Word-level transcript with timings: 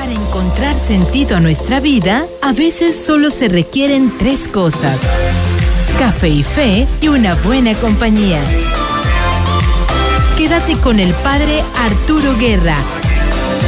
Para 0.00 0.12
encontrar 0.12 0.76
sentido 0.76 1.36
a 1.36 1.40
nuestra 1.40 1.78
vida, 1.78 2.26
a 2.40 2.54
veces 2.54 2.96
solo 2.96 3.28
se 3.30 3.50
requieren 3.50 4.10
tres 4.16 4.48
cosas. 4.48 5.02
Café 5.98 6.30
y 6.30 6.42
fe 6.42 6.86
y 7.02 7.08
una 7.08 7.34
buena 7.34 7.74
compañía. 7.74 8.42
Quédate 10.38 10.80
con 10.82 11.00
el 11.00 11.12
padre 11.22 11.62
Arturo 11.76 12.34
Guerra. 12.40 12.76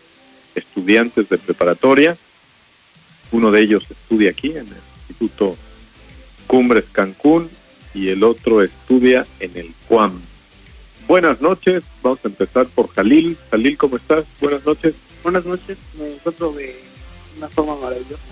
estudiantes 0.56 1.30
de 1.30 1.38
preparatoria, 1.38 2.17
uno 3.31 3.52
de 3.52 3.62
ellos 3.62 3.86
estudia 3.90 4.31
aquí 4.31 4.50
en 4.50 4.67
el 4.67 4.81
Instituto 5.08 5.56
Cumbres 6.48 6.86
Cancún 6.92 7.50
y 7.94 8.09
el 8.09 8.23
otro 8.23 8.64
estudia 8.64 9.28
en 9.39 9.56
el 9.56 9.72
CUAM. 9.88 10.20
Buenas 11.08 11.39
noches, 11.39 11.84
vamos 12.02 12.20
a 12.23 12.30
empezar 12.30 12.66
por 12.66 12.89
Jalil. 12.89 13.38
Jalil, 13.52 13.78
¿cómo 13.78 13.98
estás? 13.98 14.26
Buenas 14.39 14.66
noches. 14.66 14.95
Buenas 15.22 15.45
noches, 15.45 15.78
me 16.00 16.12
encuentro 16.12 16.52
de 16.54 16.76
una 17.38 17.48
forma 17.48 17.76
maravillosa. 17.76 18.23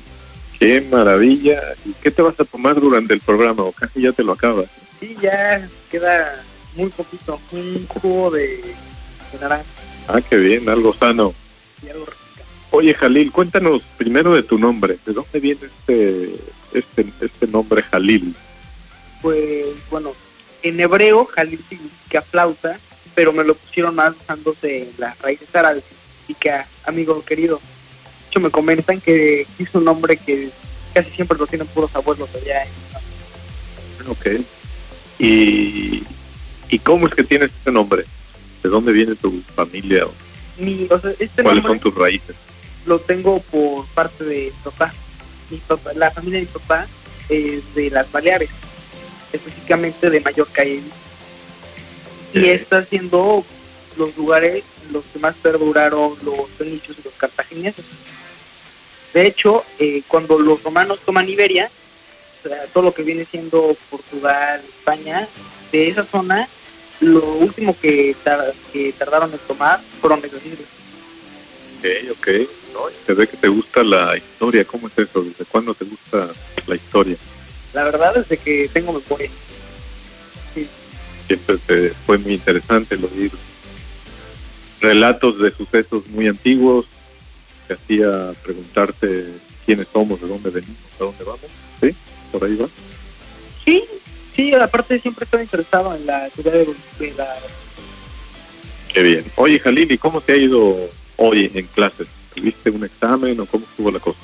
Qué 0.57 0.81
maravilla. 0.89 1.61
¿Y 1.85 1.93
qué 2.01 2.09
te 2.09 2.23
vas 2.23 2.39
a 2.39 2.45
tomar 2.45 2.81
durante 2.81 3.13
el 3.13 3.19
programa? 3.21 3.63
O 3.63 3.71
casi 3.71 4.01
ya 4.01 4.11
te 4.11 4.23
lo 4.23 4.33
acabas. 4.33 4.67
Sí, 4.99 5.15
ya 5.21 5.69
queda 5.91 6.43
muy 6.75 6.89
poquito, 6.89 7.39
un 7.51 7.85
jugo 7.87 8.31
de 8.31 8.61
Ah, 10.07 10.21
qué 10.27 10.37
bien, 10.37 10.67
algo 10.69 10.93
sano. 10.93 11.33
Oye, 12.71 12.93
Jalil, 12.93 13.31
cuéntanos 13.31 13.81
primero 13.97 14.35
de 14.35 14.43
tu 14.43 14.57
nombre. 14.59 14.97
¿De 15.05 15.13
dónde 15.13 15.39
viene 15.39 15.61
este, 15.65 16.35
este, 16.73 17.05
este 17.19 17.47
nombre 17.47 17.81
Jalil? 17.81 18.35
Pues, 19.21 19.65
bueno, 19.89 20.13
en 20.61 20.79
hebreo 20.79 21.25
Jalil 21.25 21.63
significa 21.67 22.21
flauta, 22.21 22.79
pero 23.15 23.33
me 23.33 23.43
lo 23.43 23.55
pusieron 23.55 23.95
más 23.95 24.13
usándose 24.21 24.89
las 24.97 25.19
raíces 25.19 25.53
árabes, 25.53 25.83
significa 26.21 26.67
amigo 26.85 27.23
querido. 27.23 27.57
De 27.57 28.27
hecho, 28.29 28.39
me 28.39 28.51
comentan 28.51 29.01
que 29.01 29.47
es 29.57 29.75
un 29.75 29.83
nombre 29.83 30.17
que 30.17 30.49
casi 30.93 31.09
siempre 31.11 31.37
lo 31.37 31.47
tienen 31.47 31.67
puros 31.67 31.95
abuelos 31.95 32.29
allá. 32.35 32.65
Ok. 34.07 34.27
¿Y, 35.17 36.03
¿Y 36.69 36.79
cómo 36.79 37.07
es 37.07 37.15
que 37.15 37.23
tienes 37.23 37.49
este 37.49 37.71
nombre? 37.71 38.05
¿De 38.63 38.69
dónde 38.69 38.91
viene 38.91 39.15
tu 39.15 39.41
familia? 39.55 40.05
Mi, 40.57 40.87
o 40.89 40.99
sea, 40.99 41.11
este 41.19 41.43
¿Cuáles 41.43 41.63
son 41.63 41.79
tus 41.79 41.95
raíces? 41.95 42.35
Lo 42.85 42.99
tengo 42.99 43.39
por 43.41 43.85
parte 43.87 44.23
de 44.23 44.45
mi 44.45 44.63
papá. 44.63 44.93
Mi 45.49 45.57
papá 45.57 45.93
la 45.93 46.11
familia 46.11 46.39
de 46.39 46.45
mi 46.45 46.51
papá 46.51 46.87
es 47.29 47.73
de 47.75 47.89
las 47.89 48.11
Baleares, 48.11 48.49
específicamente 49.31 50.09
de 50.09 50.19
Mallorca. 50.19 50.65
Y, 50.65 50.83
y 52.33 52.45
está 52.49 52.83
siendo 52.83 53.45
los 53.97 54.15
lugares 54.17 54.63
los 54.91 55.03
que 55.05 55.19
más 55.19 55.35
perduraron 55.35 56.13
los 56.23 56.49
fenicios 56.57 56.97
y 56.99 57.03
los 57.03 57.13
cartagineses. 57.13 57.85
De 59.13 59.25
hecho, 59.25 59.63
eh, 59.79 60.03
cuando 60.07 60.39
los 60.39 60.63
romanos 60.63 60.99
toman 61.05 61.29
Iberia, 61.29 61.69
o 62.39 62.47
sea, 62.47 62.65
todo 62.67 62.85
lo 62.85 62.93
que 62.93 63.03
viene 63.03 63.25
siendo 63.25 63.75
Portugal, 63.89 64.61
España, 64.67 65.27
de 65.71 65.87
esa 65.87 66.03
zona 66.03 66.47
lo 67.01 67.25
último 67.35 67.75
que, 67.79 68.15
que 68.73 68.93
tardaron 68.93 69.31
en 69.31 69.39
tomar 69.39 69.81
fueron 70.01 70.21
libros. 70.21 70.67
Ok, 71.79 72.11
ok. 72.11 72.27
No, 72.73 72.81
se 73.05 73.13
ve 73.13 73.27
que 73.27 73.37
te 73.37 73.47
gusta 73.47 73.83
la 73.83 74.17
historia. 74.17 74.65
¿Cómo 74.65 74.87
es 74.87 74.97
eso? 74.97 75.23
¿Desde 75.23 75.45
cuándo 75.45 75.73
te 75.73 75.85
gusta 75.85 76.29
la 76.67 76.75
historia? 76.75 77.15
La 77.73 77.83
verdad 77.83 78.25
es 78.29 78.39
que 78.39 78.69
tengo 78.71 78.93
memoria. 78.93 79.29
Sí. 80.53 80.67
Siempre 81.27 81.57
te 81.65 81.89
fue 82.05 82.17
muy 82.17 82.33
interesante 82.33 82.97
lo 82.97 83.07
oír 83.07 83.31
relatos 84.81 85.39
de 85.39 85.51
sucesos 85.51 86.07
muy 86.07 86.27
antiguos. 86.27 86.85
Te 87.67 87.73
hacía 87.75 88.33
preguntarte 88.43 89.25
quiénes 89.65 89.87
somos, 89.91 90.21
de 90.21 90.27
dónde 90.27 90.49
venimos, 90.49 90.77
a 90.99 91.03
dónde 91.03 91.23
vamos. 91.23 91.41
¿Sí? 91.79 91.95
¿Por 92.31 92.43
ahí 92.43 92.55
va? 92.55 92.67
Sí, 93.63 93.83
Sí, 94.39 94.53
aparte 94.53 94.97
siempre 94.99 95.25
estoy 95.25 95.41
interesado 95.41 95.93
en 95.93 96.05
la 96.05 96.29
ciudad 96.29 96.53
de, 96.53 97.13
la... 97.17 97.35
Qué 98.87 99.03
bien. 99.03 99.25
Oye, 99.35 99.59
Jalil, 99.59 99.91
¿y 99.91 99.97
cómo 99.97 100.21
te 100.21 100.31
ha 100.31 100.37
ido 100.37 100.89
hoy 101.17 101.51
en 101.53 101.67
clases? 101.67 102.07
¿Tuviste 102.33 102.69
un 102.69 102.85
examen 102.85 103.37
o 103.41 103.45
cómo 103.45 103.65
estuvo 103.69 103.91
la 103.91 103.99
cosa? 103.99 104.17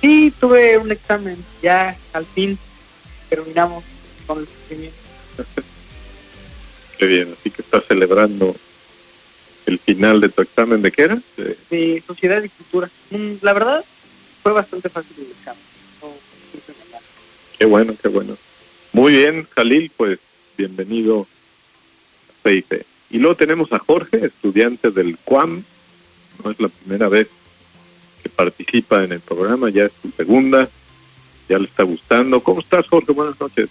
Sí, 0.00 0.32
tuve 0.38 0.78
un 0.78 0.92
examen. 0.92 1.44
Ya 1.64 1.98
al 2.12 2.24
fin 2.26 2.56
terminamos 3.28 3.82
con 4.28 4.38
el 4.38 4.46
sufrimiento. 4.46 4.96
Qué 6.98 7.06
bien, 7.06 7.34
así 7.36 7.50
que 7.50 7.62
estás 7.62 7.86
celebrando 7.88 8.54
el 9.66 9.80
final 9.80 10.20
de 10.20 10.28
tu 10.28 10.42
examen. 10.42 10.80
¿De 10.80 10.92
qué 10.92 11.02
era? 11.02 11.18
De, 11.70 12.04
Sociedad 12.06 12.40
y 12.40 12.50
Cultura. 12.50 12.88
Mm, 13.10 13.32
la 13.42 13.52
verdad, 13.52 13.84
fue 14.44 14.52
bastante 14.52 14.88
fácil 14.90 15.16
el 15.18 15.32
examen. 15.32 15.62
qué 17.58 17.66
bueno, 17.66 17.96
qué 18.00 18.06
bueno. 18.06 18.36
Muy 18.96 19.12
bien, 19.12 19.46
Jalil, 19.54 19.92
pues 19.94 20.18
bienvenido 20.56 21.26
a 22.28 22.48
CIP. 22.48 22.82
Y 23.10 23.18
luego 23.18 23.36
tenemos 23.36 23.70
a 23.74 23.78
Jorge, 23.78 24.24
estudiante 24.24 24.90
del 24.90 25.18
CUAM. 25.18 25.64
No 26.42 26.50
es 26.50 26.58
la 26.58 26.70
primera 26.70 27.10
vez 27.10 27.28
que 28.22 28.30
participa 28.30 29.04
en 29.04 29.12
el 29.12 29.20
programa, 29.20 29.68
ya 29.68 29.84
es 29.84 29.92
su 30.00 30.10
segunda, 30.12 30.70
ya 31.46 31.58
le 31.58 31.66
está 31.66 31.82
gustando. 31.82 32.42
¿Cómo 32.42 32.60
estás, 32.60 32.88
Jorge? 32.88 33.12
Buenas 33.12 33.38
noches. 33.38 33.68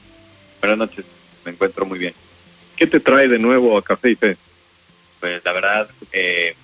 Buenas 0.62 0.78
noches, 0.78 1.06
me 1.44 1.54
encuentro 1.54 1.88
muy 1.88 1.98
bien. 1.98 2.14
¿Qué 2.76 2.86
te 2.86 3.00
trae 3.00 3.28
de 3.28 3.40
nuevo 3.40 3.80
a 3.80 3.84
Café 3.84 4.12
y 4.12 4.16
Fe? 4.16 4.38
Pues 5.20 5.44
la 5.44 5.52
verdad, 5.54 5.90
eh, 6.12 6.56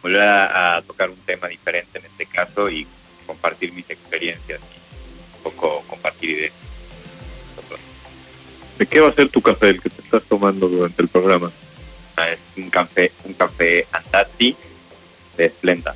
volver 0.00 0.22
a, 0.22 0.76
a, 0.76 0.80
tocar 0.80 1.10
un 1.10 1.18
tema 1.18 1.48
diferente 1.48 1.98
en 1.98 2.06
este 2.06 2.24
caso 2.24 2.70
y 2.70 2.86
compartir 3.26 3.74
mis 3.74 3.90
experiencias 3.90 4.58
y 4.58 5.36
un 5.36 5.42
poco 5.42 5.84
compartir 5.86 6.30
ideas. 6.30 6.73
¿De 8.78 8.86
qué 8.86 9.00
va 9.00 9.08
a 9.08 9.12
ser 9.12 9.28
tu 9.28 9.40
café 9.40 9.70
el 9.70 9.80
que 9.80 9.90
te 9.90 10.02
estás 10.02 10.24
tomando 10.24 10.68
durante 10.68 11.00
el 11.00 11.08
programa? 11.08 11.52
Ah, 12.16 12.30
es 12.30 12.38
un 12.56 12.70
café, 12.70 13.12
un 13.24 13.34
café 13.34 13.86
Antati 13.92 14.56
de 15.36 15.48
Splenda. 15.48 15.94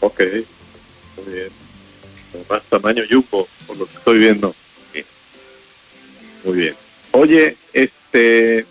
Ok, 0.00 0.20
muy 1.16 1.34
bien. 1.34 1.50
Más 2.48 2.62
tamaño 2.64 3.04
yupo, 3.04 3.48
por 3.66 3.76
lo 3.76 3.86
que 3.86 3.94
estoy 3.94 4.18
viendo. 4.18 4.54
Sí. 4.92 5.04
Muy 6.44 6.56
bien. 6.58 6.76
Oye, 7.12 7.56
este, 7.72 8.66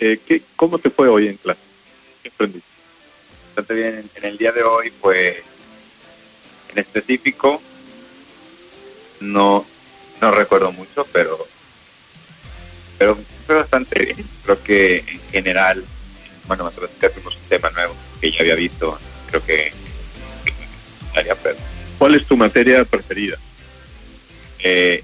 eh, 0.00 0.20
¿qué, 0.26 0.42
¿cómo 0.56 0.78
te 0.78 0.90
fue 0.90 1.08
hoy 1.08 1.28
en 1.28 1.36
clase? 1.36 1.60
¿Qué 2.22 2.28
aprendiste? 2.28 2.68
Bastante 3.56 3.74
bien. 3.74 4.10
En 4.14 4.24
el 4.24 4.38
día 4.38 4.52
de 4.52 4.62
hoy, 4.62 4.92
pues, 5.00 5.36
en 6.72 6.78
específico, 6.78 7.62
no, 9.20 9.64
no 10.20 10.30
recuerdo 10.30 10.72
mucho, 10.72 11.06
pero 11.12 11.46
pero 12.98 13.16
fue 13.46 13.54
bastante 13.56 14.04
bien. 14.04 14.26
Creo 14.44 14.62
que 14.62 14.98
en 14.98 15.20
general, 15.30 15.84
bueno, 16.46 16.64
matemáticas 16.64 17.12
tuvimos 17.12 17.36
un 17.36 17.48
tema 17.48 17.70
nuevo 17.70 17.94
que 18.20 18.32
ya 18.32 18.40
había 18.40 18.54
visto, 18.54 18.98
creo 19.30 19.44
que 19.44 19.72
¿Cuál 21.98 22.14
es 22.14 22.26
tu 22.26 22.36
materia 22.36 22.84
preferida? 22.84 23.36
Eh, 24.60 25.02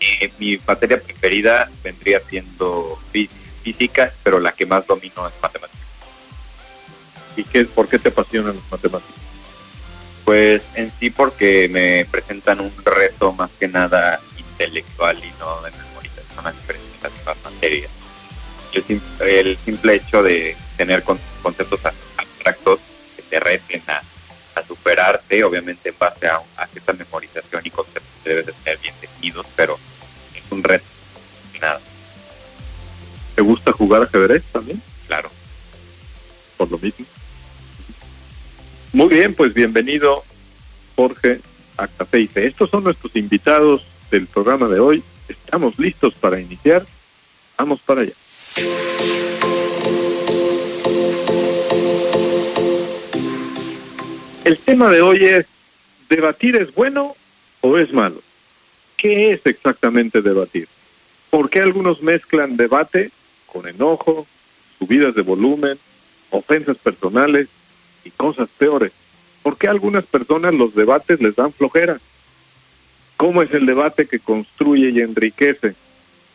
eh, 0.00 0.32
mi 0.38 0.58
materia 0.66 1.00
preferida 1.00 1.70
vendría 1.84 2.20
siendo 2.28 2.98
fí- 3.12 3.28
física, 3.62 4.12
pero 4.24 4.40
la 4.40 4.52
que 4.52 4.66
más 4.66 4.86
domino 4.86 5.26
es 5.28 5.34
matemáticas. 5.40 5.86
¿Y 7.36 7.44
qué, 7.44 7.64
por 7.64 7.88
qué 7.88 7.98
te 7.98 8.08
apasionan 8.08 8.56
las 8.56 8.70
matemáticas? 8.70 9.22
Pues 10.24 10.62
en 10.74 10.92
sí 10.98 11.10
porque 11.10 11.68
me 11.68 12.04
presentan 12.06 12.60
un 12.60 12.72
reto 12.84 13.32
más 13.32 13.50
que 13.58 13.68
nada 13.68 14.20
intelectual 14.36 15.18
y 15.18 15.32
no 15.38 15.62
de 15.62 15.70
memorización 15.70 16.46
a 16.46 16.52
diferencia 16.52 16.91
demás 17.10 17.36
materias. 17.44 17.90
El, 18.72 19.00
el 19.28 19.58
simple 19.64 19.94
hecho 19.96 20.22
de 20.22 20.56
tener 20.76 21.02
con- 21.02 21.20
conceptos 21.42 21.80
ab- 21.84 21.92
abstractos 22.16 22.80
que 23.16 23.22
te 23.22 23.38
reten 23.40 23.82
a, 23.88 24.02
a 24.58 24.62
superarte, 24.66 25.44
obviamente 25.44 25.90
en 25.90 25.94
base 25.98 26.26
a, 26.26 26.40
a 26.56 26.66
cierta 26.68 26.92
memorización 26.94 27.62
y 27.64 27.70
conceptos 27.70 28.10
que 28.24 28.30
debes 28.30 28.46
de 28.46 28.52
tener 28.52 28.78
bien 28.80 28.94
definidos, 29.00 29.46
pero 29.56 29.78
es 30.34 30.42
un 30.50 30.62
reto. 30.62 30.84
Nada, 31.60 31.80
¿Te 33.34 33.42
gusta 33.42 33.72
jugar 33.72 34.02
ajedrez 34.02 34.42
también? 34.52 34.82
claro. 35.06 35.30
Por 36.56 36.70
lo 36.70 36.78
mismo. 36.78 37.04
Muy 38.92 39.08
bien, 39.08 39.34
pues 39.34 39.52
bienvenido 39.54 40.22
Jorge 40.96 41.40
a 41.76 41.88
Café. 41.88 42.28
Estos 42.34 42.70
son 42.70 42.84
nuestros 42.84 43.14
invitados 43.16 43.82
del 44.10 44.26
programa 44.26 44.68
de 44.68 44.78
hoy. 44.80 45.02
Estamos 45.28 45.78
listos 45.78 46.14
para 46.14 46.40
iniciar. 46.40 46.86
Vamos 47.56 47.80
para 47.80 48.02
allá. 48.02 48.12
El 54.44 54.58
tema 54.58 54.90
de 54.90 55.02
hoy 55.02 55.24
es, 55.24 55.46
¿debatir 56.08 56.56
es 56.56 56.74
bueno 56.74 57.14
o 57.60 57.78
es 57.78 57.92
malo? 57.92 58.20
¿Qué 58.96 59.32
es 59.32 59.46
exactamente 59.46 60.20
debatir? 60.20 60.68
¿Por 61.30 61.48
qué 61.48 61.60
algunos 61.60 62.02
mezclan 62.02 62.56
debate 62.56 63.10
con 63.46 63.68
enojo, 63.68 64.26
subidas 64.78 65.14
de 65.14 65.22
volumen, 65.22 65.78
ofensas 66.30 66.76
personales 66.78 67.48
y 68.04 68.10
cosas 68.10 68.48
peores? 68.58 68.92
¿Por 69.42 69.56
qué 69.56 69.68
a 69.68 69.70
algunas 69.70 70.04
personas 70.04 70.54
los 70.54 70.74
debates 70.74 71.20
les 71.20 71.36
dan 71.36 71.52
flojera? 71.52 72.00
¿Cómo 73.22 73.40
es 73.40 73.54
el 73.54 73.66
debate 73.66 74.08
que 74.08 74.18
construye 74.18 74.90
y 74.90 75.00
enriquece? 75.00 75.76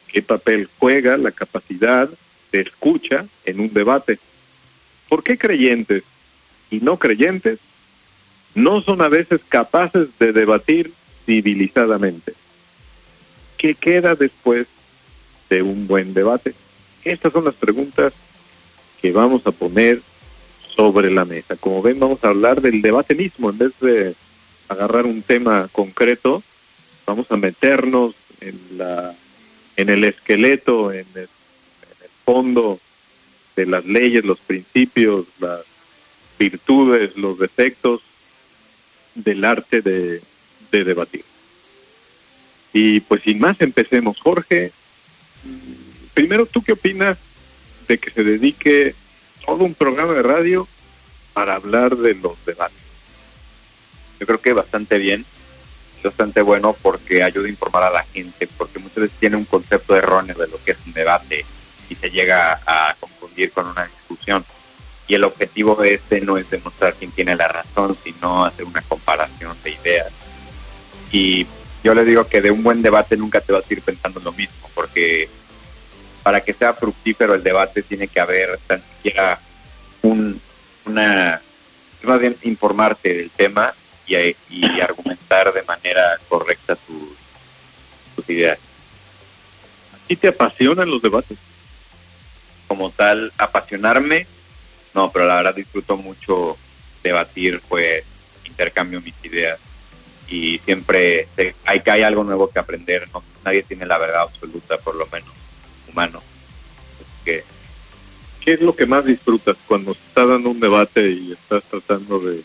¿Qué 0.08 0.22
papel 0.22 0.70
juega 0.80 1.18
la 1.18 1.34
capacidad 1.34 2.10
de 2.54 2.62
escucha 2.62 3.26
en 3.44 3.60
un 3.60 3.74
debate? 3.74 4.20
¿Por 5.10 5.22
qué 5.22 5.38
creyentes 5.38 6.04
y 6.72 6.80
no 6.80 6.98
creyentes 6.98 7.60
no 8.56 8.80
son 8.80 9.02
a 9.02 9.10
veces 9.10 9.42
capaces 9.50 10.08
de 10.18 10.32
debatir 10.32 10.94
civilizadamente? 11.26 12.36
¿Qué 13.58 13.76
queda 13.76 14.16
después 14.16 14.68
de 15.50 15.64
un 15.64 15.88
buen 15.88 16.14
debate? 16.14 16.54
Estas 17.04 17.34
son 17.34 17.44
las 17.44 17.56
preguntas 17.56 18.14
que 19.02 19.12
vamos 19.12 19.46
a 19.46 19.52
poner 19.52 20.00
sobre 20.74 21.12
la 21.12 21.26
mesa. 21.26 21.58
Como 21.58 21.82
ven, 21.82 22.00
vamos 22.00 22.24
a 22.24 22.30
hablar 22.30 22.62
del 22.62 22.82
debate 22.82 23.14
mismo 23.14 23.50
en 23.50 23.58
vez 23.58 23.74
de 23.82 24.16
agarrar 24.70 25.06
un 25.06 25.22
tema 25.22 25.68
concreto. 25.74 26.42
Vamos 27.08 27.32
a 27.32 27.38
meternos 27.38 28.16
en 28.42 28.60
la 28.78 29.16
en 29.78 29.90
el 29.90 30.04
esqueleto, 30.04 30.92
en 30.92 31.06
el, 31.16 31.30
fondo 32.26 32.78
de 33.56 33.66
las 33.66 33.86
leyes, 33.86 34.26
los 34.26 34.40
principios, 34.40 35.28
las 35.40 35.62
virtudes, 36.38 37.16
los 37.16 37.40
defectos 37.40 38.02
del 39.16 39.46
arte 39.46 39.82
de, 39.82 40.22
de 40.72 40.84
debatir. 40.84 41.24
Y 42.74 43.00
pues 43.00 43.22
sin 43.22 43.40
más, 43.40 43.62
empecemos. 43.62 44.20
Jorge, 44.20 44.74
primero, 46.14 46.46
¿tú 46.46 46.62
qué 46.62 46.74
opinas 46.74 47.18
de 47.88 47.98
que 47.98 48.10
se 48.10 48.26
dedique 48.26 48.94
todo 49.46 49.64
un 49.64 49.74
programa 49.74 50.12
de 50.12 50.24
radio 50.24 50.68
para 51.32 51.56
hablar 51.56 51.96
de 51.96 52.14
los 52.16 52.34
debates? 52.46 52.78
Yo 54.20 54.26
creo 54.26 54.42
que 54.42 54.52
bastante 54.52 54.98
bien, 54.98 55.26
bastante 56.08 56.42
bueno 56.42 56.76
porque 56.82 57.24
ayuda 57.24 57.48
a 57.48 57.50
informar 57.50 57.84
a 57.84 57.92
la 57.92 58.04
gente, 58.04 58.48
porque 58.58 58.80
muchas 58.80 59.04
veces 59.04 59.18
tiene 59.20 59.38
un 59.38 59.46
concepto 59.46 59.96
erróneo 59.96 60.36
de 60.36 60.48
lo 60.48 60.64
que 60.64 60.72
es 60.72 60.78
un 60.86 60.94
debate 60.94 61.46
y 61.90 61.96
se 61.96 62.10
llega 62.10 62.60
a 62.66 62.96
confundir 63.00 63.52
con 63.52 63.68
una 63.68 63.86
discusión. 63.86 64.44
Y 65.08 65.16
el 65.16 65.24
objetivo 65.24 65.76
de 65.76 65.94
este 65.94 66.20
no 66.22 66.38
es 66.38 66.50
demostrar 66.50 66.94
quién 66.96 67.12
tiene 67.12 67.36
la 67.36 67.48
razón, 67.48 67.98
sino 68.04 68.46
hacer 68.46 68.66
una 68.66 68.82
comparación 68.82 69.56
de 69.64 69.72
ideas. 69.72 70.12
Y 71.12 71.48
yo 71.84 71.94
le 71.94 72.04
digo 72.04 72.28
que 72.28 72.42
de 72.42 72.52
un 72.52 72.64
buen 72.64 72.82
debate 72.82 73.16
nunca 73.16 73.40
te 73.40 73.54
vas 73.54 73.64
a 73.70 73.74
ir 73.74 73.82
pensando 73.82 74.20
lo 74.20 74.34
mismo, 74.34 74.70
porque 74.76 75.30
para 76.24 76.42
que 76.42 76.54
sea 76.54 76.74
fructífero 76.74 77.36
el 77.36 77.44
debate 77.44 77.84
tiene 77.84 78.10
que 78.10 78.20
haber 78.20 78.60
tan 78.68 78.82
siquiera 78.82 79.40
un, 80.02 80.42
una, 80.86 81.42
más 82.04 82.20
bien 82.20 82.36
informarte 82.44 83.14
del 83.14 83.30
tema 83.30 83.74
y, 84.08 84.36
y 84.50 84.82
argumentar 84.82 85.54
de 85.54 85.64
manera 85.64 86.18
correcta 86.28 86.76
tus 86.76 88.30
ideas. 88.30 88.60
¿A 90.10 90.16
te 90.16 90.28
apasionan 90.28 90.90
los 90.90 91.02
debates? 91.02 91.38
Como 92.68 92.90
tal, 92.92 93.32
apasionarme, 93.38 94.28
no, 94.94 95.12
pero 95.12 95.26
la 95.26 95.36
verdad 95.36 95.56
disfruto 95.56 95.98
mucho 95.98 96.58
debatir, 97.04 97.62
pues 97.68 98.04
intercambio 98.46 99.02
mis 99.02 99.14
ideas 99.24 99.60
y 100.28 100.60
siempre 100.60 101.28
hay 101.66 101.80
que 101.82 101.92
hay 101.92 102.04
algo 102.04 102.24
nuevo 102.24 102.50
que 102.50 102.60
aprender, 102.60 103.08
no, 103.14 103.24
nadie 103.46 103.64
tiene 103.64 103.86
la 103.86 103.98
verdad 103.98 104.24
absoluta, 104.24 104.78
por 104.78 104.96
lo 104.96 105.08
menos 105.08 105.30
humano. 105.90 106.22
Que 107.24 107.44
¿Qué 108.42 108.54
es 108.54 108.62
lo 108.62 108.76
que 108.76 108.86
más 108.86 109.06
disfrutas 109.06 109.58
cuando 109.68 109.94
se 109.94 110.00
está 110.08 110.26
dando 110.26 110.50
un 110.50 110.60
debate 110.60 111.10
y 111.10 111.34
estás 111.34 111.64
tratando 111.64 112.20
de, 112.20 112.42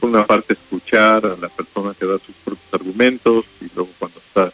por 0.00 0.10
una 0.10 0.26
parte, 0.26 0.54
escuchar 0.54 1.26
a 1.26 1.36
la 1.36 1.48
persona 1.48 1.94
que 1.98 2.06
da 2.06 2.18
sus 2.18 2.34
propios 2.44 2.72
argumentos 2.72 3.44
y 3.60 3.66
luego 3.74 3.90
cuando 3.98 4.18
estás 4.18 4.52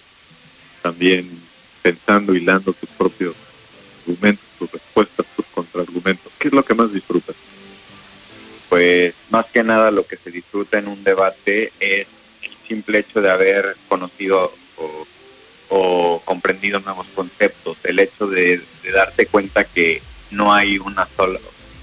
también 0.83 1.29
pensando, 1.83 2.35
hilando 2.35 2.73
tus 2.73 2.91
propios 2.91 3.35
argumentos, 4.01 4.45
tus 4.59 4.73
respuestas, 4.73 5.27
tus 5.37 5.47
contraargumentos? 5.47 6.33
¿Qué 6.39 6.49
es 6.49 6.55
lo 6.55 6.65
que 6.65 6.75
más 6.75 6.93
disfrutas? 6.93 7.37
pues 8.69 9.15
más 9.31 9.47
que 9.47 9.63
nada 9.63 9.91
lo 9.91 10.07
que 10.07 10.17
se 10.17 10.31
disfruta 10.31 10.79
en 10.79 10.89
un 10.89 11.03
debate 11.05 11.73
es 11.81 12.07
el 12.43 12.53
simple 12.67 12.99
hecho 12.99 13.21
de 13.21 13.31
haber 13.31 13.77
conocido 13.89 14.53
o, 15.69 16.23
comprendido 16.25 16.81
nuevos 16.81 17.07
conceptos, 17.15 17.79
el 17.85 17.99
hecho 17.99 18.27
de, 18.27 18.61
de 18.83 18.93
darte 18.93 19.27
cuenta 19.27 19.65
que 19.65 20.03
no 20.31 20.53
hay 20.53 20.79
una 20.79 21.07
sola 21.17 21.39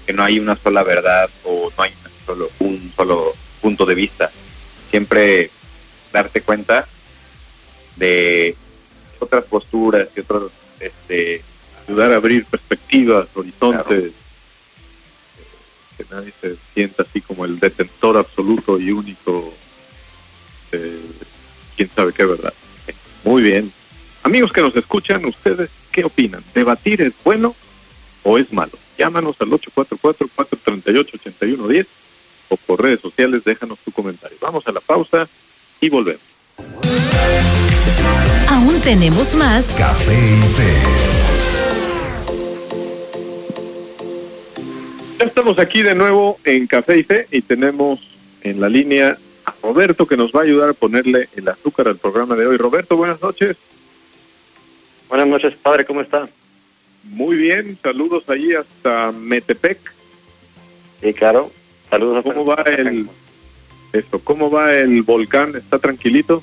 que 0.06 0.12
no 0.12 0.22
hay 0.22 0.38
una 0.38 0.54
sola 0.54 0.82
verdad 0.82 1.30
o 1.44 1.72
no 1.76 1.82
hay 1.82 1.92
solo, 2.26 2.50
un 2.58 2.92
solo 2.94 3.32
punto 3.64 3.86
de 3.86 3.94
vista. 3.94 4.30
Siempre 4.90 5.50
darte 6.12 6.42
cuenta 6.42 6.86
de 7.96 8.54
otras 9.18 9.44
posturas 9.44 10.08
y 10.14 10.20
otros 10.20 10.52
este 10.78 11.42
Ayudar 11.86 12.12
a 12.12 12.16
abrir 12.16 12.46
perspectivas, 12.46 13.28
horizontes, 13.34 14.14
que 15.98 16.06
nadie 16.10 16.32
se 16.40 16.56
sienta 16.72 17.02
así 17.02 17.20
como 17.20 17.44
el 17.44 17.60
detentor 17.60 18.16
absoluto 18.16 18.80
y 18.80 18.90
único 18.90 19.52
de 20.72 20.98
quién 21.76 21.90
sabe 21.94 22.14
qué 22.14 22.24
verdad. 22.24 22.54
Muy 23.22 23.42
bien. 23.42 23.70
Amigos 24.22 24.50
que 24.50 24.62
nos 24.62 24.74
escuchan, 24.76 25.26
¿ustedes 25.26 25.68
qué 25.92 26.04
opinan? 26.04 26.42
¿Debatir 26.54 27.02
es 27.02 27.12
bueno 27.22 27.54
o 28.22 28.38
es 28.38 28.50
malo? 28.50 28.72
Llámanos 28.96 29.36
al 29.40 29.50
844-438-8110 29.50 31.86
o 32.48 32.56
por 32.56 32.82
redes 32.82 33.00
sociales, 33.00 33.44
déjanos 33.44 33.78
tu 33.78 33.92
comentario. 33.92 34.36
Vamos 34.40 34.66
a 34.66 34.72
la 34.72 34.80
pausa 34.80 35.28
y 35.80 35.88
volvemos. 35.88 36.22
Aún 38.48 38.80
tenemos 38.82 39.34
más 39.34 39.74
Café 39.76 40.12
y 40.12 40.52
Fe. 40.54 40.72
Ya 45.18 45.26
estamos 45.26 45.58
aquí 45.58 45.82
de 45.82 45.94
nuevo 45.94 46.38
en 46.44 46.66
Café 46.66 46.98
y 46.98 47.02
Fe 47.02 47.26
y 47.30 47.42
tenemos 47.42 48.00
en 48.42 48.60
la 48.60 48.68
línea 48.68 49.16
a 49.44 49.54
Roberto 49.62 50.06
que 50.06 50.16
nos 50.16 50.32
va 50.32 50.40
a 50.40 50.44
ayudar 50.44 50.70
a 50.70 50.74
ponerle 50.74 51.28
el 51.36 51.48
azúcar 51.48 51.88
al 51.88 51.96
programa 51.96 52.34
de 52.34 52.46
hoy. 52.46 52.56
Roberto, 52.56 52.96
buenas 52.96 53.20
noches. 53.22 53.56
Buenas 55.08 55.28
noches, 55.28 55.54
padre, 55.54 55.84
¿cómo 55.84 56.00
está? 56.00 56.28
Muy 57.04 57.36
bien, 57.36 57.78
saludos 57.82 58.28
ahí 58.28 58.52
hasta 58.54 59.12
Metepec. 59.12 59.78
Sí, 61.02 61.12
claro. 61.12 61.50
Saludos. 61.94 62.24
¿Cómo 62.24 62.44
va 62.44 62.62
el 62.66 63.08
esto? 63.92 64.18
¿Cómo 64.18 64.50
va 64.50 64.74
el 64.74 65.02
volcán? 65.02 65.54
¿Está 65.54 65.78
tranquilito? 65.78 66.42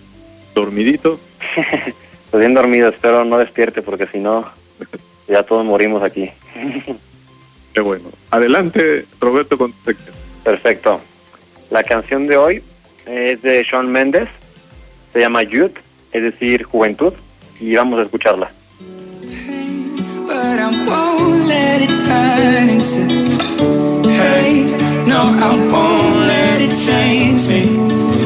¿Dormidito? 0.56 1.20
Pues 2.32 2.40
bien 2.40 2.54
dormido, 2.54 2.88
espero 2.88 3.26
no 3.26 3.38
despierte 3.38 3.82
porque 3.82 4.08
si 4.08 4.18
no, 4.18 4.50
ya 5.28 5.44
todos 5.44 5.66
morimos 5.66 6.02
aquí. 6.02 6.30
Qué 7.74 7.82
bueno. 7.82 8.06
Adelante, 8.30 9.06
Roberto, 9.20 9.58
con 9.58 9.74
tu 9.74 9.84
sección. 9.84 10.16
Perfecto. 10.42 11.02
La 11.72 11.84
canción 11.84 12.28
de 12.28 12.38
hoy 12.38 12.64
es 13.06 13.42
de 13.42 13.62
Shawn 13.70 13.92
Mendes, 13.92 14.30
se 15.12 15.20
llama 15.20 15.44
Youth 15.44 15.76
es 16.14 16.24
decir, 16.24 16.64
juventud, 16.64 17.12
y 17.60 17.76
vamos 17.76 18.00
a 18.00 18.04
escucharla. 18.04 18.50
But 24.22 24.91
No, 25.08 25.22
I 25.50 25.52
won't 25.72 26.16
let 26.32 26.62
it 26.62 26.76
change 26.88 27.48
me. 27.48 27.62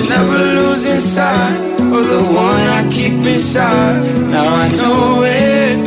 Never 0.10 0.38
lose 0.38 0.86
inside 0.86 1.56
of 1.80 2.04
the 2.14 2.22
one 2.34 2.68
I 2.80 2.88
keep 2.92 3.14
inside. 3.26 4.04
Now 4.30 4.48
I 4.64 4.68
know 4.80 5.24
it. 5.24 5.78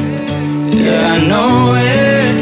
Yeah, 0.75 1.15
I 1.15 1.19
know 1.31 1.75
it. 1.77 2.35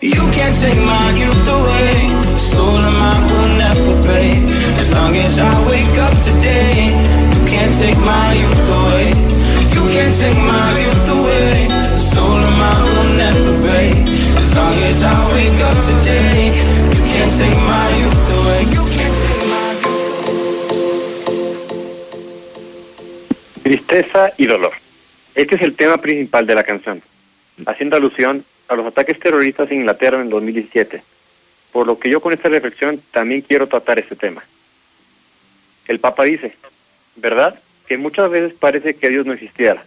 You 0.00 0.22
can't 0.36 0.56
take 0.64 0.80
my 0.94 1.08
youth 1.22 1.48
away. 1.58 1.94
Stolen 2.38 2.94
mine 3.02 3.24
will 3.30 3.50
never 3.64 3.94
pay. 4.06 4.30
As 4.78 4.88
long 4.92 5.14
as 5.16 5.38
I 5.38 5.54
wake 5.68 5.96
up 6.06 6.14
today, 6.22 6.94
you 7.34 7.40
can't 7.50 7.74
take 7.82 7.98
my 7.98 8.28
youth 8.40 8.68
away. 8.80 9.10
You 9.74 9.82
can't 9.94 10.14
take 10.14 10.38
my 10.38 10.68
youth 10.84 11.08
away. 11.18 11.68
Stolen 11.98 12.54
mine 12.62 12.84
will 12.94 13.12
never 13.24 13.52
break. 13.66 13.96
As 14.38 14.48
long 14.56 14.76
as 14.90 15.02
I 15.02 15.16
wake 15.34 15.60
up 15.70 15.78
today, 15.90 16.27
Tristeza 23.62 24.32
y 24.38 24.46
dolor. 24.46 24.72
Este 25.34 25.56
es 25.56 25.60
el 25.60 25.76
tema 25.76 25.98
principal 25.98 26.46
de 26.46 26.54
la 26.54 26.64
canción, 26.64 27.02
haciendo 27.66 27.96
alusión 27.96 28.46
a 28.68 28.76
los 28.76 28.86
ataques 28.86 29.18
terroristas 29.18 29.70
en 29.70 29.80
Inglaterra 29.80 30.16
en 30.16 30.24
el 30.24 30.30
2017, 30.30 31.02
por 31.70 31.86
lo 31.86 31.98
que 31.98 32.08
yo 32.08 32.22
con 32.22 32.32
esta 32.32 32.48
reflexión 32.48 33.02
también 33.10 33.42
quiero 33.42 33.66
tratar 33.66 33.98
este 33.98 34.16
tema. 34.16 34.42
El 35.86 36.00
Papa 36.00 36.24
dice, 36.24 36.56
¿verdad? 37.16 37.60
Que 37.86 37.98
muchas 37.98 38.30
veces 38.30 38.54
parece 38.58 38.96
que 38.96 39.10
Dios 39.10 39.26
no 39.26 39.34
existiera. 39.34 39.84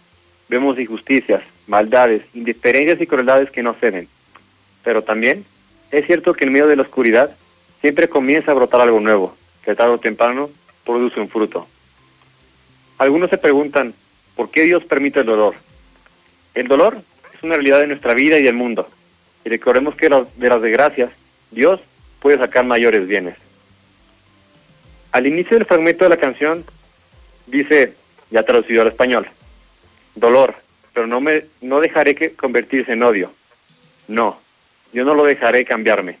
Vemos 0.48 0.78
injusticias, 0.78 1.42
maldades, 1.66 2.22
indiferencias 2.34 3.00
y 3.00 3.06
crueldades 3.08 3.50
que 3.50 3.64
no 3.64 3.74
ceden. 3.74 4.06
Pero 4.84 5.02
también 5.02 5.44
es 5.92 6.06
cierto 6.06 6.32
que 6.32 6.46
en 6.46 6.52
medio 6.52 6.66
de 6.66 6.76
la 6.76 6.82
oscuridad 6.82 7.30
siempre 7.80 8.08
comienza 8.08 8.50
a 8.50 8.54
brotar 8.54 8.80
algo 8.80 8.98
nuevo, 8.98 9.36
que 9.62 9.74
tarde 9.74 9.92
o 9.92 10.00
temprano 10.00 10.50
produce 10.84 11.20
un 11.20 11.28
fruto. 11.28 11.68
Algunos 12.98 13.30
se 13.30 13.38
preguntan, 13.38 13.94
¿por 14.34 14.50
qué 14.50 14.62
Dios 14.62 14.84
permite 14.84 15.20
el 15.20 15.26
dolor? 15.26 15.54
El 16.54 16.66
dolor 16.66 17.02
es 17.34 17.42
una 17.42 17.54
realidad 17.54 17.80
de 17.80 17.88
nuestra 17.88 18.14
vida 18.14 18.38
y 18.38 18.42
del 18.42 18.54
mundo. 18.54 18.88
Y 19.44 19.50
recordemos 19.50 19.94
que 19.94 20.08
de 20.08 20.48
las 20.48 20.62
desgracias, 20.62 21.10
Dios 21.50 21.80
puede 22.20 22.38
sacar 22.38 22.64
mayores 22.64 23.06
bienes. 23.06 23.36
Al 25.10 25.26
inicio 25.26 25.58
del 25.58 25.66
fragmento 25.66 26.04
de 26.04 26.10
la 26.10 26.16
canción 26.16 26.64
dice, 27.46 27.94
ya 28.30 28.44
traducido 28.44 28.80
al 28.80 28.88
español, 28.88 29.28
dolor, 30.14 30.54
pero 30.94 31.06
no 31.06 31.20
me 31.20 31.44
no 31.60 31.80
dejaré 31.80 32.14
que 32.14 32.32
convertirse 32.34 32.92
en 32.92 33.02
odio. 33.02 33.30
No, 34.08 34.38
yo 34.92 35.04
no 35.04 35.14
lo 35.14 35.24
dejaré 35.24 35.64
cambiarme. 35.64 36.18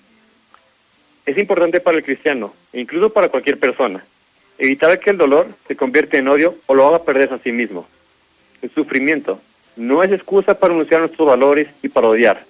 Es 1.24 1.38
importante 1.38 1.80
para 1.80 1.98
el 1.98 2.04
cristiano, 2.04 2.52
e 2.72 2.80
incluso 2.80 3.10
para 3.10 3.28
cualquier 3.28 3.58
persona, 3.58 4.04
evitar 4.58 4.98
que 4.98 5.10
el 5.10 5.18
dolor 5.18 5.46
se 5.68 5.76
convierta 5.76 6.16
en 6.16 6.28
odio 6.28 6.56
o 6.66 6.74
lo 6.74 6.86
haga 6.88 7.04
perder 7.04 7.32
a 7.32 7.38
sí 7.38 7.52
mismo. 7.52 7.86
El 8.60 8.70
sufrimiento 8.70 9.40
no 9.76 10.02
es 10.02 10.12
excusa 10.12 10.58
para 10.58 10.74
anunciar 10.74 11.00
nuestros 11.00 11.26
valores 11.26 11.68
y 11.82 11.88
para 11.88 12.08
odiar. 12.08 12.44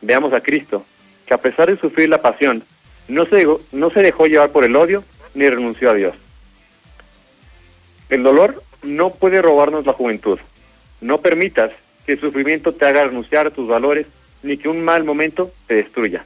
Veamos 0.00 0.32
a 0.32 0.40
Cristo, 0.40 0.84
que 1.26 1.34
a 1.34 1.38
pesar 1.38 1.68
de 1.68 1.76
sufrir 1.76 2.08
la 2.08 2.22
pasión, 2.22 2.64
no 3.08 3.26
no 3.72 3.90
se 3.90 4.02
dejó 4.02 4.26
llevar 4.26 4.50
por 4.50 4.64
el 4.64 4.76
odio 4.76 5.04
ni 5.34 5.48
renunció 5.48 5.90
a 5.90 5.94
Dios. 5.94 6.14
El 8.08 8.22
dolor 8.22 8.62
no 8.82 9.10
puede 9.10 9.42
robarnos 9.42 9.86
la 9.86 9.92
juventud. 9.92 10.38
No 11.00 11.20
permitas 11.20 11.72
que 12.06 12.12
el 12.12 12.20
sufrimiento 12.20 12.72
te 12.72 12.86
haga 12.86 13.04
renunciar 13.04 13.46
a 13.46 13.50
tus 13.50 13.68
valores 13.68 14.06
ni 14.42 14.56
que 14.56 14.68
un 14.68 14.82
mal 14.84 15.04
momento 15.04 15.52
te 15.66 15.74
destruya. 15.74 16.24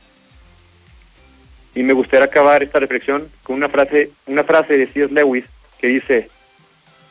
Y 1.75 1.83
me 1.83 1.93
gustaría 1.93 2.27
acabar 2.27 2.63
esta 2.63 2.79
reflexión 2.79 3.31
con 3.43 3.57
una 3.57 3.69
frase, 3.69 4.11
una 4.27 4.45
frase 4.45 4.77
de 4.79 4.87
C.S. 4.87 5.13
Lewis 5.13 5.45
que 5.79 5.89
dice, 5.89 6.29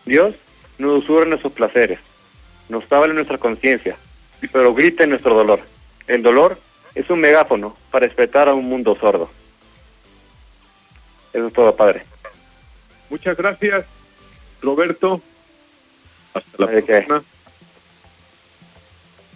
Dios 0.05 0.35
nos 0.77 1.03
usurra 1.03 1.25
nuestros 1.25 1.53
placeres, 1.53 1.99
nos 2.69 2.89
habla 2.91 3.13
nuestra 3.13 3.37
conciencia, 3.37 3.97
pero 4.51 4.73
grita 4.73 5.03
en 5.03 5.11
nuestro 5.11 5.35
dolor. 5.35 5.59
El 6.07 6.23
dolor 6.23 6.57
es 6.95 7.09
un 7.09 7.19
megáfono 7.19 7.75
para 7.91 8.05
despertar 8.05 8.47
a 8.47 8.53
un 8.53 8.65
mundo 8.65 8.95
sordo. 8.95 9.29
Eso 11.33 11.47
es 11.47 11.53
todo, 11.53 11.75
padre. 11.75 12.03
Muchas 13.09 13.35
gracias, 13.35 13.85
Roberto. 14.61 15.21
Hasta 16.33 16.49
la 16.57 16.67
próxima. 16.67 17.23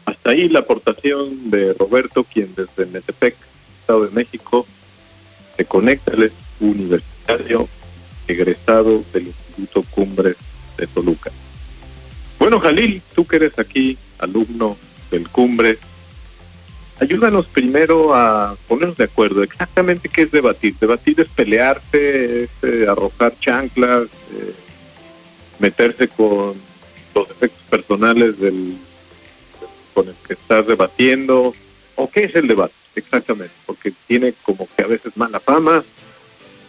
Hasta 0.07 0.29
ahí 0.29 0.47
la 0.47 0.59
aportación 0.59 1.51
de 1.51 1.73
Roberto, 1.73 2.23
quien 2.23 2.55
desde 2.55 2.89
Metepec, 2.89 3.35
Estado 3.81 4.05
de 4.05 4.11
México, 4.11 4.65
se 5.57 5.65
conecta, 5.65 6.13
él 6.13 6.31
universitario, 6.61 7.67
egresado 8.25 9.03
del 9.11 9.27
Instituto 9.27 9.83
Cumbres 9.91 10.37
de 10.77 10.87
Toluca. 10.87 11.29
Bueno, 12.39 12.57
Jalil, 12.61 13.01
tú 13.13 13.27
que 13.27 13.35
eres 13.35 13.59
aquí 13.59 13.97
alumno 14.19 14.77
del 15.11 15.27
Cumbres, 15.27 15.79
ayúdanos 17.01 17.47
primero 17.47 18.15
a 18.15 18.55
ponernos 18.69 18.95
de 18.95 19.03
acuerdo 19.03 19.43
exactamente 19.43 20.07
qué 20.07 20.21
es 20.21 20.31
debatir. 20.31 20.75
Debatir 20.79 21.19
es 21.19 21.27
pelearse, 21.27 22.43
es 22.43 22.49
eh, 22.61 22.87
arrojar 22.87 23.37
chanclas, 23.41 24.05
eh, 24.31 24.53
meterse 25.59 26.07
con 26.07 26.53
los 27.13 27.29
efectos 27.29 27.63
personales 27.69 28.39
del 28.39 28.77
con 29.98 30.10
el 30.10 30.16
que 30.27 30.34
estás 30.34 30.68
debatiendo. 30.68 31.56
¿O 31.96 32.08
qué 32.08 32.25
es 32.25 32.36
el 32.36 32.48
debate? 32.48 32.75
Exactamente, 32.94 33.54
porque 33.66 33.92
tiene 34.06 34.32
como 34.44 34.68
que 34.75 34.84
a 34.84 34.88
veces 34.88 35.18
mala 35.18 35.39
fama 35.39 35.84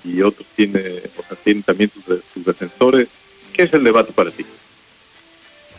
y 0.03 0.23
otros 0.23 0.47
tiene, 0.57 1.03
o 1.15 1.23
sea, 1.29 1.37
tienen 1.45 1.63
también 1.63 1.91
sus, 1.93 2.05
sus 2.33 2.45
defensores. 2.47 3.09
¿Qué 3.53 3.65
es 3.65 3.75
el 3.75 3.85
debate 3.85 4.15
para 4.15 4.31
ti? 4.31 4.47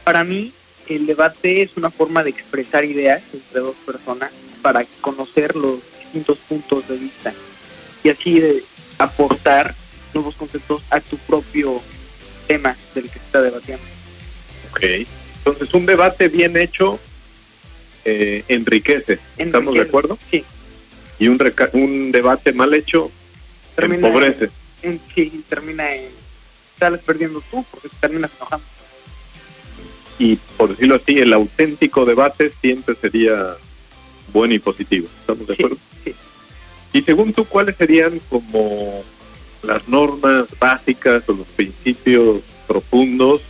Para 0.03 0.24
mí, 0.24 0.53
el 0.88 1.08
debate 1.08 1.63
es 1.63 1.75
una 1.75 1.89
forma 1.89 2.24
de 2.24 2.29
expresar 2.29 2.86
ideas 2.86 3.24
entre 3.34 3.62
dos 3.62 3.75
personas 3.84 4.32
para 4.62 4.86
conocer 5.01 5.56
los 5.56 5.79
distintos 6.01 6.38
puntos 6.48 6.88
de 6.88 6.98
vista 6.98 7.34
y 8.03 8.10
así 8.10 8.39
de 8.39 8.63
aportar 9.00 9.74
nuevos 10.13 10.36
conceptos 10.36 10.84
a 10.91 11.00
tu 11.00 11.18
propio 11.18 11.82
tema 12.46 12.77
del 12.94 13.06
que 13.06 13.18
se 13.18 13.25
está 13.25 13.41
debatiendo. 13.41 13.84
Ok. 14.70 14.84
Entonces, 15.38 15.74
un 15.74 15.88
debate 15.88 16.27
bien 16.27 16.56
hecho 16.56 17.00
eh, 18.06 18.44
enriquece. 18.48 19.20
¿Estamos 19.38 19.74
de 19.74 19.82
acuerdo? 19.82 20.18
Sí. 20.32 20.44
Y 21.20 21.27
un, 21.27 21.38
reca- 21.39 21.70
un 21.74 22.12
debate 22.12 22.53
mal 22.53 22.74
hecho 22.74 23.12
Termina 23.75 24.08
empobrece. 24.08 24.50
en, 24.84 25.00
sí, 25.13 25.44
termina 25.50 25.94
en 25.94 26.06
sales 26.77 27.01
perdiendo 27.01 27.41
tú 27.51 27.65
porque 27.72 27.89
te 27.89 27.96
terminas 28.00 28.32
enojando. 28.38 28.65
Y 30.18 30.36
por 30.58 30.70
decirlo 30.70 30.96
así, 30.96 31.18
el 31.20 31.32
auténtico 31.34 32.06
debate 32.06 32.51
siempre 32.62 32.96
sería 32.96 33.56
bueno 34.34 34.53
y 34.53 34.60
positivo. 34.60 35.08
¿Estamos 35.22 35.48
de 35.48 35.56
Sí, 35.56 35.63
acuerdo? 35.63 35.77
sí. 36.03 36.15
Y 36.94 37.01
según 37.03 37.34
tú, 37.34 37.46
¿cuáles 37.46 37.75
serían 37.77 38.20
como 38.29 39.03
las 39.63 39.88
normas 39.88 40.46
básicas 40.60 41.24
o 41.27 41.34
los 41.34 41.48
principios 41.48 42.41
profundos 42.68 43.41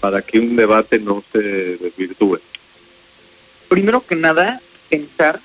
para 0.00 0.20
que 0.22 0.38
un 0.40 0.56
debate 0.56 0.98
no 0.98 1.22
se 1.32 1.38
desvirtúe? 1.78 2.38
Primero 3.74 4.06
que 4.06 4.14
nada, 4.14 4.60
pensar 4.88 5.40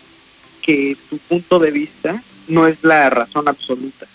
que 0.61 0.95
tu 1.09 1.17
punto 1.17 1.57
de 1.57 1.71
vista 1.71 2.21
no 2.47 2.67
es 2.67 2.83
la 2.83 3.09
razón 3.09 3.47
absoluta. 3.47 4.05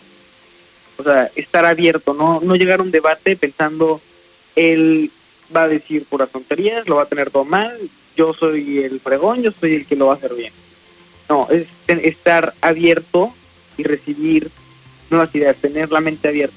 O 0.96 1.02
sea, 1.02 1.32
estar 1.34 1.64
abierto, 1.64 2.14
no, 2.14 2.40
no 2.40 2.54
llegar 2.54 2.78
a 2.78 2.84
un 2.84 2.92
debate 2.92 3.34
pensando 3.34 4.00
él 4.54 5.10
va 5.54 5.64
a 5.64 5.68
decir 5.68 6.04
puras 6.04 6.30
tonterías, 6.30 6.86
lo 6.86 6.94
va 6.94 7.02
a 7.02 7.06
tener 7.06 7.32
todo 7.32 7.44
mal, 7.44 7.76
yo 8.16 8.32
soy 8.34 8.84
el 8.84 9.00
fregón, 9.00 9.42
yo 9.42 9.50
soy 9.50 9.74
el 9.74 9.84
que 9.84 9.96
lo 9.96 10.06
va 10.06 10.12
a 10.12 10.16
hacer 10.16 10.32
bien. 10.34 10.52
No, 11.28 11.48
es 11.50 11.66
estar 11.88 12.54
abierto 12.60 13.34
y 13.76 13.82
recibir 13.82 14.48
nuevas 15.10 15.34
ideas, 15.34 15.56
tener 15.56 15.90
la 15.90 16.00
mente 16.00 16.28
abierta. 16.28 16.54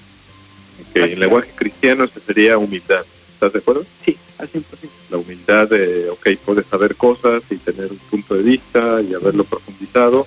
Que 0.94 1.12
en 1.12 1.20
lenguaje 1.20 1.50
cristiano 1.56 2.06
sería 2.24 2.60
humildad. 2.60 3.04
¿Estás 3.38 3.54
de 3.54 3.60
acuerdo? 3.60 3.86
Sí, 4.04 4.18
al 4.40 4.50
100%. 4.50 4.64
La 5.12 5.18
humildad 5.18 5.70
de, 5.70 6.10
ok, 6.10 6.28
puedes 6.44 6.66
saber 6.66 6.96
cosas 6.96 7.44
y 7.52 7.58
tener 7.58 7.92
un 7.92 8.00
punto 8.00 8.34
de 8.34 8.42
vista 8.42 9.00
y 9.00 9.14
haberlo 9.14 9.44
profundizado, 9.44 10.26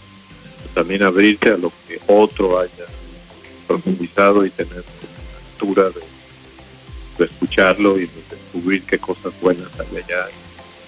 pero 0.58 0.74
también 0.74 1.02
abrirte 1.02 1.48
a 1.50 1.56
lo 1.56 1.72
que 1.88 1.98
otro 2.06 2.60
haya 2.60 2.86
profundizado 3.66 4.46
y 4.46 4.50
tener 4.50 4.76
la 4.76 5.50
altura 5.50 5.90
de, 5.90 6.00
de 7.18 7.24
escucharlo 7.24 7.96
y 7.98 8.02
de 8.02 8.22
descubrir 8.30 8.84
qué 8.84 8.98
cosas 9.00 9.32
buenas 9.40 9.68
hay 9.80 9.96
allá, 10.04 10.28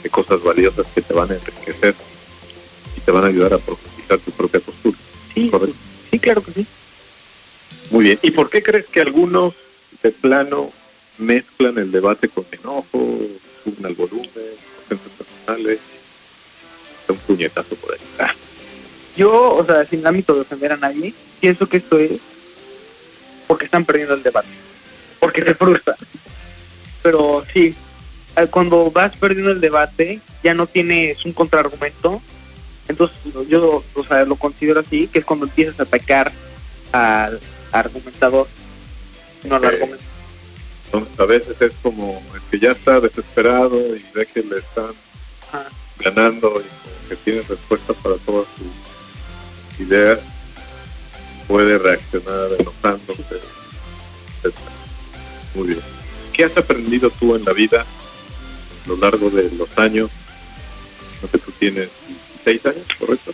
qué 0.00 0.08
cosas 0.08 0.40
valiosas 0.44 0.86
que 0.94 1.02
te 1.02 1.12
van 1.12 1.28
a 1.32 1.34
enriquecer 1.34 1.96
y 2.96 3.00
te 3.00 3.10
van 3.10 3.24
a 3.24 3.26
ayudar 3.26 3.52
a 3.54 3.58
profundizar 3.58 4.20
tu 4.20 4.30
propia 4.30 4.60
postura. 4.60 4.96
Sí, 5.34 5.50
Correcto. 5.50 5.74
sí, 6.08 6.18
claro 6.20 6.40
que 6.44 6.52
sí. 6.52 6.66
Muy 7.90 8.04
bien. 8.04 8.18
¿Y 8.22 8.30
por 8.30 8.48
qué 8.48 8.62
crees 8.62 8.86
que 8.86 9.00
algunos 9.00 9.54
de 10.04 10.12
plano 10.12 10.70
mezclan 11.18 11.78
el 11.78 11.92
debate 11.92 12.28
con 12.28 12.46
enojo, 12.50 12.86
suben 13.64 13.86
al 13.86 13.94
volumen, 13.94 14.28
personales, 14.88 15.78
un 17.08 17.16
puñetazo 17.18 17.74
por 17.76 17.92
ahí. 17.92 17.98
Ah, 18.18 18.34
Yo, 19.16 19.56
o 19.56 19.64
sea, 19.64 19.84
sin 19.84 20.06
ámbito 20.06 20.34
de 20.34 20.40
ofender 20.42 20.72
a 20.72 20.76
nadie, 20.76 21.12
pienso 21.40 21.68
que 21.68 21.76
esto 21.78 21.98
es 21.98 22.12
porque 23.46 23.66
están 23.66 23.84
perdiendo 23.84 24.14
el 24.14 24.22
debate, 24.22 24.48
porque 25.20 25.42
se 25.42 25.54
frustran. 25.54 25.96
Pero 27.02 27.44
sí, 27.52 27.74
eh, 28.36 28.46
cuando 28.50 28.90
vas 28.90 29.14
perdiendo 29.16 29.50
el 29.50 29.60
debate, 29.60 30.20
ya 30.42 30.54
no 30.54 30.66
tienes 30.66 31.24
un 31.24 31.32
contraargumento. 31.32 32.22
Entonces, 32.88 33.16
yo, 33.48 33.84
o 33.94 34.04
sea, 34.04 34.24
lo 34.24 34.36
considero 34.36 34.80
así, 34.80 35.06
que 35.08 35.18
es 35.20 35.24
cuando 35.24 35.46
empiezas 35.46 35.78
a 35.78 35.82
atacar 35.84 36.32
al 36.92 37.38
argumentador, 37.70 38.48
no 39.44 39.56
al 39.56 39.64
Ok. 39.64 39.72
argumento. 39.72 40.04
Entonces 40.92 41.20
a 41.20 41.24
veces 41.24 41.60
es 41.60 41.72
como 41.82 42.22
el 42.34 42.40
que 42.50 42.58
ya 42.58 42.72
está 42.72 43.00
desesperado 43.00 43.78
y 43.96 44.04
ve 44.14 44.26
que 44.26 44.42
le 44.42 44.58
están 44.58 44.90
Ajá. 45.48 45.66
ganando 45.98 46.48
y 46.50 46.64
como 46.68 47.08
que 47.08 47.16
tiene 47.16 47.40
respuestas 47.42 47.96
para 48.02 48.16
todas 48.16 48.46
sus 48.58 49.80
ideas, 49.86 50.18
puede 51.48 51.78
reaccionar 51.78 52.48
enojándose. 52.58 53.22
etc. 54.44 54.54
Muy 55.54 55.68
bien. 55.68 55.80
¿Qué 56.34 56.44
has 56.44 56.56
aprendido 56.58 57.08
tú 57.10 57.34
en 57.36 57.44
la 57.44 57.52
vida 57.52 57.82
a 58.84 58.88
lo 58.88 58.96
largo 58.96 59.30
de 59.30 59.50
los 59.52 59.68
años? 59.78 60.10
No 61.22 61.28
sé, 61.28 61.38
tú 61.38 61.52
tienes 61.52 61.88
16 62.44 62.66
años, 62.66 62.86
¿correcto? 62.98 63.32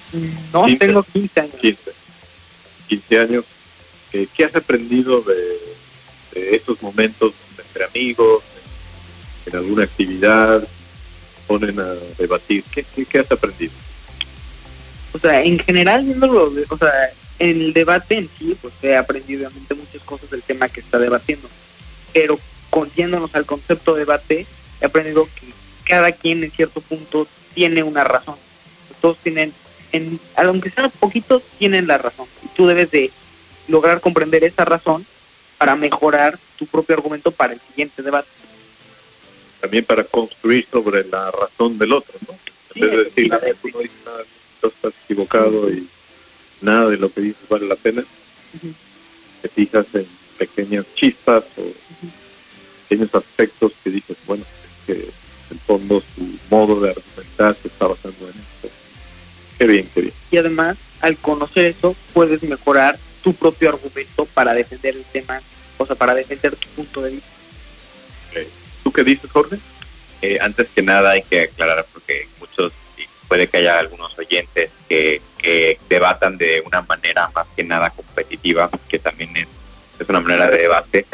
No, 0.52 0.64
15. 0.66 0.78
tengo 0.86 1.02
15 1.02 1.40
años. 1.40 1.54
15. 1.60 1.92
15 2.88 3.18
años. 3.18 3.44
Eh, 4.12 4.28
¿Qué 4.34 4.44
has 4.44 4.54
aprendido 4.54 5.22
de, 5.22 5.34
de 6.40 6.56
esos 6.56 6.80
momentos 6.82 7.34
entre 7.68 7.84
amigos, 7.84 8.42
en, 9.46 9.56
alguna 9.56 9.84
actividad, 9.84 10.66
ponen 11.46 11.78
a 11.80 11.94
debatir? 12.18 12.64
¿Qué, 12.72 12.84
qué, 13.04 13.18
has 13.18 13.30
aprendido? 13.30 13.72
o 15.12 15.18
sea, 15.18 15.42
en 15.42 15.58
general, 15.58 16.04
viéndolo, 16.04 16.52
o 16.68 16.76
sea, 16.76 16.92
en 17.38 17.60
el 17.60 17.72
debate 17.72 18.18
en 18.18 18.28
sí, 18.38 18.56
pues 18.60 18.74
he 18.82 18.96
aprendido 18.96 19.46
obviamente 19.48 19.74
muchas 19.74 20.02
cosas 20.02 20.30
del 20.30 20.42
tema 20.42 20.68
que 20.68 20.80
está 20.80 20.98
debatiendo, 20.98 21.48
pero 22.12 22.38
con- 22.70 22.90
yéndonos 22.92 23.34
al 23.34 23.46
concepto 23.46 23.94
de 23.94 24.00
debate, 24.00 24.46
he 24.80 24.84
aprendido 24.84 25.28
que 25.34 25.46
cada 25.84 26.12
quien 26.12 26.44
en 26.44 26.50
cierto 26.50 26.80
punto 26.80 27.26
tiene 27.54 27.82
una 27.82 28.04
razón. 28.04 28.36
Todos 29.00 29.18
tienen, 29.18 29.52
en, 29.92 30.20
aunque 30.36 30.70
sea 30.70 30.88
poquito, 30.88 31.40
tienen 31.58 31.86
la 31.86 31.98
razón. 31.98 32.26
Y 32.44 32.48
tú 32.48 32.66
debes 32.66 32.90
de 32.90 33.10
lograr 33.68 34.00
comprender 34.00 34.44
esa 34.44 34.64
razón 34.64 35.06
para 35.56 35.76
mejorar 35.76 36.38
tu 36.58 36.66
propio 36.66 36.96
argumento 36.96 37.30
para 37.30 37.52
el 37.54 37.60
siguiente 37.60 38.02
debate. 38.02 38.28
También 39.60 39.84
para 39.84 40.04
construir 40.04 40.66
sobre 40.70 41.04
la 41.04 41.30
razón 41.30 41.78
del 41.78 41.92
otro, 41.92 42.14
¿no? 42.28 42.34
Sí, 42.72 42.80
En 42.80 42.80
vez 42.82 42.90
de 42.90 43.04
decir, 43.04 43.32
"Ah, 43.32 43.36
efectivamente. 43.36 43.60
tú 43.62 43.68
no 43.76 43.82
dices 43.82 43.96
nada, 44.04 44.22
tú 44.60 44.68
estás 44.68 44.92
equivocado 45.04 45.70
y 45.70 45.88
nada 46.60 46.90
de 46.90 46.96
lo 46.96 47.12
que 47.12 47.20
dices 47.20 47.48
vale 47.48 47.66
la 47.66 47.76
pena, 47.76 48.04
te 49.42 49.48
fijas 49.48 49.86
en 49.94 50.06
pequeñas 50.38 50.84
chispas 50.94 51.44
o 51.56 51.62
pequeños 52.88 53.14
aspectos 53.14 53.72
que 53.82 53.90
dices, 53.90 54.16
bueno, 54.26 54.44
es 54.44 54.86
que 54.86 54.92
en 55.02 55.08
el 55.50 55.58
fondo 55.60 56.00
su 56.14 56.38
modo 56.50 56.80
de 56.80 56.90
argumentar 56.90 57.56
se 57.60 57.68
está 57.68 57.86
basando 57.86 58.24
en 58.28 58.34
esto. 58.38 58.68
Qué 59.58 59.66
bien, 59.66 59.88
qué 59.94 60.00
bien. 60.02 60.14
y 60.30 60.36
además 60.36 60.76
al 61.00 61.16
conocer 61.16 61.64
eso 61.66 61.94
puedes 62.12 62.42
mejorar 62.42 62.98
tu 63.22 63.34
propio 63.34 63.70
argumento 63.70 64.24
para 64.26 64.54
defender 64.54 64.94
el 64.96 65.04
tema, 65.04 65.40
o 65.78 65.86
sea, 65.86 65.96
para 65.96 66.14
defender 66.14 66.54
tu 66.56 66.68
punto 66.68 67.02
de 67.02 67.10
vista. 67.12 67.28
¿Tú 68.82 68.92
qué 68.92 69.04
dices, 69.04 69.30
Jorge? 69.30 69.56
Eh, 70.20 70.38
antes 70.40 70.68
que 70.74 70.82
nada 70.82 71.10
hay 71.10 71.22
que 71.22 71.42
aclarar 71.42 71.86
porque 71.92 72.28
muchos, 72.40 72.72
y 72.96 73.02
puede 73.28 73.46
que 73.46 73.58
haya 73.58 73.78
algunos 73.78 74.18
oyentes 74.18 74.70
que, 74.88 75.22
que 75.38 75.78
debatan 75.88 76.36
de 76.36 76.62
una 76.66 76.82
manera 76.82 77.30
más 77.34 77.46
que 77.56 77.62
nada 77.62 77.90
competitiva, 77.90 78.68
que 78.88 78.98
también 78.98 79.36
es, 79.36 79.46
es 79.98 80.08
una 80.08 80.20
manera 80.20 80.50
de 80.50 80.58
debate, 80.58 81.06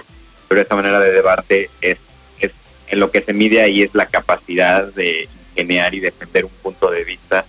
pero 0.49 0.61
esa 0.61 0.75
manera 0.75 1.01
de 1.01 1.13
debate 1.13 1.71
es, 1.81 1.99
es 2.41 2.53
en 2.89 3.01
lo 3.01 3.11
que 3.11 3.21
se 3.21 3.33
mide 3.33 3.61
ahí 3.61 3.83
es 3.83 3.95
la 3.95 4.07
capacidad 4.07 4.85
de 4.85 5.29
ingeniar 5.51 5.95
y 5.95 6.01
defender 6.01 6.45
un 6.45 6.53
punto 6.63 6.91
de 6.91 7.05
vista, 7.05 7.45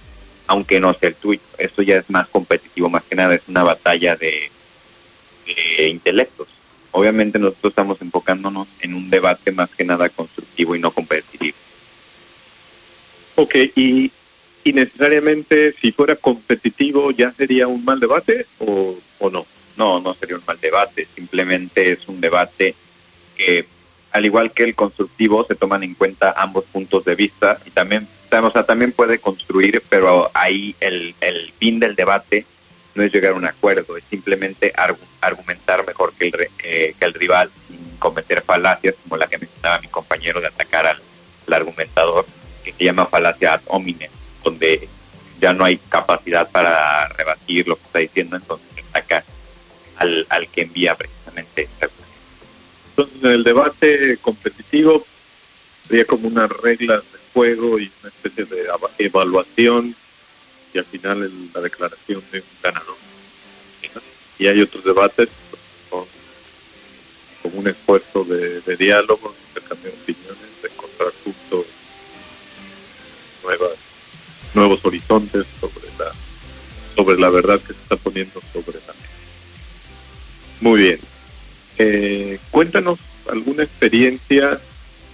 aunque 0.47 0.79
no 0.79 0.93
sea 0.93 1.09
el 1.09 1.15
tuyo. 1.15 1.41
Eso 1.57 1.81
ya 1.81 1.97
es 1.97 2.09
más 2.09 2.27
competitivo, 2.27 2.89
más 2.89 3.03
que 3.03 3.15
nada 3.15 3.35
es 3.35 3.41
una 3.47 3.63
batalla 3.63 4.15
de, 4.15 4.51
de 5.77 5.87
intelectos. 5.87 6.47
Obviamente 6.95 7.37
nosotros 7.37 7.71
estamos 7.71 8.01
enfocándonos 8.01 8.69
en 8.79 8.93
un 8.93 9.09
debate 9.09 9.51
más 9.51 9.69
que 9.69 9.83
nada 9.83 10.07
constructivo 10.07 10.77
y 10.77 10.79
no 10.79 10.91
competitivo. 10.91 11.57
Ok, 13.35 13.53
y, 13.75 14.09
y 14.63 14.71
necesariamente 14.71 15.73
si 15.73 15.91
fuera 15.91 16.15
competitivo 16.15 17.11
ya 17.11 17.33
sería 17.33 17.67
un 17.67 17.83
mal 17.83 17.99
debate 17.99 18.45
o, 18.59 18.97
o 19.19 19.29
no? 19.29 19.45
No, 19.75 19.99
no 19.99 20.13
sería 20.13 20.37
un 20.37 20.43
mal 20.47 20.57
debate, 20.61 21.05
simplemente 21.13 21.91
es 21.91 22.07
un 22.07 22.21
debate 22.21 22.75
que, 23.35 23.65
al 24.13 24.25
igual 24.25 24.53
que 24.53 24.63
el 24.63 24.73
constructivo, 24.73 25.43
se 25.43 25.55
toman 25.55 25.83
en 25.83 25.95
cuenta 25.95 26.33
ambos 26.37 26.63
puntos 26.63 27.03
de 27.03 27.15
vista 27.15 27.59
y 27.65 27.71
también, 27.71 28.07
o 28.31 28.51
sea, 28.51 28.63
también 28.63 28.93
puede 28.93 29.19
construir, 29.19 29.83
pero 29.89 30.31
ahí 30.33 30.77
el, 30.79 31.13
el 31.19 31.51
fin 31.59 31.77
del 31.77 31.95
debate 31.95 32.45
no 32.95 33.03
es 33.03 33.13
llegar 33.13 33.33
a 33.33 33.35
un 33.35 33.45
acuerdo, 33.45 33.97
es 33.97 34.03
simplemente 34.09 34.73
argu- 34.73 34.97
argumentar 35.21 35.85
mejor 35.85 36.13
que 36.13 36.27
el, 36.27 36.49
eh, 36.63 36.95
que 36.97 37.05
el 37.05 37.13
rival 37.13 37.51
sin 37.67 37.97
cometer 37.97 38.41
falacias 38.41 38.95
como 39.03 39.17
la 39.17 39.27
que 39.27 39.37
mencionaba 39.37 39.79
mi 39.81 39.87
compañero 39.87 40.39
de 40.41 40.47
atacar 40.47 40.87
al, 40.87 41.01
argumentador, 41.53 42.25
que 42.63 42.73
se 42.73 42.83
llama 42.85 43.05
falacia 43.05 43.53
ad 43.53 43.61
hominem, 43.67 44.09
donde 44.43 44.87
ya 45.39 45.53
no 45.53 45.65
hay 45.65 45.77
capacidad 45.89 46.49
para 46.49 47.07
rebatir 47.09 47.67
lo 47.67 47.75
que 47.75 47.83
está 47.83 47.99
diciendo, 47.99 48.37
entonces 48.37 48.67
ataca 48.89 49.23
al, 49.97 50.25
al 50.29 50.47
que 50.47 50.61
envía 50.61 50.95
precisamente 50.95 51.63
esta 51.63 51.89
Entonces 52.89 53.23
en 53.23 53.31
el 53.31 53.43
debate 53.43 54.17
competitivo 54.21 55.05
sería 55.87 56.05
como 56.05 56.27
unas 56.29 56.49
reglas 56.49 57.03
de 57.11 57.19
juego 57.33 57.77
y 57.77 57.91
una 58.01 58.09
especie 58.09 58.45
de 58.45 58.67
evaluación 58.97 59.95
y 60.75 60.77
al 60.77 60.85
final 60.85 61.23
el- 61.23 61.49
la 61.53 61.61
declaración 61.61 62.21
de 62.31 62.39
un 62.39 62.45
ganador. 62.61 62.97
Y 64.37 64.47
hay 64.47 64.61
otros 64.61 64.83
debates 64.83 65.29
pues, 65.49 65.61
con, 65.89 66.05
un 67.53 67.67
esfuerzo 67.67 68.25
de, 68.25 68.59
de 68.61 68.75
diálogo, 68.75 69.33
de 69.53 69.89
opiniones, 69.89 70.61
de 70.61 70.67
encontrar 70.67 71.11
puntos, 71.23 71.65
nuevas, 73.43 73.71
nuevos 74.53 74.83
horizontes 74.83 75.45
sobre 75.61 75.87
la, 75.97 76.11
sobre 76.95 77.17
la 77.19 77.29
verdad 77.29 77.59
que 77.61 77.73
se 77.73 77.79
está 77.81 77.95
poniendo 77.95 78.41
sobre 78.51 78.79
la 78.85 78.93
mesa. 78.93 79.09
Muy 80.59 80.79
bien. 80.81 80.99
Eh, 81.77 82.39
cuéntanos 82.51 82.99
alguna 83.31 83.63
experiencia 83.63 84.59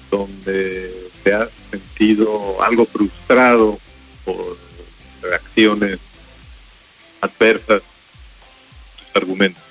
donde 0.09 1.09
te 1.23 1.33
has 1.33 1.49
sentido 1.69 2.61
algo 2.63 2.85
frustrado 2.85 3.79
por 4.25 4.57
reacciones 5.21 5.99
adversas 7.21 7.81
a 7.81 8.99
tus 8.99 9.15
argumentos. 9.15 9.63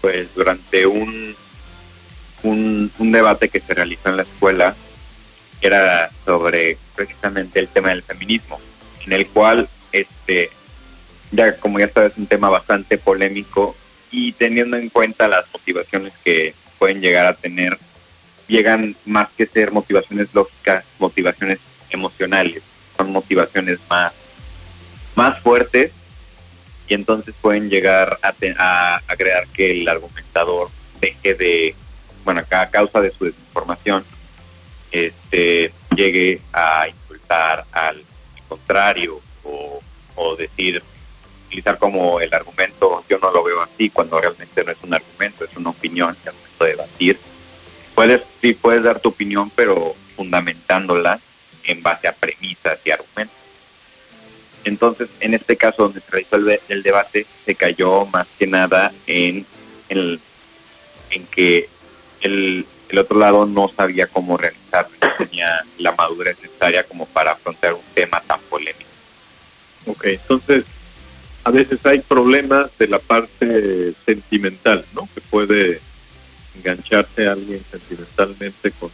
pues 0.00 0.34
durante 0.34 0.86
un, 0.86 1.36
un, 2.42 3.12
debate 3.12 3.48
que 3.48 3.60
se 3.60 3.74
realizó 3.74 4.08
en 4.08 4.16
la 4.16 4.22
escuela 4.22 4.74
era 5.60 6.10
sobre 6.24 6.78
precisamente 6.94 7.60
el 7.60 7.68
tema 7.68 7.90
del 7.90 8.02
feminismo, 8.02 8.58
en 9.04 9.12
el 9.12 9.26
cual 9.26 9.68
este 9.92 10.50
ya 11.32 11.56
como 11.58 11.78
ya 11.78 11.88
sabes 11.88 12.14
un 12.16 12.26
tema 12.26 12.48
bastante 12.48 12.98
polémico 12.98 13.76
y 14.10 14.32
teniendo 14.32 14.76
en 14.76 14.88
cuenta 14.88 15.28
las 15.28 15.44
motivaciones 15.52 16.12
que 16.24 16.54
pueden 16.78 17.00
llegar 17.00 17.26
a 17.26 17.34
tener, 17.34 17.78
llegan 18.48 18.96
más 19.04 19.28
que 19.36 19.46
ser 19.46 19.70
motivaciones 19.70 20.28
lógicas, 20.34 20.84
motivaciones 20.98 21.58
emocionales, 21.90 22.62
son 22.96 23.12
motivaciones 23.12 23.78
más, 23.88 24.12
más 25.14 25.38
fuertes 25.40 25.92
y 26.88 26.94
entonces 26.94 27.34
pueden 27.40 27.68
llegar 27.70 28.18
a, 28.22 28.32
te- 28.32 28.54
a, 28.58 28.96
a 28.96 29.16
crear 29.16 29.46
que 29.48 29.70
el 29.72 29.88
argumentador 29.88 30.70
deje 31.00 31.34
de, 31.34 31.74
bueno, 32.24 32.42
a 32.50 32.66
causa 32.66 33.00
de 33.00 33.10
su 33.10 33.24
desinformación, 33.26 34.04
este, 34.90 35.72
llegue 35.94 36.40
a 36.52 36.88
insultar 36.88 37.64
al 37.72 38.02
contrario 38.48 39.20
o, 39.44 40.36
decir, 40.36 40.82
utilizar 41.46 41.78
como 41.78 42.20
el 42.20 42.32
argumento, 42.32 43.04
yo 43.08 43.18
no 43.18 43.30
lo 43.30 43.42
veo 43.42 43.62
así, 43.62 43.90
cuando 43.90 44.20
realmente 44.20 44.64
no 44.64 44.72
es 44.72 44.78
un 44.82 44.94
argumento, 44.94 45.44
es 45.44 45.56
una 45.56 45.70
opinión, 45.70 46.16
y 46.24 46.28
al 46.28 46.34
momento 46.34 46.64
de 46.64 46.70
debatir, 46.70 47.18
puedes, 47.94 48.22
sí 48.40 48.52
puedes 48.54 48.82
dar 48.82 49.00
tu 49.00 49.10
opinión, 49.10 49.50
pero 49.50 49.94
fundamentándola 50.16 51.18
en 51.64 51.82
base 51.82 52.08
a 52.08 52.12
premisas 52.12 52.78
y 52.84 52.90
argumentos. 52.90 53.36
Entonces, 54.64 55.08
en 55.20 55.34
este 55.34 55.56
caso 55.56 55.84
donde 55.84 56.00
se 56.00 56.10
realizó 56.10 56.36
el, 56.36 56.60
el 56.68 56.82
debate, 56.82 57.26
se 57.44 57.54
cayó 57.54 58.04
más 58.06 58.26
que 58.38 58.46
nada 58.46 58.92
en, 59.06 59.46
el- 59.88 60.20
en 61.10 61.26
que 61.26 61.68
el, 62.20 62.66
el 62.88 62.98
otro 62.98 63.18
lado 63.18 63.46
no 63.46 63.68
sabía 63.74 64.06
cómo 64.06 64.36
realizarlo, 64.36 64.94
no 65.00 65.08
tenía 65.26 65.60
la 65.78 65.92
madurez 65.92 66.36
necesaria 66.42 66.84
como 66.84 67.06
para 67.06 67.32
afrontar 67.32 67.74
un 67.74 67.80
tema 67.94 68.20
tan 68.20 68.40
polémico. 68.42 68.90
Ok, 69.86 70.04
entonces 70.06 70.64
a 71.42 71.50
veces 71.50 71.78
hay 71.86 72.00
problemas 72.00 72.70
de 72.78 72.86
la 72.88 72.98
parte 72.98 73.94
sentimental, 74.04 74.84
¿no? 74.94 75.08
Que 75.14 75.22
puede 75.22 75.80
engancharse 76.56 77.26
alguien 77.26 77.64
sentimentalmente 77.70 78.70
con, 78.72 78.90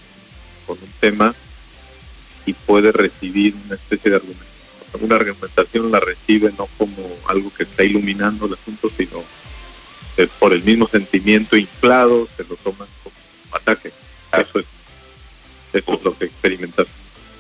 con 0.67 0.79
un 0.81 0.93
tema 1.01 1.35
y 2.47 2.53
puede 2.53 2.93
recibir 2.93 3.55
una 3.67 3.75
especie 3.75 4.11
de 4.13 4.17
argumentación. 4.19 4.56
Una 5.01 5.17
argumentación 5.17 5.91
la 5.91 6.01
recibe 6.01 6.53
no 6.59 6.69
como 6.79 7.09
algo 7.29 7.53
que 7.53 7.65
está 7.65 7.85
iluminando 7.85 8.47
el 8.47 8.55
asunto, 8.55 8.91
sino 8.97 9.23
eh, 10.17 10.29
por 10.39 10.53
el 10.53 10.63
mismo 10.63 10.89
sentimiento 10.89 11.57
inflado, 11.57 12.29
se 12.37 12.45
lo 12.45 12.57
toman 12.57 12.89
como 13.03 13.17
ataque. 13.53 13.93
Eso 14.33 14.59
es, 14.59 14.67
eso 15.73 15.95
es 15.95 16.05
lo 16.05 16.17
que 16.17 16.27
experimentas. 16.27 16.87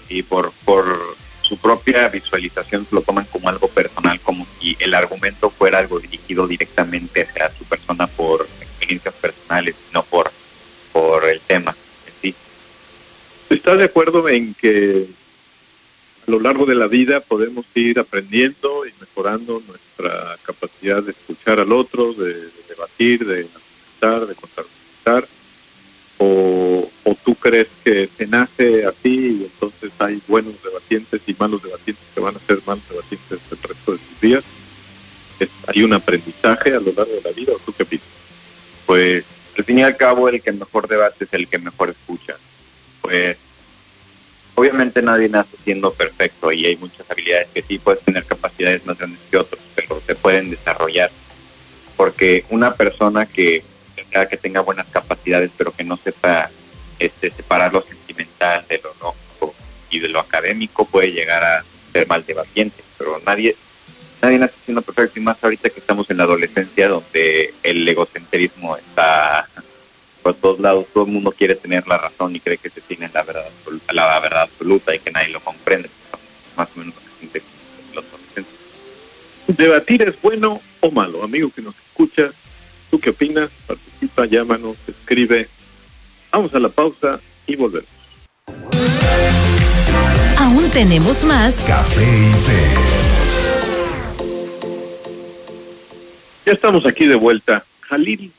Y 0.08 0.22
por, 0.22 0.52
por 0.64 1.16
su 1.42 1.56
propia 1.58 2.08
visualización 2.08 2.86
lo 2.90 3.02
toman 3.02 3.24
como 3.26 3.48
algo 3.48 3.68
personal, 3.68 4.20
como 4.20 4.46
si 4.60 4.76
el 4.80 4.94
argumento 4.94 5.50
fuera 5.50 5.78
algo 5.78 6.00
dirigido 6.00 6.46
directamente 6.46 7.22
hacia 7.22 7.50
su 7.50 7.64
persona 7.64 8.06
por 8.06 8.46
experiencias 8.60 9.14
personales, 9.14 9.74
no 9.92 10.02
por, 10.02 10.30
por 10.92 11.24
el 11.28 11.40
tema 11.40 11.74
en 12.06 12.12
sí. 12.20 12.34
¿Estás 13.48 13.78
de 13.78 13.84
acuerdo 13.84 14.28
en 14.28 14.54
que 14.54 15.06
a 16.26 16.30
lo 16.30 16.40
largo 16.40 16.66
de 16.66 16.74
la 16.74 16.86
vida 16.88 17.20
podemos 17.20 17.64
ir 17.74 17.98
aprendiendo 17.98 18.84
y 18.86 18.92
mejorando 19.00 19.62
nuestra 19.66 20.36
capacidad 20.44 21.02
de 21.02 21.12
escuchar 21.12 21.60
al 21.60 21.72
otro, 21.72 22.12
de, 22.14 22.34
de 22.34 22.50
debatir, 22.68 23.24
de 23.26 23.46
argumentar, 24.00 24.26
de 24.26 24.34
contraargumentar? 24.34 25.28
O, 26.18 26.90
¿O 27.04 27.14
tú 27.24 27.34
crees 27.34 27.68
que 27.84 28.08
se 28.16 28.26
nace 28.26 28.84
así 28.86 29.38
y 29.40 29.44
entonces 29.44 29.92
hay 29.98 30.20
buenos 30.26 30.54
debatientes 30.62 31.20
y 31.26 31.36
malos 31.38 31.62
debatientes 31.62 32.04
que 32.14 32.20
van 32.20 32.34
a 32.36 32.40
ser 32.40 32.58
malos 32.66 32.82
debatientes 32.88 33.38
el 33.50 33.58
resto 33.62 33.92
de 33.92 33.98
sus 33.98 34.20
días? 34.20 34.44
¿Es- 35.38 35.50
¿Hay 35.68 35.82
un 35.82 35.92
aprendizaje 35.92 36.70
a 36.70 36.80
lo 36.80 36.92
largo 36.92 37.12
de 37.12 37.22
la 37.22 37.30
vida 37.32 37.52
o 37.52 37.58
tú 37.58 37.72
qué 37.76 37.84
piensas? 37.84 38.08
Pues 38.86 39.24
al 39.58 39.64
fin 39.64 39.78
y 39.78 39.82
al 39.82 39.96
cabo 39.96 40.28
el 40.28 40.42
que 40.42 40.52
mejor 40.52 40.88
debate 40.88 41.24
es 41.24 41.32
el 41.32 41.46
que 41.48 41.58
mejor 41.58 41.90
escucha. 41.90 42.36
Pues 43.02 43.36
obviamente 44.56 45.00
nadie 45.00 45.28
nace 45.28 45.56
siendo 45.62 45.92
perfecto 45.92 46.50
y 46.50 46.66
hay 46.66 46.76
muchas 46.76 47.08
habilidades 47.08 47.48
que 47.54 47.62
sí 47.62 47.78
puedes 47.78 48.02
tener 48.02 48.24
capacidades 48.24 48.84
más 48.84 48.98
grandes 48.98 49.20
que 49.30 49.36
otros, 49.36 49.60
pero 49.76 50.02
se 50.04 50.16
pueden 50.16 50.50
desarrollar. 50.50 51.10
Porque 51.96 52.44
una 52.50 52.74
persona 52.74 53.26
que 53.26 53.62
que 54.24 54.38
tenga 54.38 54.60
buenas 54.60 54.86
capacidades 54.86 55.50
pero 55.58 55.72
que 55.72 55.84
no 55.84 55.98
sepa 55.98 56.50
este, 56.98 57.30
separar 57.30 57.72
lo 57.74 57.82
sentimental 57.82 58.64
de 58.68 58.80
lo 58.82 58.94
lógico 59.00 59.54
y 59.90 59.98
de 59.98 60.08
lo 60.08 60.20
académico 60.20 60.86
puede 60.86 61.12
llegar 61.12 61.44
a 61.44 61.64
ser 61.92 62.06
mal 62.06 62.24
debatiente, 62.24 62.82
pero 62.96 63.20
nadie 63.26 63.54
nadie 64.22 64.38
nace 64.38 64.54
siendo 64.64 64.80
perfecto 64.80 65.18
y 65.18 65.22
más 65.22 65.42
ahorita 65.44 65.68
que 65.68 65.80
estamos 65.80 66.08
en 66.08 66.16
la 66.16 66.22
adolescencia 66.24 66.88
donde 66.88 67.52
el 67.62 67.86
egocentrismo 67.86 68.76
está 68.76 69.46
por 70.26 70.34
todos 70.34 70.58
lados, 70.58 70.86
todo 70.92 71.04
el 71.04 71.12
mundo 71.12 71.30
quiere 71.30 71.54
tener 71.54 71.86
la 71.86 71.98
razón 71.98 72.34
y 72.34 72.40
cree 72.40 72.58
que 72.58 72.68
se 72.68 72.80
tiene 72.80 73.08
la 73.14 73.22
verdad 73.22 73.46
absoluta, 73.46 73.92
la 73.92 74.18
verdad 74.18 74.42
absoluta 74.42 74.92
y 74.92 74.98
que 74.98 75.12
nadie 75.12 75.28
lo 75.28 75.38
comprende, 75.38 75.88
más 76.56 76.68
o 76.74 76.80
menos 76.80 76.96
lo 76.96 77.00
que 77.00 77.06
sienten 77.20 77.42
los 77.94 78.04
adolescentes. 78.06 78.52
¿Debatir 79.46 80.02
es 80.02 80.20
bueno 80.20 80.60
o 80.80 80.90
malo? 80.90 81.22
Amigo 81.22 81.48
que 81.54 81.62
nos 81.62 81.76
escucha, 81.76 82.32
¿tú 82.90 82.98
qué 82.98 83.10
opinas? 83.10 83.50
Participa, 83.68 84.26
llámanos, 84.26 84.76
escribe. 84.88 85.48
Vamos 86.32 86.52
a 86.56 86.58
la 86.58 86.70
pausa 86.70 87.20
y 87.46 87.54
volvemos. 87.54 87.88
Aún 90.38 90.68
tenemos 90.72 91.22
más 91.22 91.60
Café 91.68 92.02
y 92.02 92.32
Fe. 92.46 92.64
Ya 96.46 96.52
estamos 96.52 96.84
aquí 96.84 97.06
de 97.06 97.14
vuelta. 97.14 97.64
Jalil, 97.82 98.32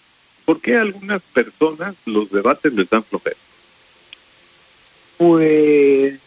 ¿por 0.47 0.61
qué 0.61 0.77
a 0.77 0.81
algunas 0.81 1.21
personas 1.33 1.93
los 2.05 2.31
debates 2.31 2.73
les 2.73 2.89
dan 2.89 3.03
flojera? 3.03 3.35
Pues, 5.17 6.17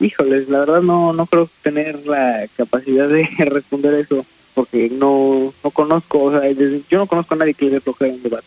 híjoles, 0.00 0.48
la 0.48 0.58
verdad 0.60 0.82
no, 0.82 1.12
no 1.12 1.26
creo 1.26 1.48
tener 1.62 2.04
la 2.04 2.48
capacidad 2.56 3.08
de 3.08 3.22
responder 3.38 3.94
eso, 3.94 4.26
porque 4.54 4.90
no, 4.90 5.54
no 5.62 5.70
conozco, 5.70 6.24
o 6.24 6.32
sea, 6.32 6.50
yo 6.50 6.98
no 6.98 7.06
conozco 7.06 7.34
a 7.34 7.36
nadie 7.38 7.54
que 7.54 7.66
le 7.66 7.70
dé 7.70 7.80
flojera 7.80 8.12
un 8.12 8.22
debate. 8.24 8.46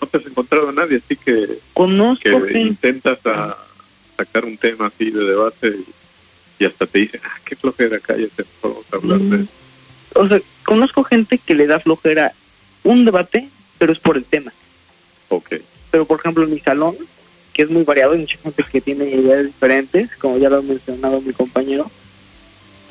No 0.00 0.08
te 0.08 0.16
has 0.18 0.26
encontrado 0.26 0.70
a 0.70 0.72
nadie, 0.72 0.96
así 0.96 1.14
que, 1.14 1.58
Conozco 1.72 2.42
que 2.44 2.58
intentas 2.58 3.24
a 3.24 3.56
sacar 4.16 4.44
un 4.44 4.56
tema 4.56 4.86
así 4.86 5.12
de 5.12 5.22
debate 5.22 5.68
y, 5.68 6.64
y 6.64 6.66
hasta 6.66 6.84
te 6.88 6.98
dicen, 6.98 7.20
ah, 7.22 7.38
qué 7.44 7.54
flojera, 7.54 8.00
cállate, 8.00 8.44
vamos 8.60 8.86
a 8.92 8.96
hablar 8.96 9.20
de 9.20 9.36
Mm. 9.36 9.48
o 10.14 10.26
sea, 10.26 10.40
conozco 10.64 11.04
gente 11.04 11.38
que 11.38 11.54
le 11.54 11.68
da 11.68 11.78
flojera 11.78 12.32
un 12.82 13.04
debate, 13.04 13.48
pero 13.82 13.92
es 13.92 13.98
por 13.98 14.16
el 14.16 14.24
tema. 14.24 14.52
Ok, 15.28 15.54
Pero, 15.90 16.04
por 16.04 16.20
ejemplo, 16.20 16.44
en 16.44 16.54
mi 16.54 16.60
salón, 16.60 16.96
que 17.52 17.62
es 17.62 17.68
muy 17.68 17.82
variado, 17.82 18.12
hay 18.12 18.20
mucha 18.20 18.38
gente 18.38 18.64
que 18.70 18.80
tiene 18.80 19.06
ideas 19.06 19.44
diferentes, 19.44 20.08
como 20.20 20.38
ya 20.38 20.48
lo 20.48 20.58
ha 20.58 20.62
mencionado 20.62 21.20
mi 21.20 21.32
compañero, 21.32 21.90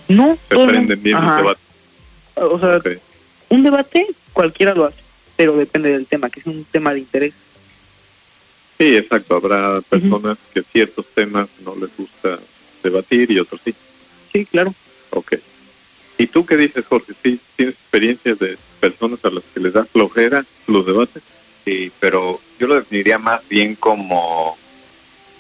no, 0.10 0.38
el 0.49 0.67
prenden 0.67 1.01
bien 1.01 1.15
los 1.15 1.38
debates. 1.38 1.63
O 2.36 2.60
sea, 2.60 2.82
un 3.47 3.63
debate 3.63 4.06
cualquiera 4.34 4.75
lo 4.75 4.84
hace, 4.84 5.01
pero 5.38 5.56
depende 5.56 5.93
del 5.93 6.08
tema, 6.08 6.30
que 6.30 6.41
es 6.41 6.45
un 6.45 6.65
tema 6.65 6.93
de 6.93 6.99
interés. 6.99 7.34
Sí, 8.77 8.97
exacto, 8.97 9.38
habrá 9.38 9.80
personas 9.80 10.38
que 10.54 10.62
ciertos 10.62 11.06
temas 11.15 11.47
no 11.63 11.73
les 11.73 11.95
gusta 11.95 12.38
debatir 12.84 13.32
y 13.32 13.39
otros 13.39 13.62
sí. 13.63 13.73
Sí, 14.34 14.45
claro. 14.45 14.75
Ok. 15.12 15.36
¿Y 16.17 16.27
tú 16.27 16.45
qué 16.45 16.58
dices, 16.58 16.86
Jorge? 16.86 17.13
¿Sí 17.23 17.39
tienes 17.56 17.75
experiencias 17.75 18.38
de 18.39 18.58
personas 18.82 19.24
a 19.24 19.30
las 19.30 19.44
que 19.54 19.60
les 19.62 19.74
da 19.74 19.86
flojera 19.86 20.44
los 20.67 20.86
debates? 20.86 21.24
Sí, 21.63 21.91
pero 22.00 22.41
yo 22.60 22.67
lo 22.67 22.76
definiría 22.76 23.20
más 23.20 23.48
bien 23.48 23.76
como, 23.76 24.58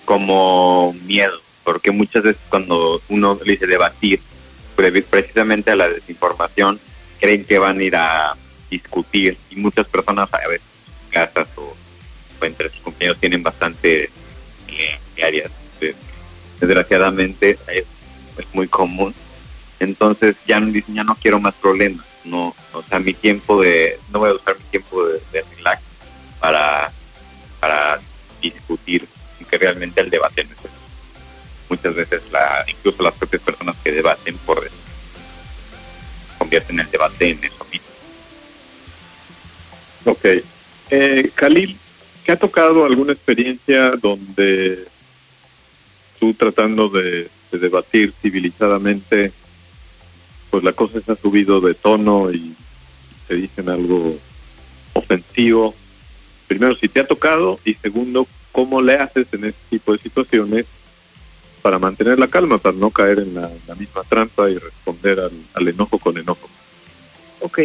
como 0.05 0.93
miedo, 1.05 1.41
porque 1.63 1.91
muchas 1.91 2.23
veces 2.23 2.41
cuando 2.47 3.01
uno 3.09 3.39
le 3.43 3.53
dice 3.53 3.65
debatir, 3.65 4.21
pre- 4.75 5.01
precisamente 5.01 5.71
a 5.71 5.75
la 5.75 5.89
desinformación, 5.89 6.79
creen 7.19 7.43
que 7.43 7.57
van 7.59 7.79
a 7.79 7.83
ir 7.83 7.95
a 7.95 8.37
discutir 8.69 9.37
y 9.49 9.55
muchas 9.55 9.87
personas 9.87 10.33
a 10.33 10.47
veces 10.47 10.67
en 11.05 11.11
casas 11.11 11.47
o, 11.57 11.75
entre 12.45 12.69
sus 12.69 12.81
compañeros 12.81 13.19
tienen 13.19 13.43
bastante 13.43 14.09
eh, 14.67 15.23
áreas. 15.23 15.51
Desgraciadamente 16.59 17.57
es, 17.67 17.85
es 18.37 18.45
muy 18.53 18.67
común. 18.67 19.13
Entonces 19.79 20.35
ya 20.47 20.59
no 20.59 20.67
dicen, 20.67 20.93
ya 20.95 21.03
no 21.03 21.15
quiero 21.15 21.39
más 21.39 21.55
problemas. 21.55 22.05
No, 22.23 22.55
o 22.73 22.83
sea, 22.83 22.99
mi 22.99 23.13
tiempo 23.13 23.61
de, 23.61 23.99
no 24.11 24.19
voy 24.19 24.29
a 24.29 24.33
usar 24.33 24.55
mi 24.57 24.63
tiempo 24.65 25.03
de, 25.07 25.43
relax 25.57 25.81
para, 26.39 26.91
para 27.59 27.99
discutir 28.41 29.07
que 29.49 29.57
realmente 29.57 29.99
el 29.99 30.09
debate 30.09 30.43
no 30.45 30.51
es 30.51 30.59
eso. 30.59 30.69
muchas 31.67 31.95
veces 31.95 32.21
la 32.31 32.63
incluso 32.67 33.03
las 33.03 33.13
propias 33.15 33.41
personas 33.41 33.75
que 33.83 33.91
debaten 33.91 34.37
por 34.37 34.59
eso, 34.59 34.75
convierten 36.37 36.79
el 36.79 36.89
debate 36.89 37.31
en 37.31 37.43
eso 37.43 37.65
mismo 37.71 37.91
Ok. 40.05 40.25
Eh, 40.89 41.31
Khalil, 41.35 41.77
¿te 42.25 42.31
ha 42.31 42.35
tocado 42.37 42.85
alguna 42.85 43.13
experiencia 43.13 43.91
donde 43.91 44.85
tú 46.19 46.33
tratando 46.33 46.89
de 46.89 47.29
debatir 47.51 48.13
civilizadamente, 48.21 49.31
pues 50.51 50.63
la 50.63 50.73
cosa 50.73 50.99
se 50.99 51.11
ha 51.11 51.15
subido 51.15 51.61
de 51.61 51.73
tono 51.73 52.31
y 52.31 52.53
te 53.27 53.35
dicen 53.35 53.69
algo 53.69 54.17
ofensivo? 54.93 55.73
Primero, 56.47 56.75
si 56.75 56.89
te 56.89 56.99
ha 56.99 57.07
tocado 57.07 57.59
y 57.63 57.73
segundo, 57.75 58.27
¿cómo 58.51 58.81
le 58.81 58.95
haces 58.95 59.27
en 59.31 59.45
este 59.45 59.61
tipo 59.69 59.93
de 59.93 59.99
situaciones 59.99 60.65
para 61.61 61.79
mantener 61.79 62.19
la 62.19 62.27
calma, 62.27 62.57
para 62.57 62.75
no 62.75 62.91
caer 62.91 63.19
en 63.19 63.35
la, 63.35 63.49
la 63.67 63.75
misma 63.75 64.03
trampa 64.03 64.49
y 64.49 64.57
responder 64.57 65.21
al, 65.21 65.31
al 65.53 65.67
enojo 65.67 65.97
con 65.97 66.17
enojo? 66.17 66.49
Ok, 67.39 67.59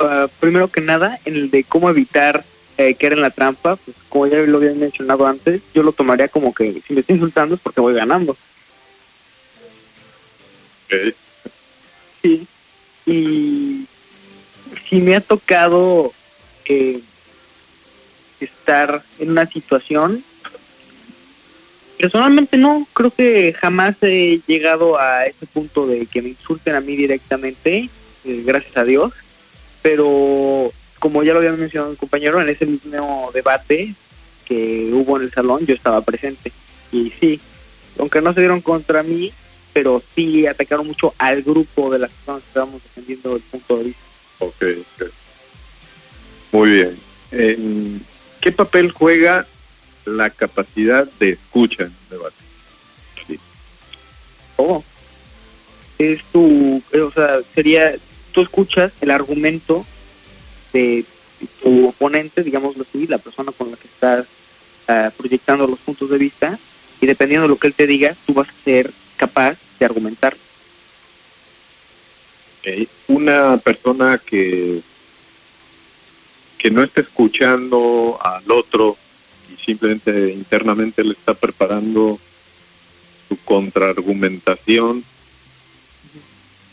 ah, 0.00 0.26
primero 0.40 0.68
que 0.68 0.80
nada, 0.80 1.20
en 1.26 1.34
el 1.34 1.50
de 1.50 1.64
cómo 1.64 1.90
evitar 1.90 2.44
eh, 2.78 2.94
caer 2.94 3.12
en 3.12 3.20
la 3.20 3.30
trampa, 3.30 3.76
pues 3.76 3.96
como 4.08 4.26
ya 4.26 4.38
lo 4.38 4.56
había 4.56 4.72
mencionado 4.72 5.26
antes, 5.26 5.60
yo 5.74 5.82
lo 5.82 5.92
tomaría 5.92 6.28
como 6.28 6.54
que 6.54 6.80
si 6.86 6.94
me 6.94 7.00
estoy 7.00 7.16
insultando 7.16 7.56
es 7.56 7.60
porque 7.60 7.82
voy 7.82 7.94
ganando. 7.94 8.32
Ok. 10.86 11.14
Sí. 12.22 12.46
Y 13.06 13.86
si 14.88 15.00
me 15.00 15.16
ha 15.16 15.20
tocado 15.20 16.12
eh, 16.66 17.00
estar 18.40 19.02
en 19.18 19.30
una 19.30 19.46
situación, 19.46 20.24
personalmente 21.98 22.56
no, 22.56 22.86
creo 22.92 23.10
que 23.10 23.52
jamás 23.52 23.96
he 24.02 24.40
llegado 24.46 24.98
a 24.98 25.26
ese 25.26 25.46
punto 25.46 25.86
de 25.86 26.06
que 26.06 26.22
me 26.22 26.30
insulten 26.30 26.74
a 26.74 26.80
mí 26.80 26.96
directamente, 26.96 27.88
eh, 28.24 28.42
gracias 28.44 28.76
a 28.76 28.84
Dios, 28.84 29.12
pero 29.82 30.72
como 30.98 31.24
ya 31.24 31.32
lo 31.32 31.40
había 31.40 31.52
mencionado 31.52 31.90
mi 31.90 31.96
compañero, 31.96 32.40
en 32.40 32.48
ese 32.48 32.66
mismo 32.66 33.30
debate 33.34 33.94
que 34.44 34.90
hubo 34.92 35.16
en 35.16 35.24
el 35.24 35.32
salón, 35.32 35.66
yo 35.66 35.74
estaba 35.74 36.00
presente. 36.02 36.52
Y 36.92 37.10
sí, 37.18 37.40
aunque 37.98 38.20
no 38.20 38.32
se 38.32 38.40
dieron 38.40 38.60
contra 38.60 39.02
mí, 39.02 39.32
pero 39.72 40.02
sí 40.14 40.46
atacaron 40.46 40.86
mucho 40.86 41.14
al 41.18 41.42
grupo 41.42 41.90
de 41.90 41.98
las 41.98 42.10
personas 42.10 42.42
que 42.42 42.48
estábamos 42.48 42.82
defendiendo 42.82 43.36
el 43.36 43.42
punto 43.42 43.78
de 43.78 43.84
vista. 43.84 44.02
Ok, 44.38 44.62
ok. 44.80 45.10
Muy 46.52 46.70
bien. 46.70 46.98
Eh, 47.30 47.98
¿Qué 48.40 48.52
papel 48.52 48.90
juega 48.90 49.46
la 50.04 50.30
capacidad 50.30 51.08
de 51.18 51.30
escucha 51.30 51.84
en 51.84 51.90
un 51.90 52.08
debate? 52.10 52.36
Sí. 53.26 53.38
todo. 54.56 54.84
Es 55.98 56.22
tu, 56.32 56.82
o 56.92 57.10
sea, 57.12 57.38
sería, 57.54 57.94
tú 58.32 58.42
escuchas 58.42 58.92
el 59.00 59.10
argumento 59.10 59.86
de 60.72 61.04
tu 61.62 61.88
oponente, 61.88 62.42
digámoslo 62.42 62.84
así, 62.88 63.06
la 63.06 63.18
persona 63.18 63.52
con 63.52 63.70
la 63.70 63.76
que 63.76 63.86
estás 63.86 64.26
ah, 64.88 65.12
proyectando 65.16 65.66
los 65.66 65.78
puntos 65.78 66.10
de 66.10 66.18
vista, 66.18 66.58
y 67.00 67.06
dependiendo 67.06 67.44
de 67.44 67.48
lo 67.48 67.56
que 67.56 67.68
él 67.68 67.74
te 67.74 67.86
diga, 67.86 68.16
tú 68.26 68.34
vas 68.34 68.48
a 68.48 68.64
ser 68.64 68.90
capaz 69.22 69.56
de 69.78 69.86
argumentar. 69.86 70.36
Ok. 72.58 72.88
Una 73.06 73.56
persona 73.58 74.18
que, 74.18 74.80
que 76.58 76.70
no 76.72 76.82
está 76.82 77.02
escuchando 77.02 78.18
al 78.20 78.50
otro 78.50 78.96
y 79.48 79.64
simplemente 79.64 80.32
internamente 80.32 81.04
le 81.04 81.12
está 81.12 81.34
preparando 81.34 82.18
su 83.28 83.36
contraargumentación, 83.44 85.04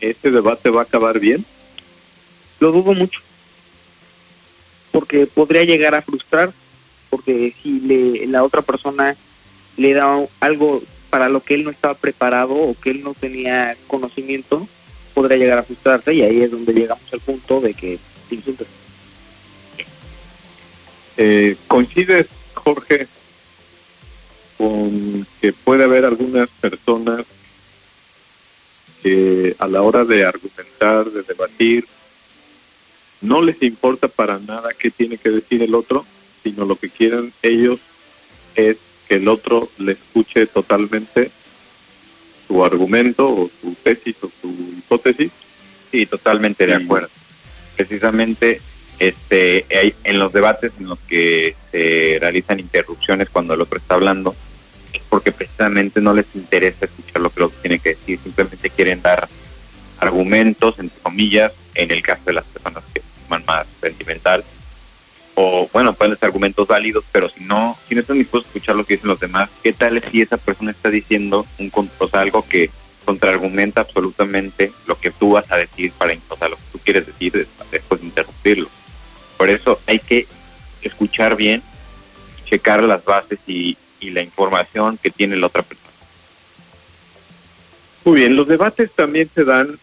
¿ese 0.01 0.31
debate 0.31 0.71
va 0.71 0.81
a 0.81 0.85
acabar 0.85 1.19
bien? 1.19 1.45
Lo 2.59 2.71
dudo 2.71 2.93
mucho, 2.95 3.21
porque 4.91 5.27
podría 5.27 5.65
llegar 5.65 5.93
a 5.93 6.01
frustrar, 6.01 6.51
porque 7.11 7.53
si 7.61 7.79
le, 7.81 8.25
la 8.25 8.43
otra 8.43 8.63
persona 8.63 9.15
le 9.77 9.93
da 9.93 10.27
algo 10.39 10.81
para 11.09 11.29
lo 11.29 11.41
que 11.41 11.55
él 11.55 11.63
no 11.63 11.71
estaba 11.71 11.93
preparado 11.95 12.53
o 12.53 12.75
que 12.79 12.91
él 12.91 13.03
no 13.03 13.13
tenía 13.13 13.75
conocimiento, 13.87 14.67
podría 15.13 15.37
llegar 15.37 15.59
a 15.59 15.63
frustrarse 15.63 16.13
y 16.13 16.21
ahí 16.21 16.41
es 16.41 16.51
donde 16.51 16.73
llegamos 16.73 17.11
al 17.11 17.19
punto 17.19 17.59
de 17.61 17.73
que 17.73 17.99
te 18.29 18.35
insultas. 18.35 18.67
Eh, 21.17 21.57
¿Coincides, 21.67 22.27
Jorge, 22.53 23.07
con 24.57 25.25
que 25.41 25.51
puede 25.51 25.83
haber 25.83 26.05
algunas 26.05 26.49
personas 26.49 27.25
que 29.03 29.55
a 29.59 29.67
la 29.67 29.81
hora 29.81 30.05
de 30.05 30.25
argumentar, 30.25 31.09
de 31.09 31.23
debatir, 31.23 31.85
no 33.21 33.41
les 33.41 33.61
importa 33.63 34.07
para 34.07 34.39
nada 34.39 34.69
qué 34.77 34.91
tiene 34.91 35.17
que 35.17 35.29
decir 35.29 35.61
el 35.63 35.75
otro, 35.75 36.05
sino 36.43 36.65
lo 36.65 36.75
que 36.75 36.89
quieren 36.89 37.33
ellos 37.41 37.79
es 38.55 38.77
que 39.09 39.15
el 39.15 39.27
otro 39.27 39.69
le 39.79 39.93
escuche 39.93 40.45
totalmente 40.45 41.31
su 42.47 42.63
argumento 42.63 43.27
o 43.27 43.51
su 43.61 43.73
tesis 43.83 44.15
o 44.21 44.29
su 44.41 44.47
hipótesis? 44.77 45.31
Sí, 45.91 46.05
totalmente 46.05 46.65
de 46.67 46.75
acuerdo. 46.75 47.09
Precisamente 47.75 48.61
este 48.99 49.65
hay- 49.75 49.95
en 50.03 50.19
los 50.19 50.31
debates 50.31 50.71
en 50.79 50.87
los 50.87 50.99
que 50.99 51.55
se 51.71 52.17
realizan 52.19 52.59
interrupciones 52.59 53.29
cuando 53.29 53.53
el 53.55 53.61
otro 53.61 53.77
está 53.79 53.95
hablando, 53.95 54.35
es 54.93 55.01
porque 55.09 55.31
precisamente 55.31 56.01
no 56.01 56.13
les 56.13 56.25
interesa 56.35 56.85
escuchar 56.85 57.21
lo 57.21 57.29
que 57.31 57.39
el 57.39 57.43
otro 57.45 57.57
tiene 57.61 57.79
que 57.79 57.89
decir, 57.95 58.19
simplemente 58.21 58.69
quieren 58.69 59.01
dar 59.01 59.27
argumentos, 59.99 60.77
entre 60.79 60.99
comillas, 61.01 61.51
en 61.75 61.91
el 61.91 62.01
caso 62.01 62.21
de 62.25 62.33
las 62.33 62.45
personas 62.45 62.83
que 62.93 63.01
toman 63.23 63.43
más 63.45 63.65
sentimental, 63.81 64.43
o 65.41 65.69
bueno, 65.71 65.93
pueden 65.93 66.17
ser 66.17 66.25
argumentos 66.27 66.67
válidos, 66.67 67.05
pero 67.13 67.29
si 67.29 67.45
no, 67.45 67.77
si 67.87 67.95
no 67.95 68.01
están 68.01 68.17
dispuestos 68.17 68.47
a 68.47 68.49
escuchar 68.49 68.75
lo 68.75 68.83
que 68.83 68.95
dicen 68.95 69.07
los 69.07 69.21
demás, 69.21 69.49
¿qué 69.63 69.71
tal 69.71 70.03
si 70.11 70.21
esa 70.21 70.35
persona 70.35 70.71
está 70.71 70.89
diciendo 70.89 71.45
un, 71.57 71.71
o 71.97 72.07
sea, 72.09 72.19
algo 72.19 72.45
que 72.45 72.69
contraargumenta 73.05 73.79
absolutamente 73.79 74.73
lo 74.85 74.99
que 74.99 75.11
tú 75.11 75.31
vas 75.31 75.49
a 75.49 75.55
decir 75.55 75.93
para, 75.93 76.13
o 76.27 76.35
sea, 76.35 76.49
lo 76.49 76.57
que 76.57 76.61
tú 76.73 76.79
quieres 76.79 77.07
decir 77.07 77.31
des- 77.31 77.47
después 77.71 78.01
de 78.01 78.07
interrumpirlo? 78.07 78.67
Por 79.37 79.49
eso 79.49 79.79
hay 79.87 79.99
que 79.99 80.27
escuchar 80.81 81.37
bien, 81.37 81.63
checar 82.45 82.83
las 82.83 83.05
bases 83.05 83.39
y, 83.47 83.77
y 84.01 84.09
la 84.09 84.21
información 84.21 84.97
que 84.97 85.09
tiene 85.09 85.37
la 85.37 85.47
otra 85.47 85.63
persona. 85.63 85.89
Muy 88.03 88.19
bien, 88.19 88.35
los 88.35 88.45
debates 88.45 88.91
también 88.91 89.29
se 89.33 89.45
dan 89.45 89.79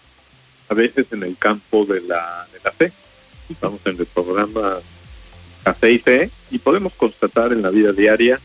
a 0.69 0.75
veces 0.75 1.07
en 1.13 1.23
el 1.23 1.39
campo 1.39 1.87
de 1.87 2.03
la, 2.03 2.47
de 2.53 2.61
la 2.63 2.73
fe. 2.73 2.93
Estamos 3.49 3.81
en 3.87 3.99
el 3.99 4.07
programa 4.07 4.81
Café 5.67 5.91
y 5.91 6.01
y 6.55 6.59
podemos 6.59 6.93
constatar 6.95 7.53
en 7.53 7.61
la 7.61 7.71
vida 7.71 7.91
diaria, 7.91 8.39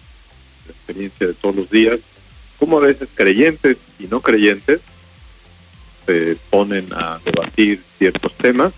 la 0.66 0.72
experiencia 0.72 1.28
de 1.28 1.36
todos 1.36 1.56
los 1.56 1.70
días, 1.70 2.00
cómo 2.58 2.80
a 2.80 2.82
veces 2.82 3.10
creyentes 3.14 3.78
y 4.00 4.06
no 4.06 4.22
creyentes 4.22 4.82
se 6.08 6.36
ponen 6.50 6.88
a 6.94 7.20
debatir 7.24 7.80
ciertos 8.00 8.34
temas 8.38 8.74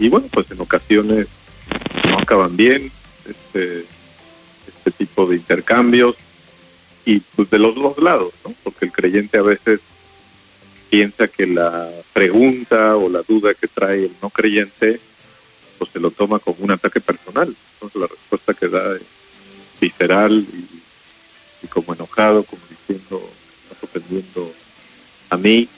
y 0.00 0.08
bueno, 0.08 0.26
pues 0.32 0.50
en 0.50 0.60
ocasiones 0.60 1.28
no 2.08 2.18
acaban 2.18 2.56
bien 2.56 2.90
este, 3.24 3.84
este 4.66 4.90
tipo 4.90 5.24
de 5.26 5.36
intercambios 5.36 6.16
y 7.04 7.20
pues 7.20 7.50
de 7.50 7.60
los 7.60 7.76
dos 7.76 7.98
lados, 7.98 8.32
¿no? 8.44 8.52
Porque 8.64 8.86
el 8.86 8.92
creyente 8.92 9.38
a 9.38 9.42
veces 9.42 9.78
piensa 10.90 11.28
que 11.28 11.46
la 11.46 11.88
pregunta 12.12 12.96
o 12.96 13.08
la 13.08 13.22
duda 13.22 13.54
que 13.54 13.68
trae 13.68 14.06
el 14.06 14.12
no 14.20 14.28
creyente 14.28 14.98
pues 15.78 15.90
se 15.92 16.00
lo 16.00 16.10
toma 16.10 16.38
como 16.38 16.58
un 16.60 16.70
ataque 16.70 17.00
personal. 17.00 17.54
Entonces 17.74 18.00
la 18.00 18.06
respuesta 18.06 18.54
que 18.54 18.68
da 18.68 18.96
es 18.96 19.02
visceral 19.80 20.44
y, 21.62 21.66
como 21.68 21.94
enojado, 21.94 22.42
como 22.42 22.62
diciendo, 22.68 23.22
estás 23.62 23.84
ofendiendo 23.84 24.52
a 25.30 25.36
mí, 25.36 25.68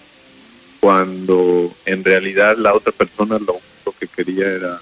cuando 0.80 1.74
en 1.84 2.02
realidad 2.04 2.56
la 2.56 2.74
otra 2.74 2.92
persona 2.92 3.38
lo 3.38 3.54
único 3.54 3.94
que 3.98 4.06
quería 4.06 4.46
era 4.46 4.80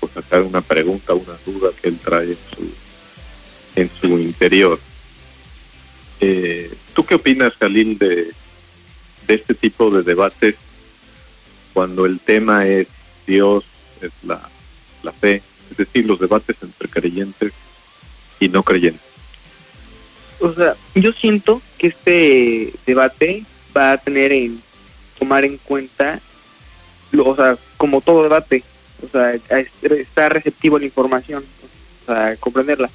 pues 0.00 0.12
sacar 0.12 0.42
una 0.42 0.60
pregunta, 0.60 1.14
una 1.14 1.36
duda 1.46 1.70
que 1.80 1.88
él 1.88 1.98
trae 1.98 2.24
en 2.24 2.38
su, 2.54 3.80
en 3.80 3.90
su 4.00 4.18
interior. 4.18 4.78
Eh, 6.20 6.72
¿Tú 6.94 7.06
qué 7.06 7.14
opinas, 7.14 7.54
Khalil, 7.56 7.96
de, 7.98 8.32
de 9.26 9.34
este 9.34 9.54
tipo 9.54 9.90
de 9.90 10.02
debates 10.02 10.56
cuando 11.72 12.06
el 12.06 12.18
tema 12.18 12.66
es 12.66 12.88
Dios, 13.26 13.64
es 14.02 14.12
la, 14.22 14.40
la 15.02 15.12
fe, 15.12 15.42
es 15.70 15.76
decir, 15.76 16.06
los 16.06 16.18
debates 16.20 16.56
entre 16.62 16.88
creyentes 16.88 17.52
y 18.40 18.48
no 18.48 18.62
creyentes? 18.62 19.02
O 20.40 20.52
sea, 20.52 20.76
yo 20.94 21.12
siento 21.12 21.60
que 21.78 21.88
este 21.88 22.72
debate 22.86 23.44
va 23.76 23.92
a 23.92 23.98
tener 23.98 24.32
en 24.32 24.62
tomar 25.18 25.44
en 25.44 25.56
cuenta, 25.58 26.20
lo- 27.10 27.26
o 27.28 27.36
sea, 27.36 27.56
como 27.76 28.00
todo 28.00 28.22
debate, 28.22 28.62
o 29.04 29.08
sea, 29.08 29.32
es- 29.34 29.68
está 29.90 30.28
receptivo 30.28 30.76
a 30.76 30.80
la 30.80 30.84
información, 30.86 31.44
o 32.02 32.06
sea, 32.06 32.36
comprenderla. 32.36 32.88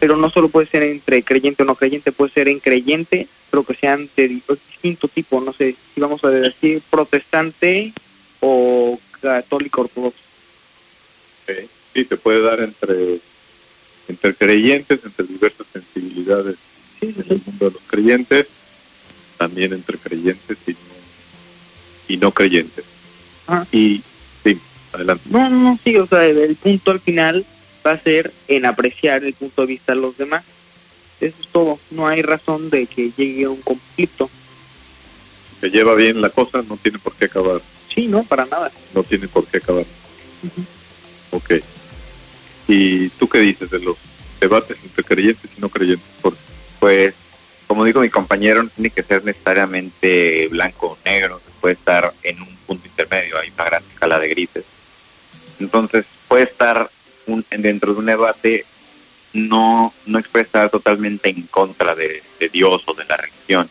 Pero 0.00 0.16
no 0.18 0.28
solo 0.28 0.48
puede 0.50 0.66
ser 0.66 0.82
entre 0.82 1.22
creyente 1.22 1.62
o 1.62 1.66
no 1.66 1.76
creyente, 1.76 2.12
puede 2.12 2.32
ser 2.32 2.48
en 2.48 2.60
creyente, 2.60 3.26
pero 3.50 3.64
que 3.64 3.74
sean 3.74 4.08
de 4.16 4.28
di- 4.28 4.42
distinto 4.70 5.08
tipo, 5.08 5.40
no 5.40 5.52
sé, 5.54 5.74
si 5.94 6.00
vamos 6.00 6.22
a 6.24 6.28
decir 6.30 6.82
protestante 6.90 7.92
o 8.40 8.98
católico 9.30 9.82
ortodoxo. 9.82 10.18
Ok. 11.42 11.68
Sí, 11.92 12.04
se 12.04 12.16
puede 12.16 12.42
dar 12.42 12.60
entre, 12.60 13.20
entre 14.08 14.34
creyentes, 14.34 15.00
entre 15.04 15.26
diversas 15.26 15.66
sensibilidades 15.72 16.56
Sí, 17.00 17.12
sí, 17.12 17.20
en 17.26 17.32
el 17.32 17.42
mundo 17.44 17.66
de 17.66 17.70
los 17.72 17.82
creyentes, 17.86 18.46
también 19.36 19.72
entre 19.72 19.98
creyentes 19.98 20.58
y 20.66 20.70
no, 20.72 20.76
y 22.08 22.16
no 22.16 22.32
creyentes. 22.32 22.84
Ajá. 23.46 23.66
Y 23.72 24.02
sí, 24.42 24.58
adelante. 24.92 25.24
No, 25.30 25.50
no, 25.50 25.56
no, 25.62 25.78
sí, 25.82 25.96
o 25.96 26.06
sea, 26.06 26.24
el, 26.24 26.38
el 26.38 26.56
punto 26.56 26.90
al 26.90 27.00
final 27.00 27.44
va 27.86 27.92
a 27.92 28.00
ser 28.00 28.32
en 28.48 28.64
apreciar 28.64 29.24
el 29.24 29.34
punto 29.34 29.62
de 29.62 29.68
vista 29.68 29.94
de 29.94 30.00
los 30.00 30.16
demás. 30.16 30.44
Eso 31.20 31.36
es 31.40 31.48
todo. 31.48 31.78
No 31.90 32.06
hay 32.06 32.22
razón 32.22 32.70
de 32.70 32.86
que 32.86 33.10
llegue 33.16 33.44
a 33.44 33.50
un 33.50 33.60
conflicto. 33.60 34.30
Se 35.60 35.70
lleva 35.70 35.94
bien 35.94 36.20
la 36.20 36.30
cosa, 36.30 36.62
no 36.68 36.76
tiene 36.76 36.98
por 36.98 37.14
qué 37.14 37.26
acabar, 37.26 37.60
Sí, 37.94 38.08
no, 38.08 38.24
para 38.24 38.44
nada. 38.46 38.72
no 38.92 39.04
tiene 39.04 39.28
por 39.28 39.46
qué 39.46 39.58
acabar. 39.58 39.84
Ujú. 40.42 40.64
Ok. 41.36 41.50
¿Y 42.66 43.08
tú 43.10 43.28
qué 43.28 43.38
dices 43.38 43.70
de 43.70 43.78
los 43.78 43.96
debates 44.40 44.78
entre 44.82 45.04
creyentes 45.04 45.50
y 45.56 45.60
no 45.60 45.68
creyentes? 45.68 46.06
Pues, 46.80 47.14
como 47.66 47.84
dijo 47.84 48.00
mi 48.00 48.10
compañero, 48.10 48.62
no 48.62 48.68
tiene 48.70 48.90
que 48.90 49.02
ser 49.02 49.24
necesariamente 49.24 50.48
blanco 50.48 50.88
o 50.92 50.98
negro, 51.04 51.40
se 51.44 51.60
puede 51.60 51.74
estar 51.74 52.12
en 52.22 52.40
un 52.42 52.56
punto 52.66 52.86
intermedio, 52.86 53.38
hay 53.38 53.50
una 53.54 53.64
gran 53.64 53.82
escala 53.84 54.18
de 54.18 54.28
grises. 54.28 54.64
Entonces, 55.60 56.04
puede 56.28 56.44
estar 56.44 56.90
un, 57.26 57.44
dentro 57.50 57.92
de 57.92 57.98
un 58.00 58.06
debate, 58.06 58.64
no, 59.32 59.92
no 60.06 60.18
expresar 60.18 60.70
totalmente 60.70 61.30
en 61.30 61.42
contra 61.42 61.94
de, 61.94 62.22
de 62.38 62.48
Dios 62.48 62.82
o 62.86 62.94
de 62.94 63.04
la 63.04 63.16
religión, 63.16 63.68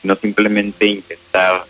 sino 0.00 0.16
simplemente 0.16 0.86
intentar 0.86 1.66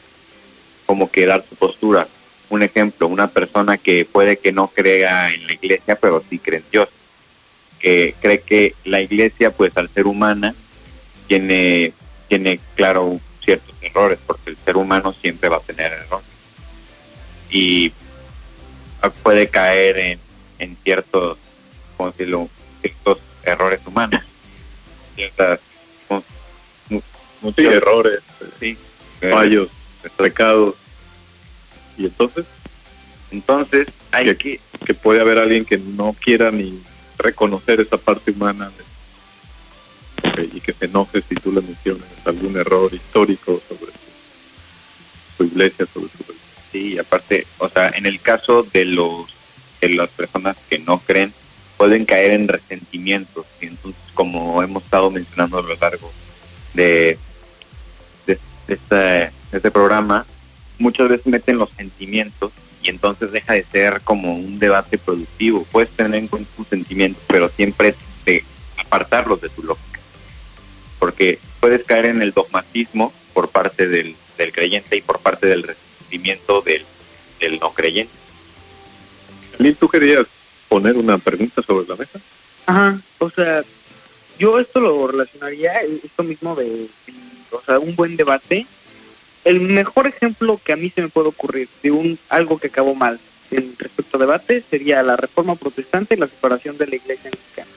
como 0.87 1.11
que 1.11 1.27
dar 1.27 1.45
su 1.49 1.55
postura. 1.57 2.09
Un 2.51 2.63
ejemplo, 2.63 3.09
una 3.09 3.29
persona 3.29 3.79
que 3.79 4.05
puede 4.05 4.37
que 4.37 4.53
no 4.53 4.69
crea 4.69 5.33
en 5.33 5.47
la 5.47 5.55
iglesia, 5.55 5.97
pero 5.97 6.23
sí 6.29 6.39
cree 6.39 6.59
en 6.59 6.65
Dios 6.71 6.89
porque 7.85 8.15
cree 8.19 8.41
que 8.41 8.75
la 8.85 9.03
iglesia, 9.03 9.51
pues 9.51 9.77
al 9.77 9.91
ser 9.91 10.07
humana, 10.07 10.55
tiene, 11.27 11.93
tiene 12.29 12.59
claro 12.77 13.21
ciertos 13.45 13.75
errores, 13.83 14.19
porque 14.27 14.51
el 14.51 14.57
ser 14.57 14.79
humano 14.79 15.13
siempre 15.13 15.51
va 15.51 15.59
a 15.59 15.61
tener 15.61 15.93
errores. 15.93 16.27
Y 17.51 17.93
puede 19.23 19.49
caer 19.49 19.99
en, 19.99 20.21
en 20.59 20.77
ciertos, 20.83 21.37
como 21.99 22.11
decirlo, 22.11 22.49
ciertos 22.81 23.19
errores 23.43 23.81
humanos, 23.87 24.23
ciertas 25.15 25.61
muchos 27.43 27.65
errores, 27.67 28.21
sí, 28.59 28.79
fallos, 29.21 29.69
pecados. 30.13 30.75
Y 31.97 32.07
entonces, 32.07 32.47
entonces 33.31 33.89
hay 34.11 34.35
que, 34.37 34.61
que 34.85 34.95
puede 34.95 35.21
haber 35.21 35.39
alguien 35.39 35.65
que 35.65 35.79
no 35.79 36.15
quiera 36.19 36.51
ni 36.51 36.81
reconocer 37.19 37.81
esa 37.81 37.97
parte 37.97 38.33
humana 38.33 38.71
de, 38.77 38.85
y 40.53 40.61
que 40.61 40.73
se 40.73 40.87
enoje 40.87 41.23
si 41.29 41.35
tú 41.37 41.53
le 41.53 41.61
mencionas 41.61 42.09
algún 42.25 42.57
error 42.57 42.93
histórico 42.93 43.61
sobre 43.69 43.93
su, 45.37 45.45
iglesia, 45.45 45.87
sobre 45.93 46.09
su 46.09 46.35
Sí, 46.73 46.99
aparte, 46.99 47.47
o 47.59 47.69
sea, 47.69 47.91
en 47.91 48.05
el 48.05 48.21
caso 48.21 48.65
de 48.65 48.85
los 48.85 49.33
de 49.81 49.91
las 49.91 50.11
personas 50.11 50.57
que 50.69 50.79
no 50.79 50.99
creen, 50.99 51.33
pueden 51.77 52.05
caer 52.05 52.33
en 52.33 52.49
resentimientos. 52.49 53.47
Y 53.61 53.67
entonces, 53.67 54.01
como 54.15 54.63
hemos 54.63 54.83
estado 54.83 55.11
mencionando 55.11 55.59
a 55.59 55.63
lo 55.63 55.75
largo 55.77 56.11
de, 56.73 57.19
de, 58.27 58.39
este, 58.69 59.31
este 59.55 59.71
programa, 59.71 60.27
muchas 60.79 61.09
veces 61.09 61.27
meten 61.27 61.59
los 61.59 61.71
sentimientos 61.71 62.53
y 62.83 62.91
entonces 62.91 63.33
deja 63.33 63.55
de 63.55 63.65
ser 63.65 64.01
como 64.03 64.35
un 64.35 64.59
debate 64.59 64.99
productivo. 64.99 65.67
Puedes 65.73 65.91
tener 65.91 66.15
en 66.17 66.29
cuenta 66.29 66.51
tus 66.57 66.69
sentimientos, 66.69 67.23
pero 67.27 67.49
siempre 67.49 67.95
de 68.27 68.45
apartarlos 68.79 69.41
de 69.41 69.49
tu 69.49 69.63
lógica. 69.63 70.01
Porque 70.99 71.39
puedes 71.61 71.85
caer 71.85 72.07
en 72.07 72.23
el 72.23 72.33
dogmatismo 72.33 73.13
por 73.33 73.49
parte 73.49 73.89
del, 73.89 74.15
del 74.37 74.53
creyente 74.53 74.97
y 74.97 75.01
por 75.01 75.19
parte 75.21 75.47
del 75.47 75.63
resentimiento 75.63 76.61
del, 76.61 76.85
del 77.41 77.59
no 77.59 77.73
creyente. 77.73 78.13
Lynn, 79.59 79.75
¿tú 79.77 79.89
querías 79.89 80.27
poner 80.69 80.97
una 80.97 81.19
pregunta 81.19 81.63
sobre 81.63 81.87
la 81.87 81.97
mesa? 81.97 82.21
Ajá, 82.67 82.99
o 83.19 83.31
sea, 83.31 83.63
yo 84.39 84.59
esto 84.59 84.81
lo 84.81 85.07
relacionaría, 85.07 85.81
esto 85.83 86.23
mismo 86.23 86.55
de, 86.57 86.87
o 87.51 87.63
sea, 87.63 87.79
un 87.79 87.95
buen 87.95 88.17
debate. 88.17 88.67
El 89.45 89.61
mejor 89.61 90.07
ejemplo 90.07 90.59
que 90.63 90.73
a 90.73 90.77
mí 90.77 90.91
se 90.91 91.03
me 91.03 91.09
puede 91.09 91.29
ocurrir 91.29 91.69
de 91.83 91.91
un 91.91 92.19
algo 92.29 92.59
que 92.59 92.69
acabó 92.69 92.95
mal 92.95 93.21
en 93.51 93.75
respecto 93.79 94.17
a 94.17 94.21
debate 94.21 94.63
sería 94.69 95.03
la 95.03 95.17
reforma 95.17 95.55
protestante 95.55 96.15
y 96.15 96.19
la 96.19 96.27
separación 96.27 96.79
de 96.79 96.87
la 96.87 96.97
iglesia 96.97 97.31
mexicana. 97.31 97.71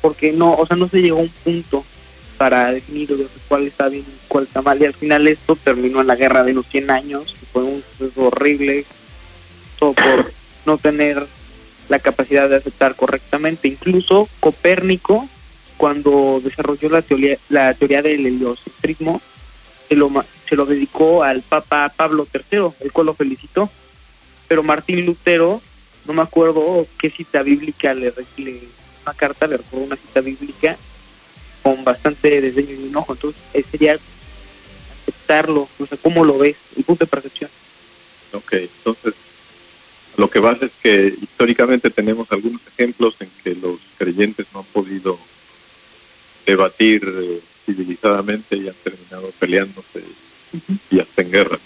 Porque 0.00 0.32
no, 0.32 0.54
o 0.54 0.66
sea, 0.66 0.76
no 0.76 0.88
se 0.88 1.00
llegó 1.00 1.18
a 1.18 1.22
un 1.22 1.28
punto 1.28 1.84
para 2.36 2.72
definir 2.72 3.08
cuál 3.48 3.66
está 3.66 3.88
bien 3.88 4.04
y 4.06 4.28
cuál 4.28 4.44
está 4.44 4.62
mal. 4.62 4.80
Y 4.80 4.84
al 4.84 4.94
final 4.94 5.28
esto 5.28 5.56
terminó 5.56 6.00
en 6.00 6.08
la 6.08 6.16
guerra 6.16 6.42
de 6.42 6.52
los 6.52 6.66
100 6.66 6.90
años, 6.90 7.36
que 7.38 7.46
fue 7.46 7.62
un 7.62 7.82
proceso 7.96 8.24
horrible, 8.24 8.84
todo 9.78 9.92
por 9.94 10.32
no 10.66 10.76
tener 10.78 11.24
la 11.88 11.98
capacidad 11.98 12.48
de 12.48 12.56
aceptar 12.56 12.96
correctamente. 12.96 13.68
Incluso 13.68 14.28
Copérnico, 14.40 15.28
cuando 15.76 16.40
desarrolló 16.42 16.88
la 16.88 17.02
teoría, 17.02 17.38
la 17.48 17.74
teoría 17.74 18.02
del 18.02 18.26
heliocentrismo, 18.26 19.22
se 19.88 19.96
lo, 19.96 20.10
se 20.48 20.56
lo 20.56 20.66
dedicó 20.66 21.22
al 21.22 21.42
Papa 21.42 21.92
Pablo 21.94 22.26
III, 22.32 22.68
el 22.80 22.92
cual 22.92 23.06
lo 23.06 23.14
felicitó. 23.14 23.70
Pero 24.48 24.62
Martín 24.62 25.04
Lutero, 25.04 25.60
no 26.06 26.12
me 26.12 26.22
acuerdo 26.22 26.86
qué 26.98 27.10
cita 27.10 27.42
bíblica 27.42 27.94
le, 27.94 28.12
le 28.36 28.60
una 29.02 29.14
carta, 29.14 29.46
le 29.46 29.58
recuerdo 29.58 29.86
una 29.86 29.96
cita 29.96 30.20
bíblica 30.20 30.76
con 31.62 31.84
bastante 31.84 32.40
desdeño 32.40 32.74
y 32.74 32.88
enojo. 32.88 33.14
Entonces, 33.14 33.42
eh, 33.54 33.64
sería 33.68 33.98
aceptarlo, 35.02 35.68
o 35.78 35.86
sea, 35.86 35.98
¿cómo 35.98 36.24
lo 36.24 36.38
ves? 36.38 36.56
El 36.76 36.84
punto 36.84 37.04
de 37.04 37.10
percepción. 37.10 37.50
Ok, 38.32 38.52
entonces 38.54 39.14
lo 40.16 40.30
que 40.30 40.40
pasa 40.40 40.66
es 40.66 40.72
que 40.80 41.12
históricamente 41.20 41.90
tenemos 41.90 42.30
algunos 42.30 42.60
ejemplos 42.68 43.16
en 43.20 43.30
que 43.42 43.54
los 43.56 43.80
creyentes 43.98 44.46
no 44.52 44.60
han 44.60 44.66
podido 44.66 45.18
debatir 46.46 47.02
eh, 47.04 47.40
civilizadamente 47.64 48.56
y 48.56 48.68
han 48.68 48.74
terminado 48.82 49.30
peleándose 49.38 50.02
y 50.90 51.00
hasta 51.00 51.22
en 51.22 51.30
guerra. 51.30 51.58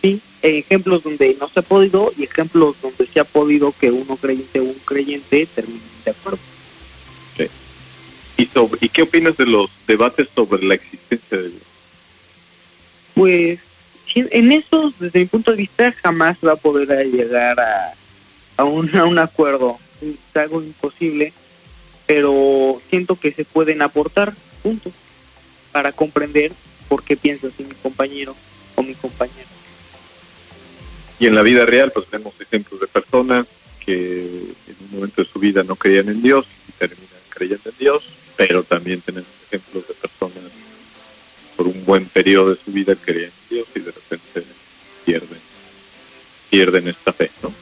Sí, 0.00 0.20
ejemplos 0.42 1.04
donde 1.04 1.36
no 1.38 1.48
se 1.48 1.60
ha 1.60 1.62
podido 1.62 2.12
y 2.16 2.24
ejemplos 2.24 2.76
donde 2.82 3.06
se 3.06 3.20
ha 3.20 3.24
podido 3.24 3.72
que 3.78 3.90
uno 3.90 4.16
creyente 4.16 4.60
o 4.60 4.64
un 4.64 4.78
creyente 4.84 5.46
termine 5.46 5.80
de 6.04 6.10
acuerdo. 6.10 6.38
Sí. 7.36 7.46
¿Y, 8.36 8.46
sobre, 8.46 8.78
¿Y 8.80 8.88
qué 8.88 9.02
opinas 9.02 9.36
de 9.36 9.46
los 9.46 9.70
debates 9.86 10.28
sobre 10.34 10.64
la 10.64 10.74
existencia 10.74 11.38
de 11.38 11.48
Dios? 11.50 11.62
Pues 13.14 13.60
en 14.14 14.52
esos, 14.52 14.98
desde 14.98 15.20
mi 15.20 15.26
punto 15.26 15.52
de 15.52 15.58
vista, 15.58 15.92
jamás 15.92 16.36
va 16.44 16.52
a 16.52 16.56
poder 16.56 17.06
llegar 17.06 17.60
a, 17.60 17.94
a, 18.56 18.64
un, 18.64 18.94
a 18.96 19.04
un 19.04 19.18
acuerdo. 19.18 19.78
Es 20.02 20.36
algo 20.36 20.62
imposible, 20.62 21.32
pero 22.06 22.82
siento 22.90 23.14
que 23.16 23.32
se 23.32 23.44
pueden 23.44 23.82
aportar 23.82 24.34
puntos 24.62 24.92
para 25.72 25.92
comprender 25.92 26.52
por 26.88 27.02
qué 27.02 27.16
piensa 27.16 27.48
así 27.48 27.64
mi 27.64 27.74
compañero 27.74 28.36
o 28.76 28.82
mi 28.82 28.94
compañera. 28.94 29.48
Y 31.18 31.26
en 31.26 31.34
la 31.34 31.42
vida 31.42 31.64
real, 31.64 31.90
pues 31.92 32.10
vemos 32.10 32.34
ejemplos 32.40 32.80
de 32.80 32.86
personas 32.86 33.46
que 33.84 34.20
en 34.22 34.76
un 34.80 34.90
momento 34.92 35.22
de 35.22 35.28
su 35.28 35.38
vida 35.38 35.62
no 35.64 35.76
creían 35.76 36.08
en 36.08 36.22
Dios 36.22 36.46
y 36.68 36.72
terminan 36.72 37.08
creyendo 37.30 37.70
en 37.70 37.76
Dios, 37.78 38.04
pero 38.36 38.62
también 38.62 39.00
tenemos 39.00 39.28
ejemplos 39.48 39.88
de 39.88 39.94
personas 39.94 40.42
por 41.56 41.66
un 41.66 41.84
buen 41.84 42.06
periodo 42.06 42.50
de 42.50 42.60
su 42.62 42.72
vida 42.72 42.94
creían 42.96 43.30
en 43.30 43.56
Dios 43.56 43.68
y 43.74 43.80
de 43.80 43.92
repente 43.92 44.42
pierden, 45.04 45.38
pierden 46.50 46.88
esta 46.88 47.12
fe, 47.12 47.30
¿no? 47.42 47.52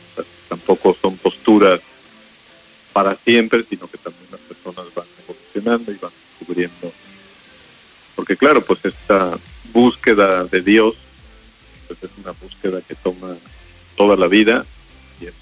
tampoco 0.49 0.97
son 1.01 1.17
posturas 1.17 1.81
para 2.93 3.15
siempre, 3.17 3.65
sino 3.69 3.89
que 3.89 3.99
también 3.99 4.27
las 4.31 4.41
personas 4.41 4.87
van 4.95 5.07
evolucionando 5.23 5.93
y 5.93 5.97
van 5.97 6.13
descubriendo. 6.39 6.93
Porque 8.15 8.37
claro, 8.37 8.61
pues 8.61 8.85
esta 8.85 9.39
búsqueda 9.73 10.45
de 10.45 10.61
Dios 10.61 10.97
pues 11.87 12.05
es 12.05 12.11
una 12.23 12.33
búsqueda 12.33 12.81
que 12.83 12.95
toma 12.95 13.37
toda 13.97 14.17
la 14.17 14.29
vida 14.29 14.65
y 15.21 15.27
es 15.27 15.35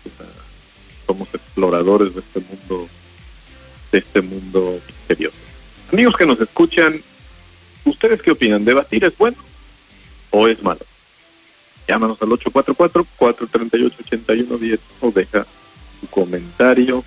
somos 1.06 1.28
exploradores 1.32 2.14
de 2.14 2.20
este 2.20 2.40
mundo, 2.40 2.88
de 3.92 3.98
este 3.98 4.20
mundo 4.20 4.80
misterioso. 4.86 5.36
Amigos 5.90 6.16
que 6.16 6.26
nos 6.26 6.40
escuchan, 6.40 7.02
¿Ustedes 7.88 8.22
qué 8.22 8.30
opinan? 8.30 8.64
¿Debatir 8.64 9.04
es 9.04 9.16
bueno 9.16 9.36
o 10.30 10.46
es 10.46 10.62
malo? 10.62 10.80
Llámanos 11.86 12.20
al 12.20 12.28
844-438-8110 12.28 14.78
o 15.00 15.10
deja 15.10 15.46
tu 16.00 16.06
comentario 16.08 17.02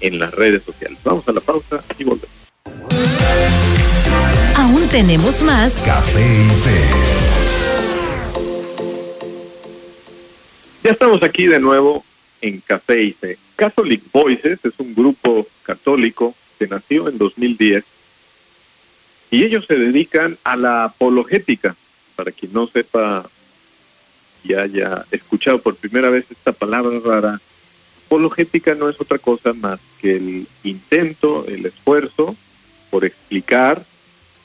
en 0.00 0.18
las 0.18 0.32
redes 0.32 0.62
sociales. 0.64 0.98
Vamos 1.04 1.28
a 1.28 1.32
la 1.32 1.40
pausa 1.40 1.84
y 1.98 2.04
volvemos. 2.04 2.30
Aún 4.74 4.88
tenemos 4.88 5.40
más 5.40 5.84
Café 5.86 6.20
y 6.20 6.48
Té. 6.64 6.80
Ya 10.82 10.90
estamos 10.90 11.22
aquí 11.22 11.46
de 11.46 11.60
nuevo 11.60 12.04
en 12.40 12.60
Café 12.60 13.04
y 13.04 13.12
Té. 13.12 13.38
Catholic 13.54 14.02
Voices 14.12 14.58
es 14.64 14.72
un 14.78 14.92
grupo 14.92 15.46
católico 15.62 16.34
que 16.58 16.66
nació 16.66 17.08
en 17.08 17.18
2010 17.18 17.84
y 19.30 19.44
ellos 19.44 19.64
se 19.66 19.76
dedican 19.76 20.38
a 20.42 20.56
la 20.56 20.84
apologética. 20.86 21.76
Para 22.16 22.32
quien 22.32 22.52
no 22.52 22.66
sepa 22.66 23.30
y 24.42 24.54
haya 24.54 25.04
escuchado 25.12 25.60
por 25.60 25.76
primera 25.76 26.08
vez 26.10 26.24
esta 26.32 26.50
palabra 26.50 26.98
rara, 26.98 27.40
apologética 28.06 28.74
no 28.74 28.88
es 28.88 29.00
otra 29.00 29.18
cosa 29.18 29.52
más 29.52 29.78
que 30.00 30.16
el 30.16 30.48
intento, 30.64 31.46
el 31.46 31.64
esfuerzo 31.64 32.34
por 32.90 33.04
explicar 33.04 33.84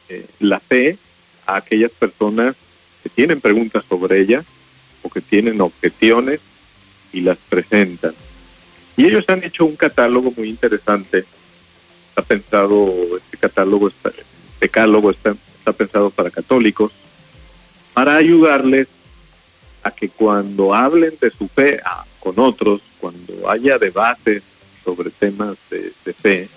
eh, 0.09 0.25
la 0.39 0.59
fe 0.59 0.97
a 1.45 1.57
aquellas 1.57 1.91
personas 1.91 2.55
que 3.03 3.09
tienen 3.09 3.41
preguntas 3.41 3.83
sobre 3.87 4.19
ella 4.19 4.43
o 5.03 5.09
que 5.09 5.21
tienen 5.21 5.61
objeciones 5.61 6.39
y 7.13 7.21
las 7.21 7.37
presentan. 7.37 8.13
Y 8.97 9.05
ellos 9.05 9.25
han 9.29 9.43
hecho 9.43 9.65
un 9.65 9.75
catálogo 9.75 10.33
muy 10.35 10.49
interesante. 10.49 11.23
Ha 12.15 12.21
pensado, 12.21 13.17
este 13.17 13.37
catálogo 13.37 13.87
está, 13.87 14.11
decálogo 14.59 15.11
está, 15.11 15.35
está 15.57 15.71
pensado 15.71 16.09
para 16.09 16.29
católicos, 16.29 16.91
para 17.93 18.17
ayudarles 18.17 18.87
a 19.83 19.91
que 19.91 20.09
cuando 20.09 20.73
hablen 20.73 21.13
de 21.19 21.31
su 21.31 21.47
fe 21.47 21.79
ah, 21.85 22.05
con 22.19 22.39
otros, 22.39 22.81
cuando 22.99 23.49
haya 23.49 23.77
debates 23.77 24.43
sobre 24.83 25.09
temas 25.09 25.57
de, 25.69 26.13
fe, 26.13 26.49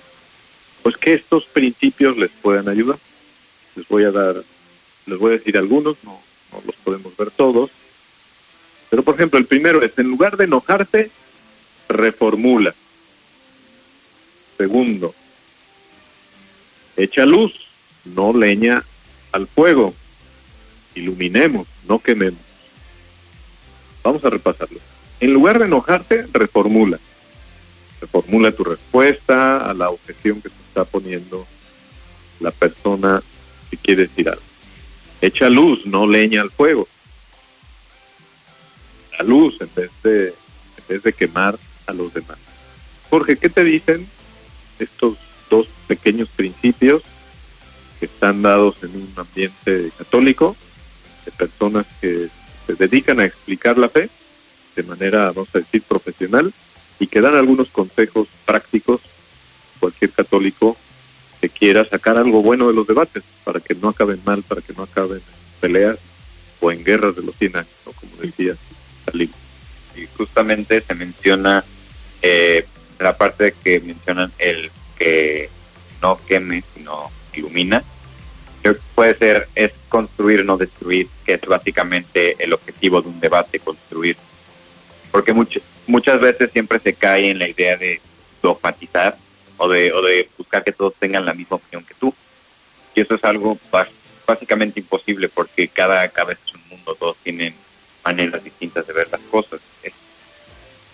pues 0.82 0.96
que 0.96 1.14
estos 1.14 1.44
principios 1.44 2.16
les 2.16 2.30
puedan 2.30 2.68
ayudar. 2.68 2.98
Les 3.76 3.88
voy 3.88 4.04
a 4.04 4.10
dar, 4.10 4.42
les 5.06 5.18
voy 5.18 5.30
a 5.30 5.38
decir 5.38 5.56
algunos, 5.56 5.96
no, 6.04 6.20
los 6.66 6.76
podemos 6.76 7.16
ver 7.16 7.30
todos, 7.30 7.70
pero 8.90 9.02
por 9.02 9.14
ejemplo 9.14 9.38
el 9.38 9.46
primero 9.46 9.82
es, 9.82 9.98
en 9.98 10.08
lugar 10.08 10.36
de 10.36 10.44
enojarte, 10.44 11.10
reformula. 11.88 12.74
Segundo, 14.58 15.14
echa 16.96 17.24
luz, 17.24 17.68
no 18.04 18.32
leña 18.32 18.84
al 19.32 19.46
fuego. 19.46 19.94
Iluminemos, 20.94 21.66
no 21.88 21.98
quememos. 21.98 22.40
Vamos 24.02 24.24
a 24.24 24.30
repasarlo. 24.30 24.78
En 25.20 25.32
lugar 25.32 25.58
de 25.58 25.66
enojarte, 25.66 26.26
reformula. 26.32 26.98
Reformula 28.00 28.52
tu 28.52 28.64
respuesta 28.64 29.70
a 29.70 29.72
la 29.72 29.90
objeción 29.90 30.42
que 30.42 30.48
te 30.48 30.62
está 30.68 30.84
poniendo 30.84 31.46
la 32.40 32.50
persona 32.50 33.22
que 33.72 33.78
quiere 33.78 34.02
decir 34.02 34.28
algo. 34.28 34.42
Echa 35.22 35.48
luz, 35.48 35.86
no 35.86 36.06
leña 36.06 36.42
al 36.42 36.50
fuego. 36.50 36.86
La 39.18 39.24
luz 39.24 39.58
en 39.60 39.70
vez 39.74 39.90
de, 40.02 40.26
en 40.28 40.84
vez 40.88 41.02
de 41.02 41.12
quemar 41.14 41.58
a 41.86 41.92
los 41.94 42.12
demás. 42.12 42.36
Jorge, 43.08 43.38
¿qué 43.38 43.48
te 43.48 43.64
dicen 43.64 44.06
estos 44.78 45.16
dos 45.48 45.68
pequeños 45.86 46.28
principios 46.28 47.02
que 47.98 48.06
están 48.06 48.42
dados 48.42 48.82
en 48.82 48.90
un 48.90 49.12
ambiente 49.16 49.90
católico, 49.96 50.54
de 51.24 51.32
personas 51.32 51.86
que 52.00 52.28
se 52.66 52.74
dedican 52.74 53.20
a 53.20 53.24
explicar 53.24 53.78
la 53.78 53.88
fe 53.88 54.10
de 54.76 54.82
manera, 54.82 55.32
vamos 55.32 55.48
a 55.54 55.58
decir, 55.58 55.82
profesional 55.82 56.52
y 56.98 57.06
que 57.06 57.20
dan 57.20 57.36
algunos 57.36 57.68
consejos 57.68 58.28
prácticos 58.44 59.00
cualquier 59.80 60.10
católico 60.10 60.76
que 61.42 61.50
quiera 61.50 61.84
sacar 61.84 62.16
algo 62.16 62.40
bueno 62.40 62.68
de 62.68 62.74
los 62.74 62.86
debates 62.86 63.24
para 63.42 63.58
que 63.58 63.74
no 63.74 63.88
acaben 63.88 64.20
mal, 64.24 64.44
para 64.44 64.60
que 64.60 64.72
no 64.74 64.84
acaben 64.84 65.18
en 65.18 65.60
peleas 65.60 65.98
o 66.60 66.70
en 66.70 66.84
guerras 66.84 67.16
de 67.16 67.22
los 67.22 67.34
100 67.34 67.56
años, 67.56 67.68
¿no? 67.84 67.92
como 67.92 68.16
decía 68.16 68.54
Salim. 69.04 69.28
Y 69.96 70.06
justamente 70.16 70.80
se 70.80 70.94
menciona 70.94 71.64
eh, 72.22 72.64
la 73.00 73.16
parte 73.16 73.54
que 73.64 73.80
mencionan 73.80 74.32
el 74.38 74.70
que 74.96 75.50
no 76.00 76.20
queme, 76.28 76.62
sino 76.74 77.10
ilumina. 77.34 77.82
Creo 78.62 78.74
que 78.74 78.80
puede 78.94 79.16
ser, 79.16 79.48
es 79.56 79.72
construir, 79.88 80.44
no 80.44 80.56
destruir, 80.56 81.08
que 81.26 81.34
es 81.34 81.40
básicamente 81.40 82.36
el 82.38 82.52
objetivo 82.52 83.02
de 83.02 83.08
un 83.08 83.18
debate, 83.18 83.58
construir. 83.58 84.16
Porque 85.10 85.32
muchas 85.32 85.62
muchas 85.88 86.20
veces 86.20 86.52
siempre 86.52 86.78
se 86.78 86.92
cae 86.92 87.30
en 87.30 87.40
la 87.40 87.48
idea 87.48 87.76
de 87.76 88.00
dogmatizar 88.40 89.18
o 89.62 89.68
de, 89.68 89.92
o 89.92 90.02
de 90.02 90.28
buscar 90.36 90.64
que 90.64 90.72
todos 90.72 90.94
tengan 90.98 91.24
la 91.24 91.34
misma 91.34 91.56
opinión 91.56 91.84
que 91.84 91.94
tú. 91.94 92.12
Y 92.96 93.00
eso 93.00 93.14
es 93.14 93.22
algo 93.22 93.56
básicamente 94.26 94.80
imposible 94.80 95.28
porque 95.28 95.68
cada 95.68 96.08
cabeza 96.08 96.40
es 96.46 96.54
un 96.54 96.68
mundo, 96.68 96.96
todos 96.96 97.16
tienen 97.22 97.54
maneras 98.04 98.42
distintas 98.42 98.84
de 98.88 98.92
ver 98.92 99.08
las 99.10 99.20
cosas. 99.22 99.60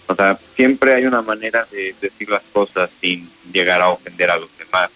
O 0.06 0.14
sea, 0.14 0.38
siempre 0.54 0.94
hay 0.94 1.06
una 1.06 1.22
manera 1.22 1.66
de 1.70 1.94
decir 1.98 2.28
las 2.28 2.42
cosas 2.52 2.90
sin 3.00 3.30
llegar 3.52 3.80
a 3.80 3.88
ofender 3.88 4.30
a 4.30 4.36
los 4.36 4.50
demás. 4.58 4.90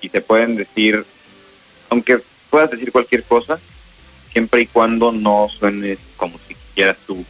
Y 0.00 0.08
se 0.08 0.22
pueden 0.22 0.56
decir, 0.56 1.04
aunque 1.90 2.18
puedas 2.48 2.70
decir 2.70 2.92
cualquier 2.92 3.24
cosa, 3.24 3.60
siempre 4.32 4.62
y 4.62 4.66
cuando 4.66 5.12
no 5.12 5.48
suenes 5.48 5.98
como 6.16 6.38
si 6.48 6.54
quisieras 6.54 6.96
tú 7.06 7.24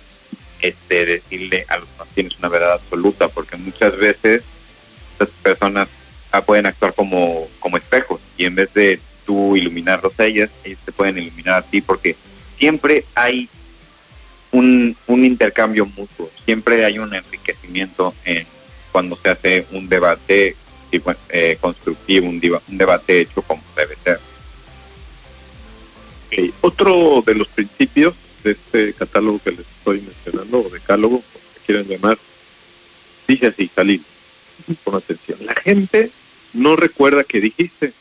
este, 0.60 1.06
decirle 1.06 1.66
a 1.68 1.78
los 1.78 1.90
demás 1.90 2.08
tienes 2.14 2.38
una 2.38 2.48
verdad 2.48 2.74
absoluta, 2.74 3.26
porque 3.28 3.56
muchas 3.56 3.96
veces 3.96 4.44
estas 5.12 5.28
personas 5.42 5.88
ah, 6.30 6.42
pueden 6.42 6.66
actuar 6.66 6.94
como, 6.94 7.48
como 7.60 7.76
espejos 7.76 8.20
y 8.36 8.44
en 8.44 8.54
vez 8.54 8.72
de 8.74 9.00
tú 9.24 9.56
iluminarlos 9.56 10.18
a 10.18 10.24
ellas, 10.24 10.50
ellos 10.64 10.78
te 10.84 10.92
pueden 10.92 11.18
iluminar 11.18 11.54
a 11.54 11.62
ti, 11.62 11.80
porque 11.80 12.16
siempre 12.58 13.04
hay 13.14 13.48
un, 14.50 14.96
un 15.06 15.24
intercambio 15.24 15.86
mutuo, 15.86 16.30
siempre 16.44 16.84
hay 16.84 16.98
un 16.98 17.14
enriquecimiento 17.14 18.14
en 18.24 18.46
cuando 18.90 19.16
se 19.16 19.30
hace 19.30 19.66
un 19.72 19.88
debate 19.88 20.56
eh, 21.30 21.56
constructivo, 21.60 22.28
un, 22.28 22.40
debate 22.68 23.20
hecho 23.20 23.40
como 23.42 23.62
debe 23.74 23.96
ser. 24.04 24.20
Ok, 26.26 26.54
Otro 26.60 27.22
de 27.24 27.34
los 27.34 27.48
principios 27.48 28.14
de 28.44 28.52
este 28.52 28.92
catálogo 28.92 29.40
que 29.42 29.52
les 29.52 29.60
estoy 29.60 30.02
mencionando, 30.02 30.60
o 30.60 30.68
decálogo, 30.68 31.22
como 31.32 31.44
quieran 31.64 31.86
llamar, 31.86 32.18
dice 33.26 33.46
así, 33.46 33.70
Salim, 33.74 34.02
pon 34.84 34.94
atención. 34.94 35.38
La 35.44 35.54
gente 35.54 36.10
no 36.52 36.76
recuerda 36.76 37.24
qué 37.24 37.40
dijiste, 37.40 37.92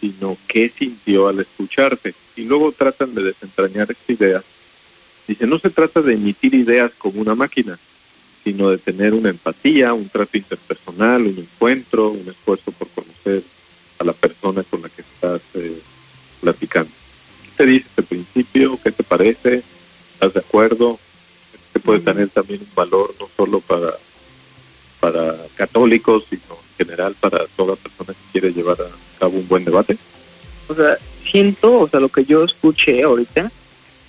sino 0.00 0.36
qué 0.46 0.68
sintió 0.68 1.28
al 1.28 1.40
escucharte. 1.40 2.14
Y 2.36 2.44
luego 2.44 2.72
tratan 2.72 3.14
de 3.14 3.22
desentrañar 3.22 3.90
esta 3.90 4.12
idea. 4.12 4.42
Dice, 5.26 5.46
no 5.46 5.58
se 5.58 5.70
trata 5.70 6.02
de 6.02 6.14
emitir 6.14 6.54
ideas 6.54 6.92
como 6.98 7.20
una 7.20 7.34
máquina, 7.34 7.78
sino 8.42 8.70
de 8.70 8.78
tener 8.78 9.14
una 9.14 9.30
empatía, 9.30 9.94
un 9.94 10.08
trato 10.08 10.36
interpersonal, 10.36 11.22
un 11.22 11.38
encuentro, 11.38 12.10
un 12.10 12.28
esfuerzo 12.28 12.72
por 12.72 12.88
conocer 12.88 13.42
a 13.98 14.04
la 14.04 14.12
persona 14.12 14.62
con 14.64 14.82
la 14.82 14.88
que 14.90 15.00
estás 15.00 15.40
eh, 15.54 15.80
platicando. 16.42 16.90
¿Qué 17.42 17.50
te 17.56 17.66
dice 17.66 17.86
este 17.88 18.02
principio? 18.02 18.78
¿Qué 18.82 18.92
te 18.92 19.02
parece? 19.02 19.62
¿Estás 20.12 20.34
de 20.34 20.40
acuerdo? 20.40 20.98
Que 21.72 21.80
puede 21.80 22.00
tener 22.00 22.28
también 22.28 22.60
un 22.60 22.74
valor 22.74 23.14
no 23.18 23.28
solo 23.34 23.60
para, 23.60 23.94
para 25.04 25.36
católicos, 25.54 26.24
sino 26.30 26.56
en 26.78 26.86
general 26.86 27.14
para 27.20 27.44
toda 27.56 27.76
persona 27.76 28.14
que 28.14 28.32
quiere 28.32 28.54
llevar 28.54 28.80
a 28.80 29.18
cabo 29.18 29.36
un 29.36 29.46
buen 29.46 29.62
debate. 29.62 29.98
O 30.66 30.74
sea, 30.74 30.96
siento, 31.30 31.80
o 31.80 31.86
sea, 31.86 32.00
lo 32.00 32.08
que 32.08 32.24
yo 32.24 32.42
escuché 32.42 33.02
ahorita 33.02 33.52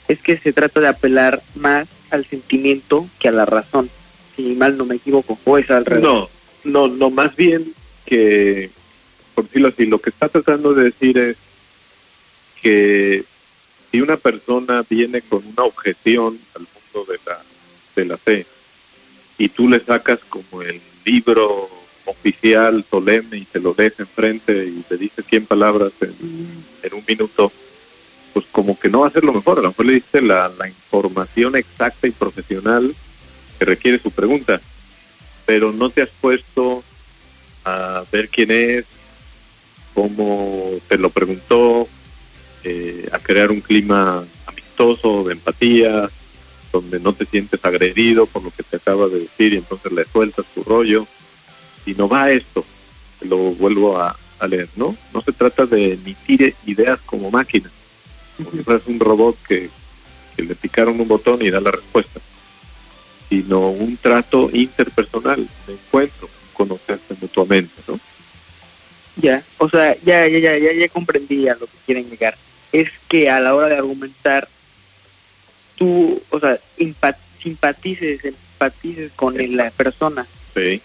es 0.08 0.22
que 0.22 0.38
se 0.38 0.54
trata 0.54 0.80
de 0.80 0.88
apelar 0.88 1.42
más 1.56 1.90
al 2.12 2.26
sentimiento 2.26 3.10
que 3.20 3.28
a 3.28 3.34
la 3.34 3.44
razón. 3.44 3.90
Si 4.38 4.56
mal 4.56 4.78
no 4.78 4.86
me 4.86 4.96
equivoco, 4.96 5.38
o 5.44 5.58
es 5.58 5.70
al 5.70 5.84
revés. 5.84 6.02
No, 6.06 6.30
no, 6.64 6.88
no, 6.88 7.10
más 7.10 7.36
bien 7.36 7.74
que, 8.06 8.70
por 9.34 9.44
decirlo 9.44 9.68
así, 9.68 9.86
lo 9.88 10.00
que 10.00 10.12
está 10.12 10.30
tratando 10.30 10.74
de 10.74 10.86
decir 10.86 11.18
es 11.18 11.36
que 12.62 13.26
si 13.92 14.00
una 14.00 14.16
persona 14.16 14.86
viene 14.90 15.22
con 15.22 15.46
una 15.46 15.66
objeción 15.66 16.40
al 16.56 16.62
mundo 16.62 17.12
de 17.12 17.20
la, 17.26 17.42
de 17.98 18.06
la 18.06 18.18
fe 18.18 18.46
y 19.38 19.50
tú 19.50 19.70
le 19.70 19.80
sacas 19.80 20.20
como 20.30 20.62
el 20.62 20.82
libro 21.04 21.70
oficial 22.06 22.86
solemne 22.90 23.38
y 23.38 23.46
te 23.46 23.60
lo 23.60 23.74
deja 23.74 24.04
enfrente 24.04 24.66
y 24.66 24.82
te 24.88 24.98
dice 24.98 25.22
100 25.22 25.46
palabras 25.46 25.92
en, 26.02 26.14
en 26.84 26.94
un 26.94 27.04
minuto, 27.08 27.52
pues 28.34 28.46
como 28.52 28.80
que 28.80 28.90
no 28.90 29.02
va 29.02 29.08
a 29.08 29.12
ser 29.12 29.24
lo 29.24 29.34
mejor. 29.34 29.60
A 29.60 29.62
lo 29.62 29.70
mejor 29.70 29.86
le 29.86 29.94
diste 29.94 30.22
la, 30.22 30.52
la 30.58 30.68
información 30.68 31.56
exacta 31.56 32.08
y 32.08 32.12
profesional 32.12 32.94
que 33.58 33.66
requiere 33.66 34.00
su 34.00 34.12
pregunta, 34.12 34.62
pero 35.46 35.72
no 35.72 35.90
te 35.90 36.02
has 36.02 36.10
puesto 36.10 36.84
a 37.64 38.04
ver 38.12 38.30
quién 38.30 38.52
es, 38.52 38.86
cómo 39.94 40.72
te 40.88 40.98
lo 40.98 41.10
preguntó, 41.10 41.88
eh, 42.64 43.08
a 43.12 43.20
crear 43.20 43.52
un 43.52 43.62
clima 43.62 44.24
amistoso, 44.46 45.24
de 45.24 45.34
empatía, 45.34 46.10
donde 46.82 47.00
no 47.00 47.14
te 47.14 47.26
sientes 47.26 47.64
agredido 47.64 48.26
por 48.26 48.44
lo 48.44 48.52
que 48.52 48.64
te 48.64 48.78
acaba 48.78 49.08
de 49.08 49.20
decir 49.20 49.54
y 49.54 49.58
entonces 49.58 49.92
le 49.92 50.06
sueltas 50.06 50.46
tu 50.54 50.64
rollo. 50.64 51.08
Y 51.86 51.94
no 51.94 52.08
va 52.08 52.32
esto, 52.32 52.66
lo 53.22 53.38
vuelvo 53.38 54.00
a, 54.00 54.18
a 54.40 54.48
leer, 54.48 54.70
¿no? 54.76 54.96
No 55.14 55.22
se 55.22 55.32
trata 55.32 55.66
de 55.66 55.94
emitir 55.94 56.56
ideas 56.66 57.00
como 57.06 57.30
máquinas, 57.32 57.72
como 58.38 58.52
si 58.52 58.58
fueras 58.64 58.88
un 58.88 59.00
robot 59.00 59.38
que, 59.48 59.70
que 60.36 60.44
le 60.44 60.56
picaron 60.56 61.00
un 61.00 61.08
botón 61.08 61.42
y 61.42 61.52
da 61.52 61.62
la 61.62 61.72
respuesta, 61.72 62.20
sino 63.30 63.70
un 63.70 63.98
trato 63.98 64.50
interpersonal, 64.52 65.40
un 65.40 65.74
encuentro, 65.74 66.28
conocerse 66.54 67.16
mutuamente, 67.22 67.74
¿no? 67.88 68.00
Ya, 69.18 69.44
o 69.60 69.70
sea, 69.70 69.96
ya, 70.04 70.28
ya, 70.28 70.40
ya, 70.40 70.58
ya, 70.58 70.74
ya 70.74 70.90
comprendí 70.90 71.48
a 71.48 71.54
lo 71.54 71.68
que 71.68 71.78
quieren 71.86 72.10
llegar. 72.10 72.36
Es 72.72 72.90
que 73.08 73.30
a 73.30 73.40
la 73.40 73.56
hora 73.56 73.70
de 73.70 73.78
argumentar, 73.78 74.50
tú, 75.76 76.22
o 76.30 76.40
sea, 76.40 76.60
simpatices, 77.42 78.24
empatices 78.26 79.12
con 79.16 79.40
el- 79.40 79.56
la 79.58 79.70
persona. 79.72 80.26
Sí. 80.54 80.82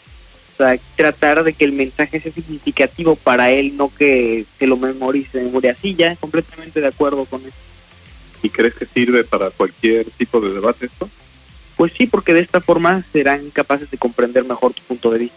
O 0.55 0.57
sea, 0.57 0.79
tratar 0.97 1.43
de 1.43 1.55
que 1.55 1.65
el 1.65 1.73
mensaje 1.73 2.21
sea 2.21 2.33
significativo 2.33 3.17
para 3.17 3.51
él, 3.51 3.77
no 3.77 3.93
que 3.95 4.45
se 4.59 4.67
lo 4.67 4.77
memorice 4.77 5.39
de 5.39 5.45
memoria. 5.45 5.75
Sí, 5.81 5.95
ya, 5.95 6.17
completamente 6.17 6.81
de 6.81 6.89
acuerdo 6.89 7.25
con 7.25 7.41
eso. 7.41 7.57
¿Y 8.43 8.51
crees 8.51 8.75
que 8.75 8.87
sirve 8.87 9.25
para 9.25 9.51
cualquier 9.51 10.07
tipo 10.11 10.41
de 10.41 10.53
debate 10.53 10.87
esto? 10.87 11.09
Pues 11.77 11.93
sí, 11.97 12.07
porque 12.07 12.35
de 12.35 12.41
esta 12.41 12.61
forma 12.61 13.03
serán 13.13 13.51
capaces 13.51 13.91
de 13.91 13.97
comprender 13.97 14.45
mejor 14.45 14.75
tu 14.75 14.83
punto 14.83 15.11
de 15.11 15.19
vista. 15.21 15.37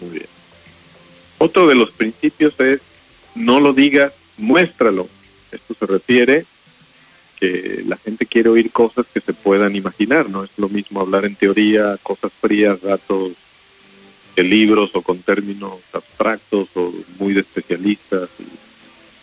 Muy 0.00 0.10
bien. 0.10 0.26
Otro 1.38 1.66
de 1.66 1.74
los 1.74 1.90
principios 1.90 2.58
es 2.60 2.80
no 3.34 3.58
lo 3.60 3.72
digas, 3.72 4.12
muéstralo. 4.36 5.08
Esto 5.52 5.74
se 5.78 5.86
refiere 5.86 6.46
que 7.38 7.82
la 7.86 7.96
gente 7.96 8.26
quiere 8.26 8.48
oír 8.48 8.70
cosas 8.72 9.06
que 9.12 9.20
se 9.20 9.32
puedan 9.34 9.76
imaginar, 9.76 10.28
no 10.30 10.44
es 10.44 10.50
lo 10.56 10.68
mismo 10.68 11.00
hablar 11.00 11.24
en 11.24 11.34
teoría, 11.36 11.96
cosas 12.02 12.32
frías, 12.40 12.80
datos 12.80 13.32
de 14.34 14.42
libros 14.42 14.90
o 14.94 15.02
con 15.02 15.18
términos 15.18 15.74
abstractos 15.92 16.68
o 16.74 16.92
muy 17.18 17.34
de 17.34 17.40
especialistas 17.40 18.28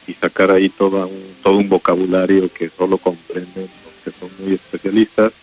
y, 0.08 0.12
y 0.12 0.14
sacar 0.16 0.52
ahí 0.52 0.70
toda 0.70 1.06
un, 1.06 1.22
todo 1.44 1.58
un 1.58 1.70
vocabulario 1.70 2.52
que 2.54 2.70
solo 2.70 2.98
comprenden 2.98 3.64
los 3.84 3.94
que 4.04 4.20
son 4.20 4.30
muy 4.40 4.54
especialistas, 4.54 5.34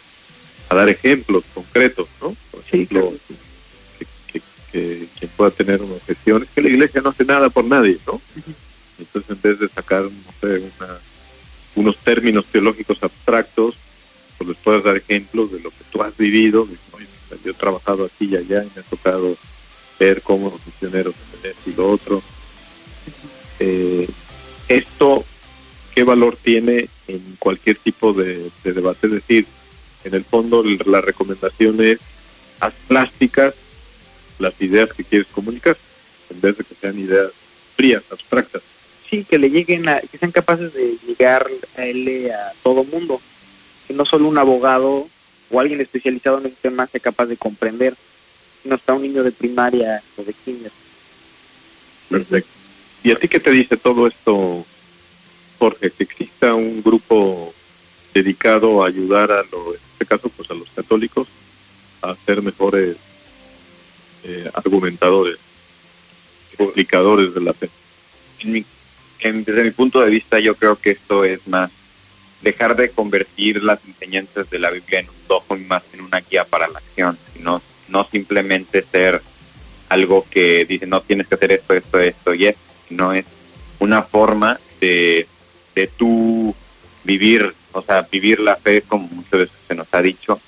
a 0.69 0.75
dar 0.75 0.89
ejemplos 0.89 1.45
concretos, 1.55 2.07
¿no? 2.21 2.37
Por 2.51 2.61
Sí, 2.63 2.69
ejemplo, 2.83 3.01
claro. 3.01 3.17
que, 3.99 4.05
que- 4.33 4.43
que 4.71 5.07
quien 5.19 5.31
pueda 5.37 5.51
tener 5.51 5.83
una 5.83 5.95
objeción 5.95 6.43
es 6.45 6.49
que 6.51 6.63
la 6.63 6.69
iglesia 6.69 7.01
no 7.01 7.11
hace 7.11 7.25
nada 7.25 7.49
por 7.49 7.65
nadie, 7.65 7.99
¿no? 8.07 8.21
Entonces, 8.99 9.31
en 9.31 9.41
vez 9.43 9.59
de 9.59 9.69
sacar, 9.69 10.03
no 10.05 10.33
sé, 10.41 10.47
una, 10.79 10.99
unos 11.75 11.97
términos 11.99 12.47
teológicos 12.47 13.03
abstractos, 13.03 13.77
pues 14.39 14.49
les 14.49 14.59
puedes 14.59 14.85
dar 14.85 14.97
ejemplos 14.97 15.53
de 15.53 15.61
lo 15.61 15.71
que 15.71 15.85
tú 15.91 16.03
has 16.03 16.17
vivido. 16.17 16.67
yo 17.45 17.51
he 17.51 17.55
trabajado 17.55 18.05
aquí 18.05 18.27
y 18.27 18.37
allá 18.37 18.65
y 18.65 18.71
me 18.75 18.81
ha 18.81 18.85
tocado 18.85 19.37
ver 19.99 20.23
cómo 20.23 20.51
los 20.51 20.67
misioneros 20.67 21.15
hacen 21.15 21.51
esto 21.51 21.71
y 21.71 21.75
lo 21.75 21.91
otro. 21.91 22.23
Eh, 23.59 24.09
esto, 24.69 25.25
¿qué 25.95 26.05
valor 26.05 26.37
tiene 26.43 26.89
en 27.07 27.37
cualquier 27.39 27.77
tipo 27.77 28.13
de, 28.13 28.51
de 28.65 28.73
debate? 28.73 29.07
Es 29.07 29.13
decir, 29.13 29.47
en 30.05 30.15
el 30.15 30.25
fondo 30.25 30.65
la 30.87 31.01
recomendación 31.01 31.81
es 31.85 31.99
haz 32.61 32.75
plásticas 32.89 33.55
las 34.39 34.61
ideas 34.63 34.93
que 34.93 35.05
quieres 35.05 35.29
comunicar, 35.29 35.77
en 36.31 36.41
vez 36.41 36.57
de 36.57 36.65
que 36.65 36.75
sean 36.75 36.99
ideas 36.99 37.31
frías, 37.77 38.03
abstractas. 38.11 38.63
Sí, 39.11 39.25
que 39.25 39.39
le 39.39 39.51
lleguen 39.51 39.89
a, 39.89 40.01
que 40.01 40.17
sean 40.17 40.31
capaces 40.31 40.73
de 40.73 40.97
llegar 41.07 41.47
a 41.77 41.85
él 41.85 42.31
a 42.31 42.53
todo 42.63 42.85
mundo, 42.85 43.21
que 43.89 43.93
no 43.93 44.05
solo 44.05 44.29
un 44.29 44.39
abogado 44.39 45.09
o 45.51 45.61
alguien 45.61 45.81
especializado 45.81 46.39
en 46.39 46.47
el 46.47 46.55
tema 46.55 46.87
sea 46.87 47.01
capaz 47.01 47.27
de 47.27 47.37
comprender, 47.37 47.97
sino 48.63 48.77
hasta 48.77 48.95
un 48.95 49.03
niño 49.03 49.25
de 49.25 49.33
primaria 49.33 50.01
o 50.17 50.23
de 50.23 50.33
kinder. 50.33 50.71
Perfecto. 52.09 52.51
¿Y 53.03 53.11
a 53.11 53.17
ti 53.17 53.29
qué 53.29 53.41
te 53.41 53.51
dice 53.51 53.77
todo 53.77 54.07
esto, 54.07 54.65
Jorge? 55.59 55.91
Que 55.91 56.05
exista 56.05 56.55
un 56.55 56.83
grupo 56.83 57.53
dedicado 58.15 58.85
a 58.85 58.89
ayudar 58.89 59.33
a 59.33 59.43
los, 59.43 59.75
en 59.75 59.81
este 59.93 60.07
caso, 60.07 60.29
pues 60.29 60.51
a 60.51 60.55
los 60.55 60.69
católicos 60.71 61.27
a 62.03 62.15
ser 62.27 62.43
mejores 62.43 62.97
eh, 64.25 64.51
argumentadores, 64.55 65.39
explicadores 66.59 67.35
de 67.35 67.41
la 67.41 67.53
fe. 67.53 67.69
Desde 69.23 69.65
mi 69.65 69.71
punto 69.71 70.01
de 70.01 70.11
vista, 70.11 70.39
yo 70.39 70.55
creo 70.55 70.77
que 70.77 70.91
esto 70.91 71.25
es 71.25 71.47
más 71.47 71.71
dejar 72.43 72.77
de 72.77 72.91
convertir 72.91 73.63
las 73.63 73.81
enseñanzas 73.87 74.49
de 74.49 74.59
la 74.59 74.71
Biblia 74.71 75.01
en 75.01 75.09
un 75.09 75.29
dogma 75.29 75.57
más 75.67 75.83
en 75.93 76.01
una 76.01 76.21
guía 76.21 76.45
para 76.45 76.69
la 76.69 76.79
acción, 76.79 77.19
sino 77.35 77.63
no 77.89 78.05
simplemente 78.11 78.83
ser 78.83 79.21
algo 79.89 80.25
que 80.31 80.65
dice 80.65 80.87
no 80.87 81.03
tienes 81.03 81.27
que 81.27 81.35
hacer 81.35 81.53
esto, 81.53 81.75
esto, 81.75 81.99
esto 81.99 82.35
y 82.35 82.47
esto, 82.47 82.61
sino 82.89 83.13
es 83.13 83.27
una 83.79 84.03
forma 84.03 84.59
de, 84.81 85.27
de 85.75 85.87
tú 85.87 86.55
vivir, 87.05 87.55
o 87.73 87.83
sea, 87.83 88.07
vivir 88.11 88.41
la 88.41 88.57
fe 88.57 88.83
como 88.83 89.09
muchas 89.09 89.41
veces 89.41 89.57
se 89.69 89.75
nos 89.75 89.89
ha 89.93 90.01
dicho, 90.01 90.41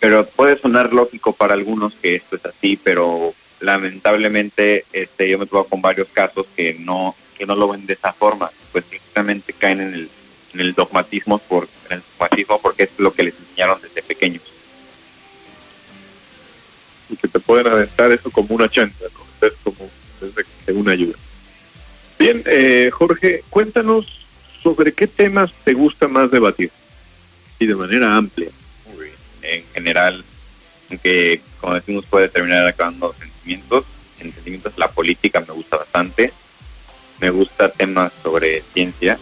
pero 0.00 0.24
puede 0.26 0.58
sonar 0.58 0.92
lógico 0.92 1.32
para 1.32 1.54
algunos 1.54 1.92
que 1.94 2.14
esto 2.14 2.36
es 2.36 2.44
así, 2.46 2.78
pero 2.82 3.34
lamentablemente 3.60 4.84
este 4.92 5.28
yo 5.28 5.38
me 5.38 5.46
tomo 5.46 5.64
con 5.64 5.82
varios 5.82 6.08
casos 6.08 6.46
que 6.54 6.74
no 6.74 7.16
que 7.38 7.46
no 7.46 7.54
lo 7.54 7.68
ven 7.68 7.86
de 7.86 7.94
esa 7.94 8.12
forma, 8.12 8.50
pues 8.72 8.84
precisamente 8.84 9.52
caen 9.52 9.80
en 9.80 9.94
el, 9.94 10.10
en 10.54 10.60
el 10.60 10.74
dogmatismo 10.74 11.38
por 11.38 11.68
el 11.90 12.02
dogmatismo 12.18 12.60
porque 12.60 12.84
es 12.84 12.90
lo 12.98 13.12
que 13.12 13.22
les 13.24 13.34
enseñaron 13.38 13.80
desde 13.80 14.02
pequeños. 14.02 14.42
Y 17.08 17.16
que 17.16 17.28
te 17.28 17.38
pueden 17.38 17.68
aventar 17.68 18.12
eso 18.12 18.30
como 18.30 18.54
una 18.54 18.68
chanca, 18.68 19.04
¿no? 19.14 19.46
es 19.46 19.54
como 19.62 19.88
desde 20.20 20.72
una 20.72 20.92
ayuda. 20.92 21.16
Bien, 22.18 22.42
eh, 22.46 22.90
Jorge, 22.92 23.44
cuéntanos 23.48 24.26
sobre 24.62 24.92
qué 24.92 25.06
temas 25.06 25.52
te 25.64 25.72
gusta 25.72 26.08
más 26.08 26.30
debatir 26.30 26.70
y 27.58 27.66
de 27.66 27.74
manera 27.74 28.16
amplia 28.16 28.50
en 29.42 29.64
general, 29.72 30.24
que 31.02 31.40
como 31.60 31.74
decimos 31.74 32.04
puede 32.06 32.28
terminar 32.28 32.66
acabando 32.66 33.14
sentimientos, 33.18 33.84
en 34.18 34.32
sentimientos 34.32 34.76
la 34.76 34.90
política 34.90 35.40
me 35.40 35.54
gusta 35.54 35.76
bastante, 35.78 36.32
me 37.20 37.30
gusta 37.30 37.70
temas 37.70 38.12
sobre 38.22 38.62
ciencia, 38.72 39.18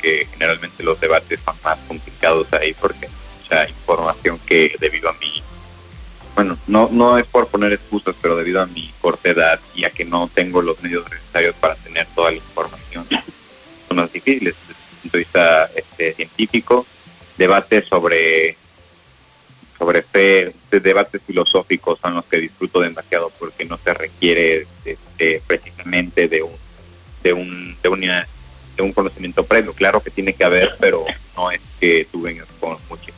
que 0.00 0.26
generalmente 0.30 0.82
los 0.82 1.00
debates 1.00 1.40
son 1.44 1.56
más 1.64 1.78
complicados 1.88 2.52
ahí 2.52 2.74
porque 2.74 3.08
mucha 3.40 3.68
información 3.68 4.38
que 4.46 4.74
debido 4.78 5.08
a 5.08 5.12
mi 5.14 5.42
bueno, 6.36 6.58
no, 6.66 6.90
no 6.92 7.16
es 7.16 7.26
por 7.26 7.48
poner 7.48 7.72
excusas, 7.72 8.14
pero 8.20 8.36
debido 8.36 8.60
a 8.60 8.66
mi 8.66 8.92
corta 9.00 9.30
edad 9.30 9.58
y 9.74 9.84
a 9.84 9.90
que 9.90 10.04
no 10.04 10.28
tengo 10.28 10.60
los 10.60 10.82
medios 10.82 11.10
necesarios 11.10 11.54
para 11.56 11.76
tener 11.76 12.06
toda 12.14 12.30
la 12.30 12.36
información, 12.36 13.06
son 13.88 13.96
más 13.96 14.12
difíciles 14.12 14.54
desde 14.68 14.72
el 14.74 15.00
punto 15.00 15.16
de 15.16 15.18
vista 15.18 15.70
este, 15.74 16.12
científico. 16.12 16.86
Debates 17.38 17.86
sobre 17.86 18.58
sobre 19.78 20.02
fe, 20.02 20.52
de 20.70 20.80
debates 20.80 21.22
filosóficos 21.26 21.98
son 22.00 22.14
los 22.14 22.24
que 22.26 22.38
disfruto 22.38 22.80
demasiado 22.80 23.30
porque 23.38 23.64
no 23.64 23.78
se 23.78 23.94
requiere 23.94 24.66
precisamente 25.46 26.28
de 26.28 26.42
un 26.42 26.65
de 27.22 27.32
un 27.32 27.76
de, 27.82 27.88
una, 27.88 28.26
de 28.76 28.82
un 28.82 28.92
conocimiento 28.92 29.44
previo. 29.44 29.72
Claro 29.72 30.02
que 30.02 30.10
tiene 30.10 30.32
que 30.32 30.44
haber, 30.44 30.76
pero 30.78 31.04
no 31.36 31.50
es 31.50 31.60
que 31.80 32.06
tú 32.10 32.22
vengas 32.22 32.46
con 32.60 32.76
mucha 32.88 33.12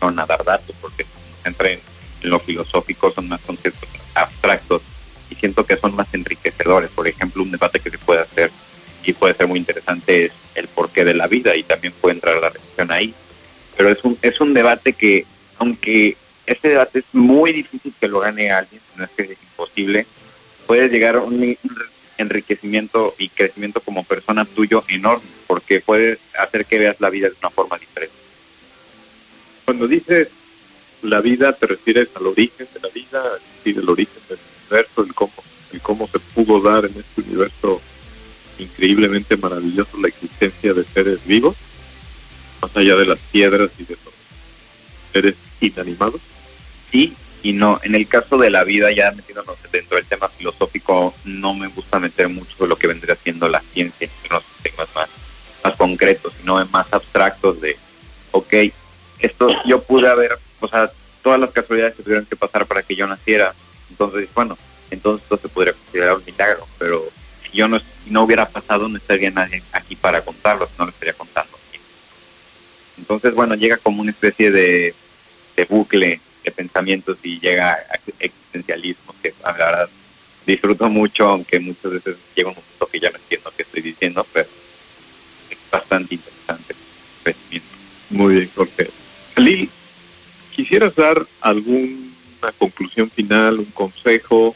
son 0.00 0.18
a 0.18 0.26
dar 0.26 0.44
datos 0.44 0.74
porque 0.80 1.04
se 1.04 1.48
en, 1.48 1.80
en 2.22 2.30
lo 2.30 2.38
filosófico 2.40 3.10
son 3.12 3.28
más 3.28 3.40
conceptos 3.40 3.88
abstractos 4.14 4.82
y 5.30 5.34
siento 5.34 5.64
que 5.64 5.76
son 5.76 5.94
más 5.94 6.12
enriquecedores. 6.12 6.90
Por 6.90 7.08
ejemplo, 7.08 7.42
un 7.42 7.50
debate 7.50 7.80
que 7.80 7.90
se 7.90 7.98
puede 7.98 8.20
hacer 8.20 8.50
y 9.04 9.12
puede 9.12 9.34
ser 9.34 9.46
muy 9.46 9.58
interesante 9.58 10.26
es 10.26 10.32
el 10.54 10.68
porqué 10.68 11.04
de 11.04 11.14
la 11.14 11.26
vida 11.26 11.56
y 11.56 11.62
también 11.62 11.92
puede 12.00 12.14
entrar 12.14 12.36
la 12.36 12.50
religión 12.50 12.90
ahí. 12.90 13.14
Pero 13.76 13.90
es 13.90 14.04
un, 14.04 14.18
es 14.22 14.40
un 14.40 14.54
debate 14.54 14.92
que 14.92 15.26
aunque 15.58 16.16
este 16.46 16.68
debate 16.68 17.00
es 17.00 17.04
muy 17.12 17.52
difícil 17.52 17.94
que 17.98 18.08
lo 18.08 18.20
gane 18.20 18.50
alguien, 18.50 18.80
no 18.96 19.04
es 19.04 19.10
que 19.10 19.22
es 19.22 19.30
imposible, 19.30 20.06
puede 20.66 20.88
llegar 20.88 21.16
a 21.16 21.20
un 21.20 21.56
enriquecimiento 22.18 23.14
y 23.18 23.28
crecimiento 23.28 23.80
como 23.80 24.04
persona 24.04 24.44
tuyo 24.44 24.84
enorme, 24.88 25.24
porque 25.46 25.80
puede 25.80 26.18
hacer 26.38 26.66
que 26.66 26.78
veas 26.78 27.00
la 27.00 27.10
vida 27.10 27.28
de 27.28 27.36
una 27.40 27.50
forma 27.50 27.78
diferente. 27.78 28.14
Cuando 29.64 29.88
dices 29.88 30.28
la 31.02 31.20
vida, 31.20 31.52
te 31.52 31.66
refieres 31.66 32.08
al 32.14 32.26
origen 32.26 32.66
de 32.72 32.80
la 32.80 32.88
vida, 32.88 33.22
es 33.64 33.76
el 33.76 33.88
origen 33.88 34.22
del 34.28 34.38
universo, 34.62 35.02
el 35.02 35.14
cómo, 35.14 35.32
el 35.72 35.80
cómo 35.80 36.08
se 36.08 36.18
pudo 36.18 36.60
dar 36.60 36.84
en 36.84 36.94
este 36.98 37.20
universo 37.22 37.80
increíblemente 38.58 39.36
maravilloso 39.36 39.98
la 39.98 40.08
existencia 40.08 40.72
de 40.72 40.84
seres 40.84 41.26
vivos, 41.26 41.56
más 42.62 42.76
allá 42.76 42.96
de 42.96 43.06
las 43.06 43.18
piedras 43.18 43.70
y 43.78 43.84
de 43.84 43.96
los 44.04 44.14
seres 45.12 45.34
inanimados? 45.60 46.20
Sí 46.90 47.14
y 47.44 47.52
no. 47.52 47.78
En 47.82 47.94
el 47.94 48.08
caso 48.08 48.38
de 48.38 48.50
la 48.50 48.64
vida, 48.64 48.90
ya 48.90 49.12
metiéndonos 49.12 49.56
dentro 49.70 49.96
del 49.96 50.06
tema 50.06 50.28
filosófico, 50.28 51.14
no 51.24 51.54
me 51.54 51.68
gusta 51.68 52.00
meter 52.00 52.28
mucho 52.28 52.66
lo 52.66 52.76
que 52.76 52.86
vendría 52.86 53.14
siendo 53.14 53.48
la 53.48 53.60
ciencia, 53.60 54.08
en 54.24 54.30
los 54.30 54.42
temas 54.62 54.88
más, 54.94 55.08
más 55.62 55.76
concretos, 55.76 56.32
sino 56.40 56.64
más 56.66 56.92
abstractos 56.92 57.60
de, 57.60 57.76
ok, 58.32 58.54
esto 59.20 59.48
yo 59.66 59.82
pude 59.82 60.08
haber, 60.08 60.38
o 60.58 60.66
sea, 60.66 60.90
todas 61.22 61.38
las 61.38 61.50
casualidades 61.50 61.94
que 61.94 62.02
tuvieron 62.02 62.24
que 62.24 62.34
pasar 62.34 62.66
para 62.66 62.82
que 62.82 62.96
yo 62.96 63.06
naciera, 63.06 63.54
entonces, 63.90 64.26
bueno, 64.34 64.56
entonces 64.90 65.22
esto 65.24 65.36
se 65.36 65.48
podría 65.48 65.74
considerar 65.74 66.16
un 66.16 66.24
milagro, 66.24 66.66
pero 66.78 67.04
si 67.42 67.58
yo 67.58 67.68
no, 67.68 67.78
no 68.06 68.22
hubiera 68.22 68.48
pasado, 68.48 68.88
no 68.88 68.96
estaría 68.96 69.30
nadie 69.30 69.62
aquí 69.72 69.96
para 69.96 70.22
contarlo, 70.22 70.68
no 70.78 70.86
lo 70.86 70.90
estaría 70.90 71.12
contando. 71.12 71.52
Entonces, 72.96 73.34
bueno, 73.34 73.54
llega 73.54 73.76
como 73.76 74.00
una 74.00 74.12
especie 74.12 74.50
de 74.50 74.94
de 75.56 75.64
bucle 75.66 76.20
de 76.44 76.50
pensamientos 76.50 77.18
y 77.22 77.40
llega 77.40 77.72
a 77.72 77.98
existencialismo, 78.18 79.14
que 79.22 79.32
la 79.42 79.52
verdad 79.52 79.88
disfruto 80.46 80.88
mucho, 80.88 81.26
aunque 81.26 81.58
muchas 81.58 81.92
veces 81.92 82.16
llega 82.34 82.50
un 82.50 82.56
momento 82.56 82.86
que 82.86 83.00
ya 83.00 83.10
no 83.10 83.16
entiendo 83.16 83.52
qué 83.56 83.62
estoy 83.62 83.82
diciendo, 83.82 84.26
pero 84.32 84.48
es 85.50 85.58
bastante 85.70 86.14
interesante 86.14 86.74
Muy 88.10 88.34
bien, 88.34 88.50
Jorge. 88.54 88.90
Lili, 89.36 89.70
¿quisieras 90.54 90.94
dar 90.94 91.26
alguna 91.40 92.52
conclusión 92.58 93.10
final, 93.10 93.58
un 93.58 93.64
consejo 93.66 94.54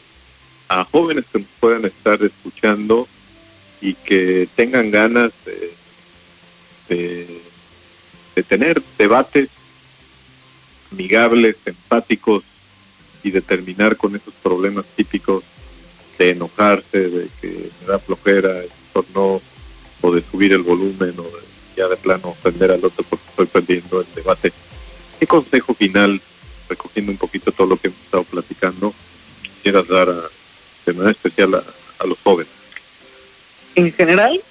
a 0.67 0.83
jóvenes 0.85 1.25
que 1.31 1.39
nos 1.39 1.47
puedan 1.59 1.85
estar 1.85 2.23
escuchando 2.23 3.07
y 3.81 3.95
que 3.95 4.47
tengan 4.55 4.91
ganas 4.91 5.31
de, 6.87 7.41
de 8.35 8.43
tener 8.43 8.81
debates 8.97 9.49
amigables, 10.91 11.57
empáticos 11.65 12.43
y 13.23 13.31
de 13.31 13.41
terminar 13.41 13.97
con 13.97 14.15
esos 14.15 14.33
problemas 14.35 14.85
típicos 14.95 15.43
de 16.17 16.31
enojarse, 16.31 17.09
de 17.09 17.27
que 17.41 17.69
me 17.81 17.87
da 17.87 17.99
flojera, 17.99 18.63
esto 18.63 19.05
no, 19.13 19.41
o 20.01 20.11
de 20.13 20.21
subir 20.21 20.53
el 20.53 20.61
volumen, 20.61 21.13
o 21.17 21.23
de 21.23 21.49
ya 21.79 21.87
de 21.87 21.95
plano 21.95 22.29
ofender 22.29 22.71
al 22.71 22.83
otro 22.83 23.05
porque 23.05 23.25
estoy 23.29 23.45
perdiendo 23.45 24.01
el 24.01 24.07
debate. 24.13 24.51
¿Qué 25.17 25.25
consejo 25.25 25.73
final, 25.73 26.21
recogiendo 26.67 27.11
un 27.13 27.17
poquito 27.17 27.53
todo 27.53 27.67
lo 27.67 27.77
que 27.77 27.87
hemos 27.87 27.99
estado 28.01 28.23
platicando, 28.25 28.93
quisieras 29.41 29.87
dar 29.87 30.09
a, 30.09 30.21
de 30.85 30.93
manera 30.93 31.11
especial 31.11 31.55
a, 31.55 31.63
a 31.99 32.05
los 32.05 32.17
jóvenes? 32.19 32.51
En 33.75 33.93
general, 33.93 34.41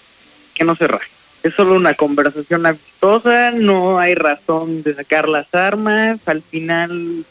que 0.55 0.64
no 0.64 0.74
se 0.74 0.86
raje 0.86 1.17
es 1.43 1.55
solo 1.55 1.74
una 1.74 1.95
conversación 1.95 2.66
amistosa, 2.66 3.51
no 3.53 3.99
hay 3.99 4.14
razón 4.14 4.82
de 4.82 4.95
sacar 4.95 5.28
las 5.28 5.53
armas, 5.55 6.18
al 6.26 6.43
final 6.43 7.24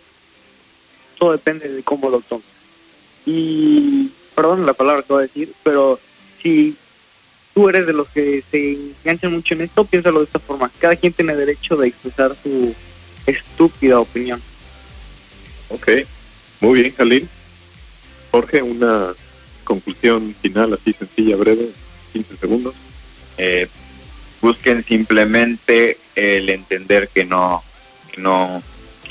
todo 1.18 1.32
depende 1.34 1.70
de 1.70 1.84
cómo 1.84 2.10
lo 2.10 2.22
tomes. 2.22 2.46
Y, 3.26 4.10
perdón 4.36 4.66
la 4.66 4.74
palabra 4.74 5.04
que 5.04 5.14
voy 5.14 5.24
a 5.24 5.28
decir, 5.28 5.52
pero 5.64 6.00
si 6.42 6.76
tú 7.54 7.68
eres 7.70 7.86
de 7.86 7.94
los 7.94 8.08
que 8.10 8.44
se 8.50 8.78
enganchan 9.04 9.34
mucho 9.34 9.54
en 9.56 9.62
esto, 9.62 9.84
piénsalo 9.84 10.20
de 10.20 10.26
esta 10.26 10.40
forma. 10.40 10.72
Cada 10.80 10.96
quien 10.96 11.14
tiene 11.14 11.36
derecho 11.36 11.76
de 11.76 11.88
expresar 11.88 12.36
su 12.42 12.74
estúpida 13.26 14.00
opinión. 14.00 14.42
Ok, 15.70 15.90
muy 16.62 16.82
bien, 16.82 16.96
Jalín. 16.96 17.28
Jorge, 18.32 18.62
una 18.62 19.14
conclusión 19.64 20.34
final 20.42 20.74
así 20.74 20.94
sencilla, 20.94 21.36
breve, 21.36 21.70
15 22.14 22.38
segundos. 22.38 22.76
Eh, 23.38 23.68
busquen 24.42 24.84
simplemente 24.84 25.98
el 26.16 26.50
entender 26.50 27.10
que 27.10 27.26
no, 27.26 27.64
que 28.12 28.22
no, 28.22 28.62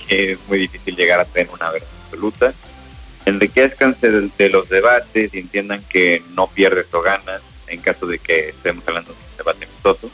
que 0.08 0.32
es 0.32 0.38
muy 0.48 0.58
difícil 0.58 0.96
llegar 0.96 1.20
a 1.20 1.24
tener 1.24 1.52
una 1.52 1.70
verdad 1.70 1.88
absoluta. 2.04 2.54
Enriquezcanse 3.24 4.10
de, 4.10 4.30
de 4.36 4.50
los 4.50 4.68
debates 4.68 5.34
y 5.34 5.38
entiendan 5.38 5.82
que 5.88 6.22
no 6.34 6.46
pierdes 6.46 6.86
o 6.92 7.02
ganas 7.02 7.42
en 7.66 7.80
caso 7.80 8.06
de 8.06 8.18
que 8.18 8.50
estemos 8.50 8.86
hablando 8.86 9.12
de 9.12 9.18
un 9.18 9.36
debate 9.36 9.64
amistoso. 9.64 10.10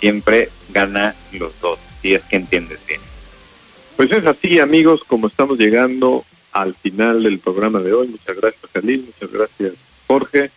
Siempre 0.00 0.50
gana 0.70 1.14
los 1.32 1.58
dos, 1.60 1.78
si 2.00 2.14
es 2.14 2.22
que 2.22 2.36
entiendes 2.36 2.78
bien. 2.86 3.00
Pues 3.96 4.10
es 4.12 4.26
así, 4.26 4.58
amigos, 4.58 5.02
como 5.06 5.28
estamos 5.28 5.58
llegando 5.58 6.24
al 6.52 6.74
final 6.74 7.22
del 7.22 7.38
programa 7.38 7.80
de 7.80 7.92
hoy. 7.92 8.08
Muchas 8.08 8.36
gracias, 8.36 8.62
Jalil. 8.72 9.06
Muchas 9.06 9.32
gracias, 9.32 9.74
Jorge. 10.06 10.50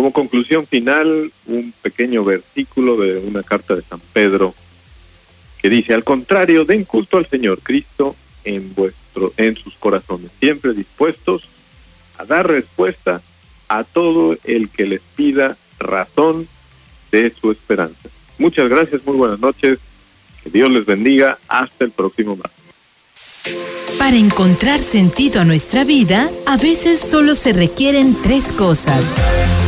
Como 0.00 0.14
conclusión 0.14 0.66
final, 0.66 1.30
un 1.44 1.74
pequeño 1.82 2.24
versículo 2.24 2.96
de 2.96 3.18
una 3.18 3.42
carta 3.42 3.76
de 3.76 3.82
San 3.82 4.00
Pedro 4.14 4.54
que 5.60 5.68
dice, 5.68 5.92
al 5.92 6.04
contrario, 6.04 6.64
den 6.64 6.84
culto 6.84 7.18
al 7.18 7.26
Señor 7.26 7.58
Cristo 7.62 8.16
en 8.42 8.74
vuestro 8.74 9.34
en 9.36 9.58
sus 9.58 9.74
corazones, 9.74 10.30
siempre 10.40 10.72
dispuestos 10.72 11.50
a 12.16 12.24
dar 12.24 12.48
respuesta 12.48 13.20
a 13.68 13.84
todo 13.84 14.38
el 14.44 14.70
que 14.70 14.86
les 14.86 15.02
pida 15.16 15.58
razón 15.78 16.48
de 17.12 17.30
su 17.38 17.50
esperanza. 17.50 18.08
Muchas 18.38 18.70
gracias, 18.70 19.04
muy 19.04 19.18
buenas 19.18 19.38
noches. 19.38 19.80
Que 20.42 20.48
Dios 20.48 20.70
les 20.70 20.86
bendiga. 20.86 21.36
Hasta 21.46 21.84
el 21.84 21.90
próximo 21.90 22.36
martes. 22.36 22.58
Para 23.98 24.16
encontrar 24.16 24.80
sentido 24.80 25.42
a 25.42 25.44
nuestra 25.44 25.84
vida, 25.84 26.30
a 26.46 26.56
veces 26.56 27.00
solo 27.00 27.34
se 27.34 27.52
requieren 27.52 28.16
tres 28.22 28.50
cosas. 28.50 29.59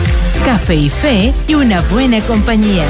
Café 0.45 0.75
y 0.75 0.91
fe 0.91 1.33
y 1.47 1.55
una 1.55 1.81
buena 1.83 2.21
compañía. 2.21 2.85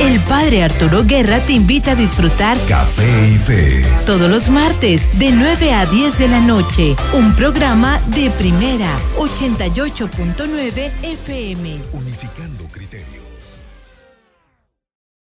El 0.00 0.18
padre 0.20 0.62
Arturo 0.62 1.04
Guerra 1.04 1.38
te 1.40 1.52
invita 1.52 1.92
a 1.92 1.94
disfrutar 1.94 2.56
Café 2.68 3.28
y 3.34 3.38
Fe. 3.38 3.82
todos 4.06 4.30
los 4.30 4.48
martes 4.48 5.18
de 5.18 5.30
9 5.30 5.74
a 5.74 5.84
10 5.86 6.18
de 6.18 6.28
la 6.28 6.40
noche. 6.40 6.96
Un 7.12 7.34
programa 7.34 8.00
de 8.14 8.30
primera 8.30 8.88
88.9 9.18 10.90
FM. 11.02 11.78
Unificando 11.92 12.49